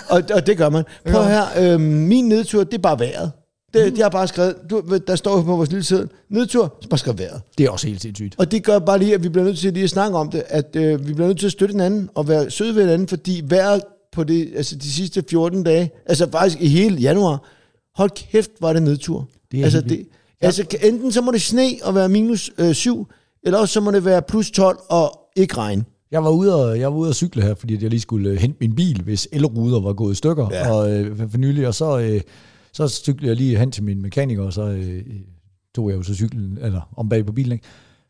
[0.08, 0.84] Og, og det gør man.
[1.12, 3.32] Prøv her, øh, min nedtur, det er bare vejret.
[3.74, 6.98] Det, de har bare skrevet, du, der står på vores lille side, nedtur, så bare
[6.98, 7.40] skrevet vejret.
[7.58, 8.34] Det er også helt sindssygt.
[8.38, 10.42] Og det gør bare lige, at vi bliver nødt til lige at snakke om det,
[10.46, 13.42] at øh, vi bliver nødt til at støtte hinanden og være søde ved hinanden, fordi
[13.44, 17.48] vejret på det, altså de sidste 14 dage, altså faktisk i hele januar,
[17.94, 19.28] hold kæft, var det nedtur.
[19.52, 20.06] Det er altså, det,
[20.40, 23.06] altså enten så må det sne og være minus øh, 7,
[23.42, 25.86] eller også så må det være plus 12 og ikke regn.
[26.10, 28.36] Jeg var ude og, jeg var ude at cykle her, fordi jeg lige skulle øh,
[28.36, 30.48] hente min bil, hvis elruder var gået i stykker.
[30.50, 30.72] Ja.
[30.72, 32.20] Og øh, for nylig, og så, øh,
[32.72, 35.04] så cyklede jeg lige hen til min mekaniker, og så øh,
[35.74, 37.64] tog jeg jo så cyklen, eller om bag på bilen, ikke?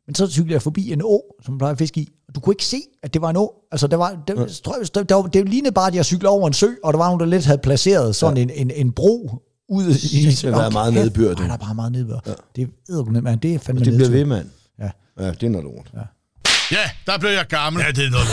[0.07, 2.09] Men så cyklede jeg forbi en å, som plejer at fiske i.
[2.29, 3.69] Og du kunne ikke se, at det var en å.
[3.73, 4.47] Altså, der var, der, ja.
[4.65, 6.93] tror jeg, der, der, var- det lignede bare, at jeg cyklede over en sø, og
[6.93, 8.43] der var nogen, der lidt havde placeret sådan ja.
[8.43, 9.31] en, en, en bro
[9.69, 10.27] ud i...
[10.27, 11.35] Det har været meget nedbør.
[11.35, 12.19] Nej, der er bare meget nedbør.
[12.27, 12.33] Ja.
[12.57, 14.47] Det er man, det er fandme Og det bliver ved, mand.
[14.79, 14.91] Ja.
[15.21, 15.91] Ja, det er noget lort.
[15.95, 16.01] Ja.
[16.73, 17.83] Ja, der blev jeg gammel.
[17.83, 18.29] Ja, det er noget.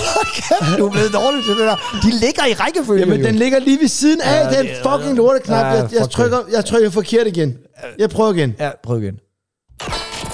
[0.80, 1.76] Du er blevet dårlig til det der.
[2.04, 3.00] De ligger i rækkefølge.
[3.00, 3.28] Jamen, jo.
[3.28, 5.66] den ligger lige ved siden af Ja, den fucking lorteknap.
[5.66, 7.58] Ja, Jeg, jeg, fuck trykker, jeg trykker forkert igen.
[8.00, 8.56] Jeg prøver igen.
[8.60, 9.20] Ja, prøv igen.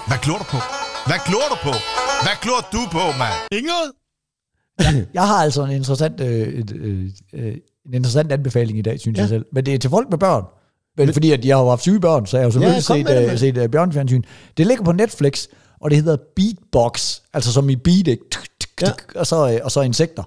[0.08, 0.58] Hvad glor du på?
[1.06, 1.74] Hvad glor du på?
[2.24, 3.34] Hvad glor du på, mand?
[3.52, 3.86] Inget?
[5.14, 7.54] Jeg har altså en interessant, øh, øh, øh,
[7.86, 9.22] en interessant anbefaling i dag, synes ja.
[9.22, 9.46] jeg selv.
[9.54, 10.44] Men det er til folk med børn.
[10.98, 13.40] Men, fordi at jeg har haft syge børn, så jeg har jo selvfølgelig ja, det,
[13.40, 14.22] set, uh, set uh, bjørnfjernsyn.
[14.58, 15.48] Det ligger på Netflix,
[15.86, 18.24] og det hedder Beatbox, altså som i beat, ikke?
[18.32, 18.88] Tuk, tuk, Ja.
[18.88, 20.24] tuk, og, så, øh, og så insekter.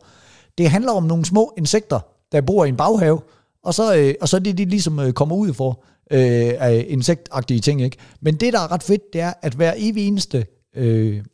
[0.58, 2.00] Det handler om nogle små insekter,
[2.32, 3.20] der bor i en baghave,
[3.64, 6.86] og så, øh, og så er det, de ligesom øh, kommer ud for øh, af
[6.88, 7.82] insektagtige ting.
[7.82, 7.96] Ikke?
[8.20, 10.46] Men det, der er ret fedt, det er, at hver evig eneste
[10.76, 11.24] øh,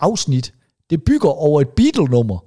[0.00, 0.54] afsnit,
[0.90, 2.38] det bygger over et Beatle-nummer.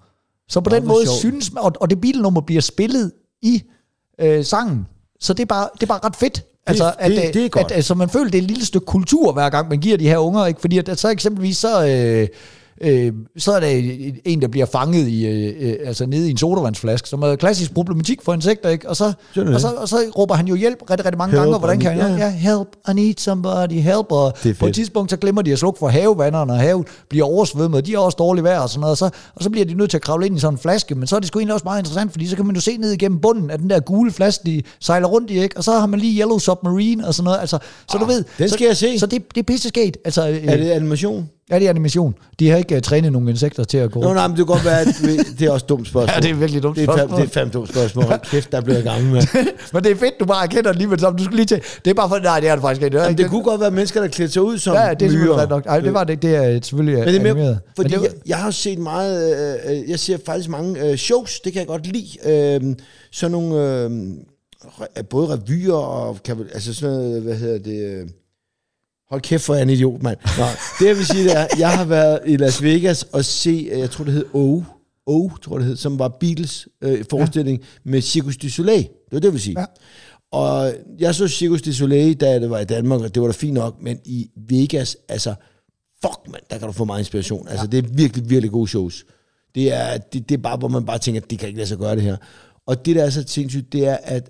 [0.50, 1.18] Så på Nå, den måde sjovt.
[1.20, 3.64] synes man, og, og det Beatle-nummer bliver spillet i
[4.20, 4.88] øh, sangen.
[5.20, 6.46] Så det er bare, det er bare ret fedt.
[6.68, 7.66] Altså, at, det- øh, det er godt.
[7.66, 10.08] At, altså, man føler, det er et lille stykke kultur, hver gang man giver de
[10.08, 10.46] her unger.
[10.46, 10.62] Ikke?
[10.62, 12.28] Fordi at, at så eksempelvis, så, øh,
[12.82, 13.68] øh, så er der
[14.26, 17.74] en, der bliver fanget i, øh, øh, altså nede i en sodavandsflaske, som er klassisk
[17.74, 18.70] problematik for insekter.
[18.70, 18.90] Ikke?
[18.90, 19.06] Og, så,
[19.36, 21.56] er og, så, og så råber han jo hjælp rigtig, rigtig mange Help, gange.
[21.56, 22.18] Og hvordan kan han?
[22.18, 22.26] ja.
[22.26, 24.12] Ja, help, I need somebody, help.
[24.12, 27.26] Og er på et tidspunkt, så glemmer de at slukke for havevanderne, og havet bliver
[27.26, 28.92] oversvømmet, og de har også dårligt vejr og sådan noget.
[28.92, 30.96] Og så, og så bliver de nødt til at kravle ind i sådan en flaske,
[30.96, 32.78] men så er det sgu egentlig også meget interessant, fordi så kan man jo se
[32.78, 35.58] ned igennem bunden af den der gule flaske, de sejler rundt i, ikke?
[35.58, 37.40] og så har man lige Yellow Submarine og sådan noget.
[37.40, 37.58] Altså,
[37.92, 39.00] så du ved, Ah, den så, skal jeg se.
[39.00, 39.98] Så det, det er pisseskægt.
[40.06, 41.30] Altså, øh, Er det animation?
[41.52, 42.16] Ja, det er animation.
[42.40, 44.02] De har ikke uh, trænet nogle insekter til at gå.
[44.02, 44.88] Nå, nej, men det kan godt være, at
[45.40, 46.14] det er også et dumt spørgsmål.
[46.16, 47.20] Ja, det er virkelig dumt det er, spørgsmål.
[47.20, 48.06] Det er fandme dumt spørgsmål.
[48.06, 49.22] Hold kæft, der bliver jeg gammel med.
[49.74, 51.20] Men det er fedt, du bare erkender det lige med det samme.
[51.20, 51.62] Du skal lige til.
[51.86, 52.98] Det er bare for, nej, det er det faktisk ikke.
[52.98, 55.48] Jamen, det kunne godt være mennesker, der klædte sig ud som Ja, det er selvfølgelig
[55.50, 55.66] nok.
[55.66, 56.22] Ej, det var det.
[56.22, 57.60] Det er selvfølgelig Men det er mere, animeret.
[57.76, 59.34] fordi Men det, jeg, jeg har set meget,
[59.68, 62.08] øh, øh, jeg ser faktisk mange øh, shows, det kan jeg godt lide.
[62.26, 62.76] Øh,
[63.12, 63.92] sådan nogle, øh,
[65.10, 68.08] både revyer og, kan, altså sådan noget, hvad hedder det, øh,
[69.14, 70.18] Hold kæft, for jeg er en idiot, mand.
[70.38, 70.44] Nå,
[70.80, 73.90] det jeg vil sige, det er, jeg har været i Las Vegas og se, jeg
[73.90, 74.62] tror det hed O,
[75.06, 77.92] O, tror det hed, som var Beatles øh, forestilling ja.
[77.92, 78.84] med Circus du Soleil.
[78.84, 79.60] Det var det, jeg vil sige.
[79.60, 79.66] Ja.
[80.32, 83.34] Og jeg så Circus du Soleil, da det var i Danmark, og det var da
[83.34, 85.34] fint nok, men i Vegas, altså,
[86.06, 87.48] fuck mand, der kan du få meget inspiration.
[87.48, 89.06] Altså, det er virkelig, virkelig gode shows.
[89.56, 91.78] Det er, det, det er bare, hvor man bare tænker, det kan ikke lade sig
[91.78, 92.18] gøre det her.
[92.68, 94.30] Og det, der er så sindssygt, det er, at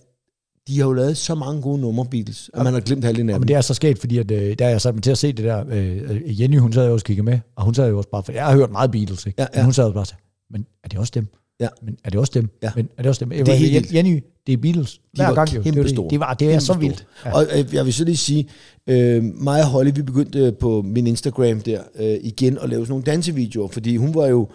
[0.68, 3.34] de har jo lavet så mange gode numre, Beatles, at man har glemt halvdelen af
[3.34, 3.42] dem.
[3.42, 5.18] men det er så sket, fordi at, øh, der er jeg sat mig til at
[5.18, 5.64] se det der.
[5.70, 8.24] Øh, Jenny, hun sad jo også og kiggede med, og hun sad jo også bare,
[8.24, 9.42] for jeg har hørt meget Beatles, ikke?
[9.42, 9.60] Ja, ja.
[9.60, 11.28] Men hun sad bare sagde, men er det også dem?
[11.60, 11.68] Ja.
[11.82, 12.50] Men er det også dem?
[12.64, 12.72] Ja.
[12.76, 13.32] Men er det også dem?
[13.32, 13.94] er helt vildt.
[13.94, 15.02] Jenny, det er Beatles.
[15.14, 15.62] Hver var gang jo.
[15.62, 17.06] Det, er jo det, det, var, det er så vildt.
[17.26, 17.36] Ja.
[17.36, 18.50] Og øh, jeg vil så lige sige,
[18.88, 22.82] øh, mig og Holly, vi begyndte øh, på min Instagram der øh, igen at lave
[22.82, 24.48] sådan nogle dansevideoer, fordi hun var jo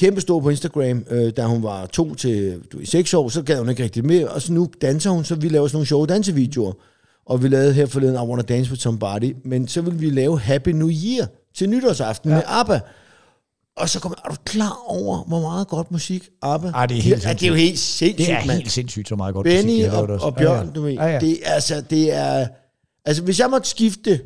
[0.00, 3.58] kæmpestor på Instagram, øh, da hun var to til du, ved, seks år, så gad
[3.58, 6.06] hun ikke rigtig med, og så nu danser hun, så vi laver sådan nogle sjove
[6.06, 6.72] dansevideoer.
[7.26, 10.40] Og vi lavede her forleden I Wanna Dance With Somebody, men så ville vi lave
[10.40, 11.26] Happy New Year
[11.56, 12.36] til nytårsaften ja.
[12.36, 12.80] med ABBA.
[13.76, 16.68] Og så kom jeg, er du klar over, hvor meget godt musik ABBA?
[16.68, 18.58] Ej, det er helt ja, det er jo helt sindssygt, Det er mand.
[18.58, 20.70] helt sindssygt så meget godt musik, Benny de har og, og Bjørn, Ja, ja.
[20.74, 20.92] du ved.
[20.92, 21.18] Ja, ja.
[21.20, 22.46] Det, er, altså, det er...
[23.04, 24.20] Altså, hvis jeg måtte skifte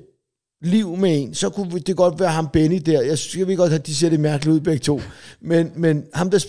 [0.65, 3.03] liv med en, så kunne det godt være ham Benny der.
[3.03, 5.01] Jeg, synes, jeg ved godt, at de ser lidt mærkeligt ud begge to.
[5.41, 6.45] Men, men ham, der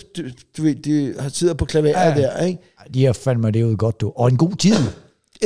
[0.56, 2.58] du, ved, de har sidder på klaveret Ja, der, ikke?
[2.94, 4.12] De har fandme det ud godt, du.
[4.16, 4.74] Og en god tid.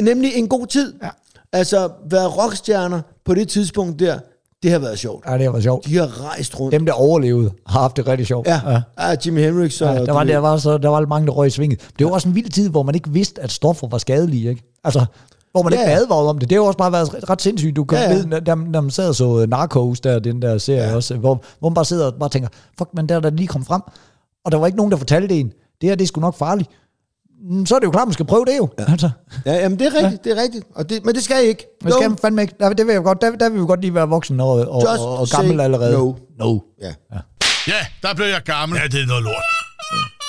[0.02, 0.94] Nemlig en god tid.
[1.02, 1.08] Ja.
[1.52, 4.18] Altså, være rockstjerner på det tidspunkt der,
[4.62, 5.24] det har været sjovt.
[5.26, 5.86] Ja, det har været sjovt.
[5.86, 6.72] De har rejst rundt.
[6.72, 8.46] Dem, der overlevede, har haft det rigtig sjovt.
[8.46, 8.80] ja, ja.
[8.98, 9.94] ja Jimi Hendrix og...
[9.94, 11.90] Ja, der, var, der, var så, der var mange, der røg i svinget.
[11.98, 14.50] Det var også en vild tid, hvor man ikke vidste, at stoffer var skadelige.
[14.50, 14.62] Ikke?
[14.84, 15.06] Altså,
[15.52, 15.96] hvor man Ja, ikke ja.
[15.98, 16.50] advarede om det.
[16.50, 17.76] Det har jo også bare været ret, sindssygt.
[17.76, 18.14] Du kan Ja, ja, ja.
[18.16, 18.22] ja.
[18.22, 20.88] vide, når, når man sad og så Narcos, der, den der serie Ja.
[20.88, 20.94] ja.
[20.96, 22.48] også, hvor, hvor man bare sidder og bare tænker,
[22.78, 23.82] fuck, men der er der lige kom frem.
[24.44, 26.70] Og der var ikke nogen, der fortalte en, det her, det er sgu nok farligt.
[27.50, 28.68] Mm, Så er det jo klart, man skal prøve det jo.
[28.78, 28.84] Ja.
[28.92, 29.10] Altså,
[29.46, 30.30] Ja, jamen det er rigtigt, ja.
[30.30, 30.64] det er rigtigt.
[30.74, 31.66] Og det, men det skal jeg ikke.
[31.84, 32.54] man skal fandme ikke.
[32.60, 34.82] Der, det vil jeg godt, der, der vil vi godt lige være voksen og, og,
[34.82, 35.92] Just og, og gammel allerede.
[35.92, 36.12] no.
[36.38, 36.58] no.
[36.82, 36.92] Ja.
[37.68, 38.78] Ja, der blev jeg gammel.
[38.82, 39.42] Ja, det er noget lort.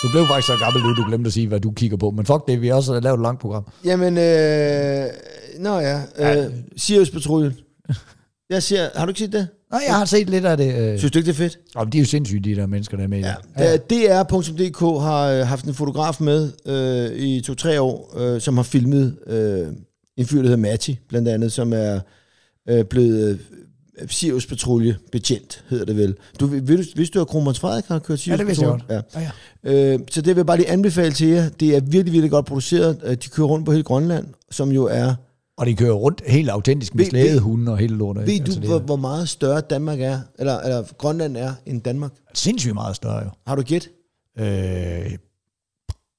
[0.04, 2.12] Du blev faktisk så gammel nu, du glemte at sige, hvad du kigger på.
[2.12, 3.64] Men fuck det, vi har også lavet et langt program.
[3.86, 5.06] Jamen, øh,
[5.60, 7.54] nå ja, øh, Sirius Patruljen.
[8.50, 9.48] Jeg siger, har du ikke set det?
[9.72, 10.76] Nej, jeg har set lidt af det.
[10.94, 10.98] Øh.
[11.00, 11.58] Synes du ikke, det er fedt?
[11.76, 13.34] Og de er jo sindssyge, de der mennesker, der er med i Ja.
[13.58, 14.04] det.
[14.04, 14.24] ja.
[14.24, 19.16] DR.dk har øh, haft en fotograf med øh, i to-tre år, øh, som har filmet
[19.28, 19.68] øh,
[20.18, 22.00] en fyr, der hedder Matti, blandt andet, som er
[22.70, 23.40] øh, blevet øh,
[24.08, 26.16] Sirius Patrulje betjent, hedder det vel.
[26.40, 28.72] Du, ved du, vidste du, at Kronprins Frederik har kørt Sirius Ja, det vidste jeg
[28.74, 29.04] Patrulje?
[29.14, 29.26] godt.
[29.66, 29.94] Ja, ja.
[29.94, 31.50] Øh, så det vil jeg bare lige anbefale til jer.
[31.50, 33.00] Det er virkelig, virkelig godt produceret.
[33.04, 35.14] Øh, De kører rundt på hele Grønland, som jo er...
[35.58, 38.28] Og de kører rundt helt autentisk med Ved- ved- slædehunde og hele lortet.
[38.28, 42.12] Ved du, Altså, hvor, hvor meget større Danmark er, eller, eller Grønland er, end Danmark?
[42.34, 43.30] sindssygt meget større jo.
[43.48, 43.90] Har du gæt?
[44.40, 44.46] Øh,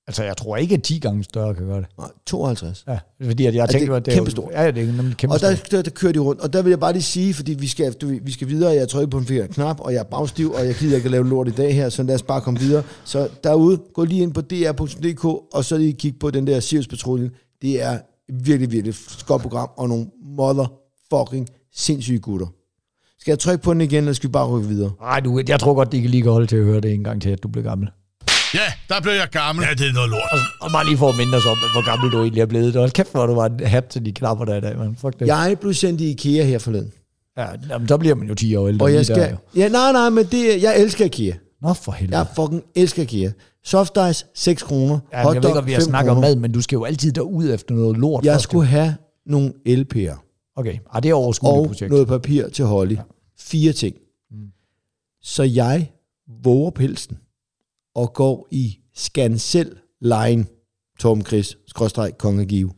[0.06, 1.86] altså, jeg tror ikke, at 10 gange større kan gøre det.
[1.98, 2.84] Nej, 52.
[2.88, 4.52] Ja, fordi at jeg det tænkte, at det er kæmpestort.
[4.52, 6.40] Ja, det er nemlig kæmpe Og der, der, der kører de rundt.
[6.40, 8.88] Og der vil jeg bare lige sige, fordi vi skal, du, vi skal videre, jeg
[8.88, 11.28] trykker på en fjerde knap, og jeg er bagstiv, og jeg gider ikke at lave
[11.28, 12.82] lort i dag her, så lad os bare komme videre.
[13.04, 16.88] Så derude, gå lige ind på dr.dk, og så lige kig på den der Sirius
[16.88, 17.30] Patruljen.
[17.62, 17.98] Det er
[18.32, 22.46] virkelig, virkelig et godt program, og nogle motherfucking sindssyge gutter.
[23.18, 24.90] Skal jeg trykke på den igen, eller skal vi bare rykke videre?
[25.00, 27.22] Nej, du, jeg tror godt, de kan lige holde til at høre det en gang
[27.22, 27.88] til, at du bliver gammel.
[28.54, 29.64] Ja, der blev jeg gammel.
[29.68, 30.28] Ja, det er noget lort.
[30.32, 32.74] Og, og bare lige for at minde os om, hvor gammel du egentlig er blevet.
[32.74, 34.96] Hold kæft, hvor du var en hat til de knapper der i dag, man.
[34.96, 35.26] Fuck det.
[35.26, 36.92] Jeg blev sendt i IKEA her forleden.
[37.36, 38.84] Ja, jamen, så bliver man jo 10 år ældre.
[38.86, 39.30] Og jeg Der, skal...
[39.30, 39.36] jo.
[39.60, 41.34] Ja, nej, nej, men det, jeg elsker IKEA.
[41.62, 42.18] Nå, for helvede.
[42.18, 43.30] Jeg fucking elsker IKEA.
[43.64, 44.98] Soft ice, 6 kroner.
[45.12, 46.76] Ja, jeg ved Hotdog, ikke, om vi har 5 snakket om mad, men du skal
[46.76, 48.24] jo altid derud efter noget lort.
[48.24, 48.94] Jeg først, skulle have
[49.26, 50.52] nogle LP'er.
[50.56, 51.90] Okay, ah, det er overskueligt og projekt.
[51.90, 52.96] noget papir til Holly.
[53.40, 53.96] Fire ting.
[54.30, 54.36] Mm.
[55.22, 55.90] Så jeg
[56.44, 57.16] våger pelsen
[57.94, 60.46] og går i scan selv line
[60.98, 62.70] Torben Chris, skråstreg, konge Give.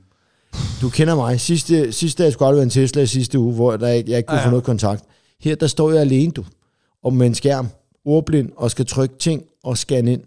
[0.80, 1.40] Du kender mig.
[1.40, 4.18] Sidste, sidste dag skulle jeg være en Tesla i sidste uge, hvor der ikke, jeg
[4.18, 4.50] ikke kunne Ja, få ja.
[4.50, 5.04] noget kontakt.
[5.40, 6.44] Her der står jeg alene, du.
[7.04, 7.68] Og med en skærm,
[8.04, 10.22] ordblind, og skal trykke ting og scanne ind.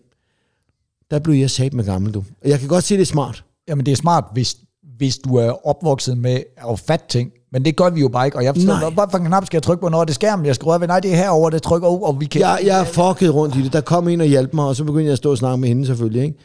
[1.12, 2.24] Der blev jeg sat med gammel, du.
[2.44, 3.44] Og jeg kan godt se, det er smart.
[3.68, 4.58] Jamen, det er smart, hvis,
[4.98, 7.32] hvis du er opvokset med at fatte ting.
[7.58, 8.38] Men det gør vi jo bare ikke.
[8.38, 8.90] Og jeg forstår, Nej.
[8.90, 10.88] hvad for en knap skal jeg trykke på, når det skærmen, jeg røre ved?
[10.88, 12.42] Nej, det er herover, det trykker og vi kan...
[12.42, 13.74] Jeg, jeg er fucket rundt i det.
[13.74, 15.68] Der kom en og hjalp mig, og så begyndte jeg at stå og snakke med
[15.68, 16.24] hende selvfølgelig.
[16.24, 16.36] Ikke?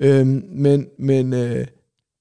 [0.00, 1.66] Øhm, men men, øh,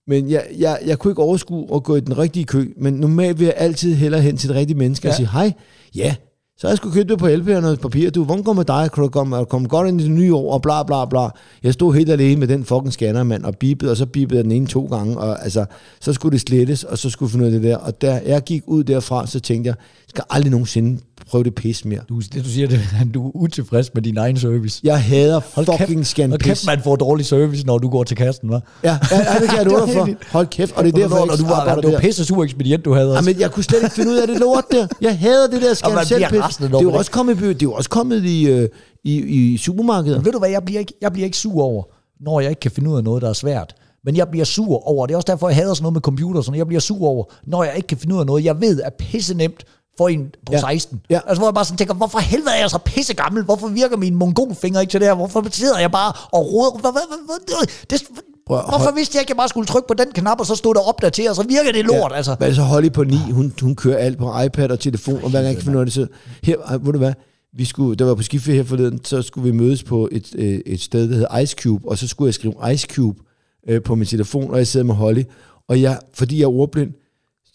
[0.07, 3.39] men jeg, jeg, jeg kunne ikke overskue at gå i den rigtige kø, men normalt
[3.39, 5.11] vil jeg altid hellere hen til det rigtige menneske ja.
[5.11, 5.53] og sige, hej,
[5.95, 6.15] ja,
[6.58, 8.10] så jeg skulle købe det på LP og noget papir.
[8.10, 8.89] Du, hvordan går med dig?
[8.93, 10.53] Kan du komme, komme godt ind i det nye år?
[10.53, 11.30] Og bla bla bla.
[11.64, 14.43] Jeg stod helt alene med den fucking scanner, mand, og bipede, og så bipede jeg
[14.43, 15.66] den ene to gange, og altså,
[15.99, 17.78] så skulle det slettes, og så skulle jeg finde ud af det der.
[17.78, 19.76] Og der jeg gik ud derfra, så tænkte jeg,
[20.16, 21.99] skal aldrig nogensinde prøve det pis mere.
[22.09, 24.82] Du, det du siger, det at du er utilfreds med din egen service.
[24.84, 28.03] Jeg hader Hold fucking kæft, scan hold kæft, man får dårlig service, når du går
[28.03, 28.59] til kassen, hva'?
[28.84, 30.09] Ja, ja, ja, det kan jeg love er for.
[30.32, 31.99] Hold kæft, og det er derfor, når, når du var, arbejder det var der.
[31.99, 33.30] pisse sur ekspedient, du havde også.
[33.30, 34.88] Jamen, jeg kunne slet ikke finde ud af det lort der.
[35.01, 36.55] Jeg hader det der scan selv pis.
[36.57, 38.70] Det er jo også kommet, det er også kommet i, øh,
[39.03, 39.16] i,
[39.53, 40.18] i supermarkeder.
[40.18, 41.84] Men ved du hvad, jeg bliver, ikke, jeg bliver ikke sur over,
[42.20, 43.76] når jeg ikke kan finde ud af noget, der er svært.
[44.05, 46.41] Men jeg bliver sur over, det er også derfor, jeg hader sådan noget med computer,
[46.41, 48.82] sådan jeg bliver sur over, når jeg ikke kan finde ud af noget, jeg ved
[48.84, 49.63] er pisse nemt
[49.97, 50.57] for en på Ja.
[50.57, 50.61] ja.
[50.61, 51.01] 16.
[51.09, 51.19] Ja.
[51.27, 53.43] Altså hvor jeg bare sådan tænker, hvorfor helvede er jeg så pisse gammel?
[53.43, 55.15] Hvorfor virker mine mongolfingre ikke til det her?
[55.15, 56.71] Hvorfor sidder jeg bare og roder?
[56.79, 58.03] Hvad, hvad, hvad, hvad, det,
[58.47, 60.45] Prøv hvorfor hold- vidste jeg ikke, at jeg bare skulle trykke på den knap, og
[60.45, 62.17] så stod der opdater, og så virker det lort, ja.
[62.17, 62.35] altså.
[62.39, 65.39] Men så Holly på 9, hun, hun kører alt på iPad og telefon, og hver
[65.39, 66.07] gang jeg kan finde det, så...
[66.43, 67.13] Her, ved du hvad?
[67.57, 70.59] Vi skulle, der var på skiferie her forleden, så skulle vi mødes på et, øh,
[70.65, 73.19] et sted, der hedder Ice Cube, og så skulle jeg skrive Ice Cube
[73.69, 75.23] øh, på min telefon, og jeg sidder med Holly,
[75.69, 76.91] og jeg, fordi jeg er ordblind,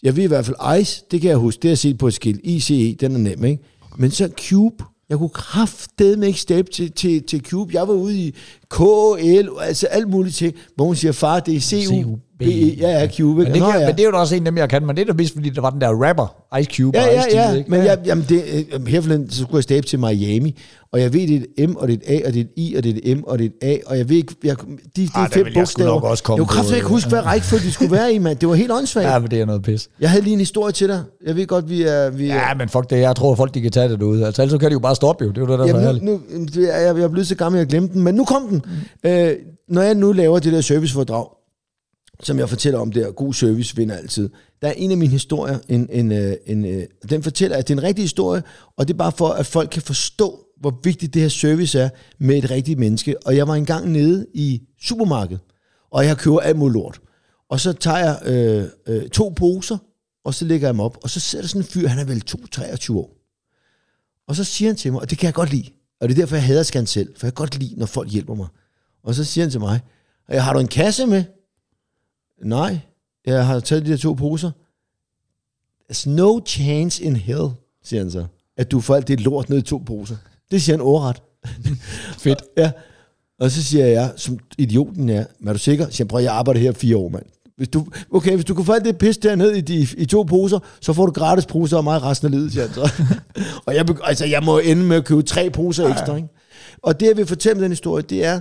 [0.03, 2.07] jeg ved i hvert fald Ice, det kan jeg huske, det har jeg set på
[2.07, 3.63] et skilt, ICE, den er nem, ikke?
[3.97, 7.73] Men så Cube, jeg kunne kraftedeme ikke step til, til, til Cube.
[7.73, 8.35] Jeg var ude i
[8.71, 12.75] KL, altså alt muligt ting, hvor hun siger, far, det er C-U-B-E.
[12.79, 13.43] Ja, ja, Cube.
[13.43, 13.85] Men det, kan, ja.
[13.87, 15.33] men det er jo også en af dem, jeg kan, men det er da vist,
[15.33, 17.71] fordi der var den der rapper, Ice Cube Ja, ja, ja, ikke?
[17.71, 18.43] men jeg, jamen det,
[18.73, 20.55] øh, her forleden, så skulle jeg stabe til Miami,
[20.93, 22.43] og jeg ved, det er et M, og det er et A, og det er
[22.43, 24.15] et I, og det er et M, og det er et A, og jeg ved
[24.15, 26.85] ikke, jeg, de, de der fem jeg sgu nok bogstaver, også komme jeg kunne ikke
[26.85, 28.37] øh, huske, hvad rækkefølge de skulle være i, mand.
[28.37, 29.07] Det var helt åndssvagt.
[29.07, 29.89] Ja, men det er noget pis.
[29.99, 31.03] Jeg havde lige en historie til dig.
[31.27, 32.09] Jeg ved godt, vi er...
[32.09, 34.25] Vi er Ja, men fuck det, jeg tror, folk de kan tage det derude.
[34.25, 35.29] Altså, ellers så kan de jo bare stoppe jo.
[35.31, 36.11] Det er jo det, der er så Jamen, nu,
[36.63, 38.60] er- jeg, jeg er blevet så gammel, jeg glemte den, men nu kom den.
[38.65, 39.09] Mm.
[39.09, 39.35] Øh,
[39.67, 41.27] når jeg nu laver det der servicefordrag,
[42.23, 44.29] som jeg fortæller om der, god service vinder altid,
[44.61, 47.73] der er en af mine historier, en, en, øh, en, en, den fortæller, at det
[47.73, 48.43] er en rigtig historie,
[48.77, 51.89] og det er bare for, at folk kan forstå, hvor vigtigt det her service er
[52.19, 53.27] med et rigtigt menneske.
[53.27, 55.41] Og jeg var engang nede i supermarkedet,
[55.91, 57.01] og jeg køber alt muligt lort.
[57.49, 59.77] Og så tager jeg øh, øh, to poser,
[60.25, 62.05] og så lægger jeg dem op, og så sidder der sådan en fyr, han er
[62.05, 63.17] vel 2-23 år.
[64.27, 65.69] Og så siger han til mig, og det kan jeg godt lide,
[66.01, 68.35] og det er derfor, jeg hader selv, for jeg kan godt lide, når folk hjælper
[68.35, 68.47] mig.
[69.03, 69.79] Og så siger han til mig,
[70.31, 71.23] "Øh, har du en kasse med?
[72.43, 72.79] Nej,
[73.25, 74.51] jeg har taget de der to poser.
[75.91, 77.49] There's no chance in hell,
[77.83, 78.25] siger han så,
[78.57, 80.15] at du får alt det lort ned i to poser.
[80.51, 81.21] Det siger han overret.
[82.23, 82.43] Fedt.
[82.57, 82.71] Ja.
[83.39, 85.85] Og så siger jeg, som idioten er, men er du sikker?
[85.85, 87.25] Så siger han, prøv, jeg arbejder her fire år, mand.
[87.61, 90.23] Hvis du, okay, hvis du kan få alt det pis derned i, de, i to
[90.23, 92.91] poser, så får du gratis poser af mig resten af livet, siger så.
[93.65, 96.27] og jeg, altså, jeg må ende med at købe tre poser ekstra, ikke?
[96.81, 98.39] Og det, jeg vil fortælle med den historie, det er,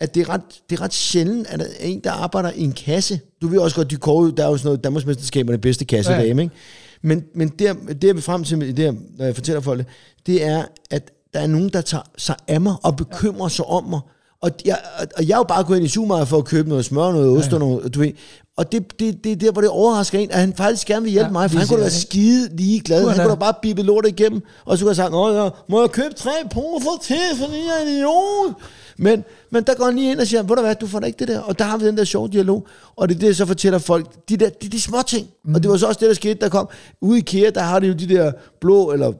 [0.00, 0.40] at det er, ret,
[0.70, 3.20] det er ret sjældent, at der er en, der arbejder i en kasse.
[3.42, 6.54] Du ved også godt, de kårer, der er jo sådan noget, Danmarksmesterskaberne bedste kassedame, ikke?
[7.02, 9.86] Men, men det, det, jeg vil frem til, med det, når jeg fortæller folk det,
[10.26, 13.84] det er, at der er nogen, der tager sig af mig og bekymrer sig om
[13.84, 14.00] mig.
[14.46, 14.78] Og jeg,
[15.16, 17.38] og- jeg er jo bare gået ind i supermarkedet for at købe noget smør, noget
[17.38, 18.12] ost og noget, du ved.
[18.56, 21.12] Og det, det, det er der, hvor det overrasker en, at han faktisk gerne vil
[21.12, 23.00] hjælpe Ja, mig, for lige han kunne da være skide ligeglad.
[23.02, 23.50] Kunne Han han kunne da da.
[23.52, 26.30] bare bippe lortet igennem, og så kunne jeg sagt, Nå, ja, må jeg købe tre
[26.50, 28.54] poser til, fordi jeg er idiot?
[28.98, 31.06] Men, men der går han lige ind og siger, ved du hvad, du får da
[31.06, 31.40] ikke det der.
[31.40, 32.66] Og der har vi den der sjove dialog.
[32.96, 35.26] Og det er det, jeg så fortæller folk, de der, de, de små ting.
[35.44, 35.54] Mm.
[35.54, 36.68] Og det var så også det, der skete, der kom.
[37.00, 39.12] Ude i IKEA, der har de jo de der blå, eller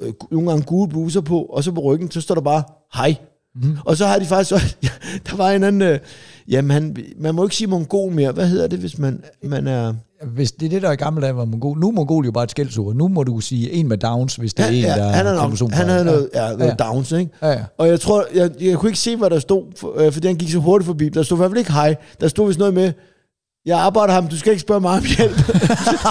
[0.00, 2.62] øh, nogle gange gule bluser på, og så på ryggen, så står der bare,
[2.94, 3.16] hej.
[3.54, 3.76] Mm.
[3.84, 4.76] Og så har de faktisk også,
[5.30, 5.98] der var en anden, øh,
[6.48, 8.32] jamen han, man må ikke sige mongol mere.
[8.32, 9.94] Hvad hedder det, hvis man, man er...
[10.34, 11.78] Hvis det er det, der i gamle dage var mongol.
[11.78, 12.94] Nu er mongol jo bare et skældsord.
[12.94, 15.72] Nu må du sige en med downs, hvis det er en, der han, er nok,
[15.72, 16.66] han havde noget, ja, noget Ja.
[16.66, 16.74] ja.
[16.74, 17.30] downs, ikke?
[17.42, 17.64] Ja, ja.
[17.78, 20.36] Og jeg tror, jeg, jeg kunne ikke se, hvad der stod, for, øh, fordi han
[20.36, 21.08] gik så hurtigt forbi.
[21.08, 21.96] Der stod i hvert fald ikke hej.
[22.20, 22.92] Der stod vist noget med,
[23.66, 25.48] jeg arbejder ham, du skal ikke spørge mig om hjælp.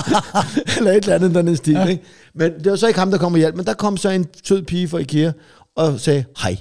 [0.78, 1.86] eller et eller andet, der stil, ja.
[1.86, 2.04] ikke?
[2.36, 3.56] Men det var så ikke ham, der kom og hjalp.
[3.56, 5.32] Men der kom så en sød pige fra IKEA
[5.76, 6.58] og sagde hej.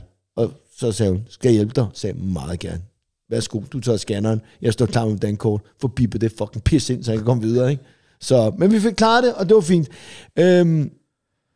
[0.82, 1.86] Og så sagde hun, skal jeg hjælpe dig?
[1.92, 2.80] Så sagde jeg, meget gerne.
[3.30, 4.40] Værsgo, du tager scanneren.
[4.62, 5.60] Jeg står klar med dankort.
[5.80, 7.82] Få bippet det fucking pis ind, så jeg kan komme videre, ikke?
[8.20, 9.88] Så, men vi fik klaret det, og det var fint.
[10.38, 10.90] Øhm,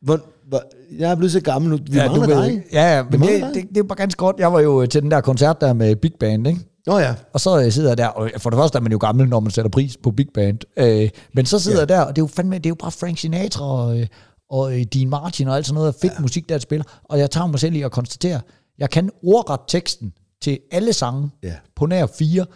[0.03, 0.63] hvor, hvor,
[0.99, 1.79] jeg er blevet så gammel nu.
[1.91, 2.65] Vi ja, du mangler ved, dig.
[2.73, 3.51] Ja, ja, men det, dig.
[3.55, 4.37] det, det, er bare ganske godt.
[4.39, 6.61] Jeg var jo til den der koncert der med Big Band, ikke?
[6.87, 7.15] Nå ja.
[7.33, 9.41] Og så øh, sidder jeg der, og for det første er man jo gammel, når
[9.41, 10.59] man sætter pris på Big Band.
[10.77, 11.81] Øh, men så sidder ja.
[11.81, 14.07] jeg der, og det er jo fandme, det er jo bare Frank Sinatra og, øh,
[14.51, 16.21] og øh, Dean Martin og alt sådan noget fedt ja.
[16.21, 16.85] musik, der spiller.
[17.05, 18.41] Og jeg tager mig selv i at konstatere,
[18.79, 21.55] jeg kan ordret teksten til alle sange Ja.
[21.77, 22.47] på nær fire,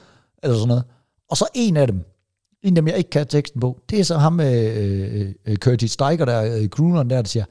[0.43, 0.85] eller sådan noget.
[1.31, 2.05] Og så en af dem,
[2.63, 5.93] en af dem, jeg ikke kan teksten på, det er så ham, øh, øh, Curtis
[5.93, 7.45] Steiger, der, øh, crooneren der, der siger,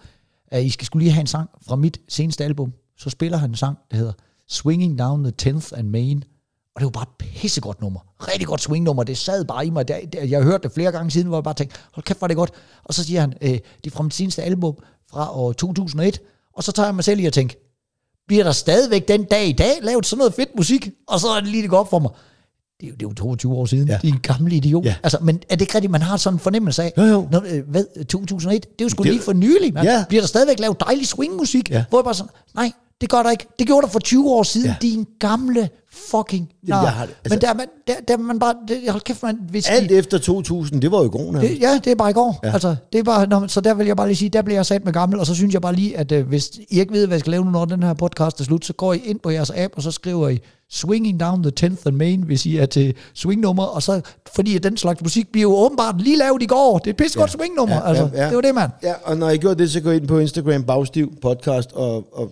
[0.48, 2.74] at I skal skulle lige have en sang fra mit seneste album.
[2.98, 4.14] Så spiller han en sang, der hedder
[4.50, 6.24] Swinging Down the 10th and Main.
[6.76, 8.00] Og det var bare et pissegodt nummer.
[8.20, 9.04] Rigtig godt swingnummer.
[9.04, 9.88] Det sad bare i mig.
[9.88, 12.22] Det, det, jeg har hørt det flere gange siden, hvor jeg bare tænkte, hold kæft,
[12.22, 12.52] var det godt.
[12.84, 14.76] Og så siger han, øh, det er fra mit seneste album
[15.12, 16.22] fra år 2001.
[16.54, 17.65] Og så tager jeg mig selv i at tænke,
[18.28, 20.90] bliver der stadigvæk den dag i dag lavet sådan noget fedt musik?
[21.08, 22.10] Og så er det lige det går op for mig.
[22.82, 23.88] det er, jo, det er jo 22 år siden.
[23.88, 24.00] Ja.
[24.02, 24.86] De er en gammel idiot.
[24.86, 24.90] Ja.
[24.90, 24.96] Ja.
[25.04, 26.94] Altså, men er det ikke rigtigt, man har sådan en fornemmelse af?
[26.98, 27.28] Jo, jo.
[27.32, 29.84] Når, øh, hvad, 2001, det er jo sgu Det- lige for nylig, man.
[29.86, 30.06] Ja.
[30.10, 31.70] Bliver der stadigvæk lavet dejlig swingmusik?
[31.72, 31.84] Ja.
[31.90, 33.48] Hvor jeg bare sådan, nej, det gør der ikke.
[33.60, 34.68] Det gjorde der for 20 år siden.
[34.68, 34.76] Ja.
[34.82, 35.70] Din gamle
[36.12, 36.82] fucking nar.
[36.84, 39.24] jeg har altså- men der, er man, der, der er man bare, det, hold kæft,
[39.24, 42.14] man, hvis Alt de, efter 2000, det var jo det, ja, det er bare i
[42.14, 42.40] går.
[42.44, 42.54] Ja.
[42.54, 44.66] Altså, det er bare, nå, så der vil jeg bare lige sige, der bliver jeg
[44.66, 47.08] sat med gammel, og så synes jeg bare lige, at øh, hvis I ikke ved,
[47.08, 49.20] hvad jeg skal lave nu, når den her podcast er slut, så går I ind
[49.20, 50.40] på jeres app, og så skriver I
[50.72, 54.02] Swinging Down the 10th and Main, hvis I er til swingnummer, og så,
[54.36, 56.78] fordi den slags musik bliver jo åbenbart lige lavet i går.
[56.78, 57.38] Det er et pissegodt ja.
[57.38, 58.10] swingnummer, Ja, altså.
[58.14, 58.28] ja, ja.
[58.28, 58.72] Det var det, mand.
[58.84, 62.32] Ja, og når I gjorde det, så gå ind på Instagram, Bagstiv Podcast, og, og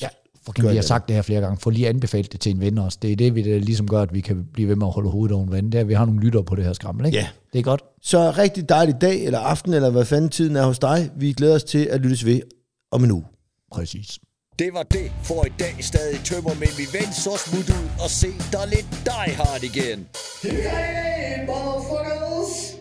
[0.00, 0.08] Ja,
[0.46, 0.84] fucking, vi har det.
[0.84, 1.58] sagt det her flere gange.
[1.60, 2.98] Få lige anbefalet det til en ven også.
[3.02, 5.10] Det er det, vi det ligesom gør, at vi kan blive ved med at holde
[5.10, 5.72] hovedet over vandet.
[5.72, 7.18] Det er, at vi har nogle lyttere på det her skrammel, ikke?
[7.18, 7.28] Ja.
[7.52, 7.82] Det er godt.
[8.02, 11.10] Så rigtig dejlig dag, eller aften, eller hvad fanden tiden er hos dig.
[11.16, 12.40] Vi glæder os til at lyttes ved
[12.92, 13.24] om en uge.
[13.72, 14.18] Præcis.
[14.58, 15.74] Det var det for i dag.
[15.80, 20.06] Stadig tømmer, men vi vent så smut ud og se dig lidt Die Hard igen.
[20.42, 22.71] Hey, motherfucker!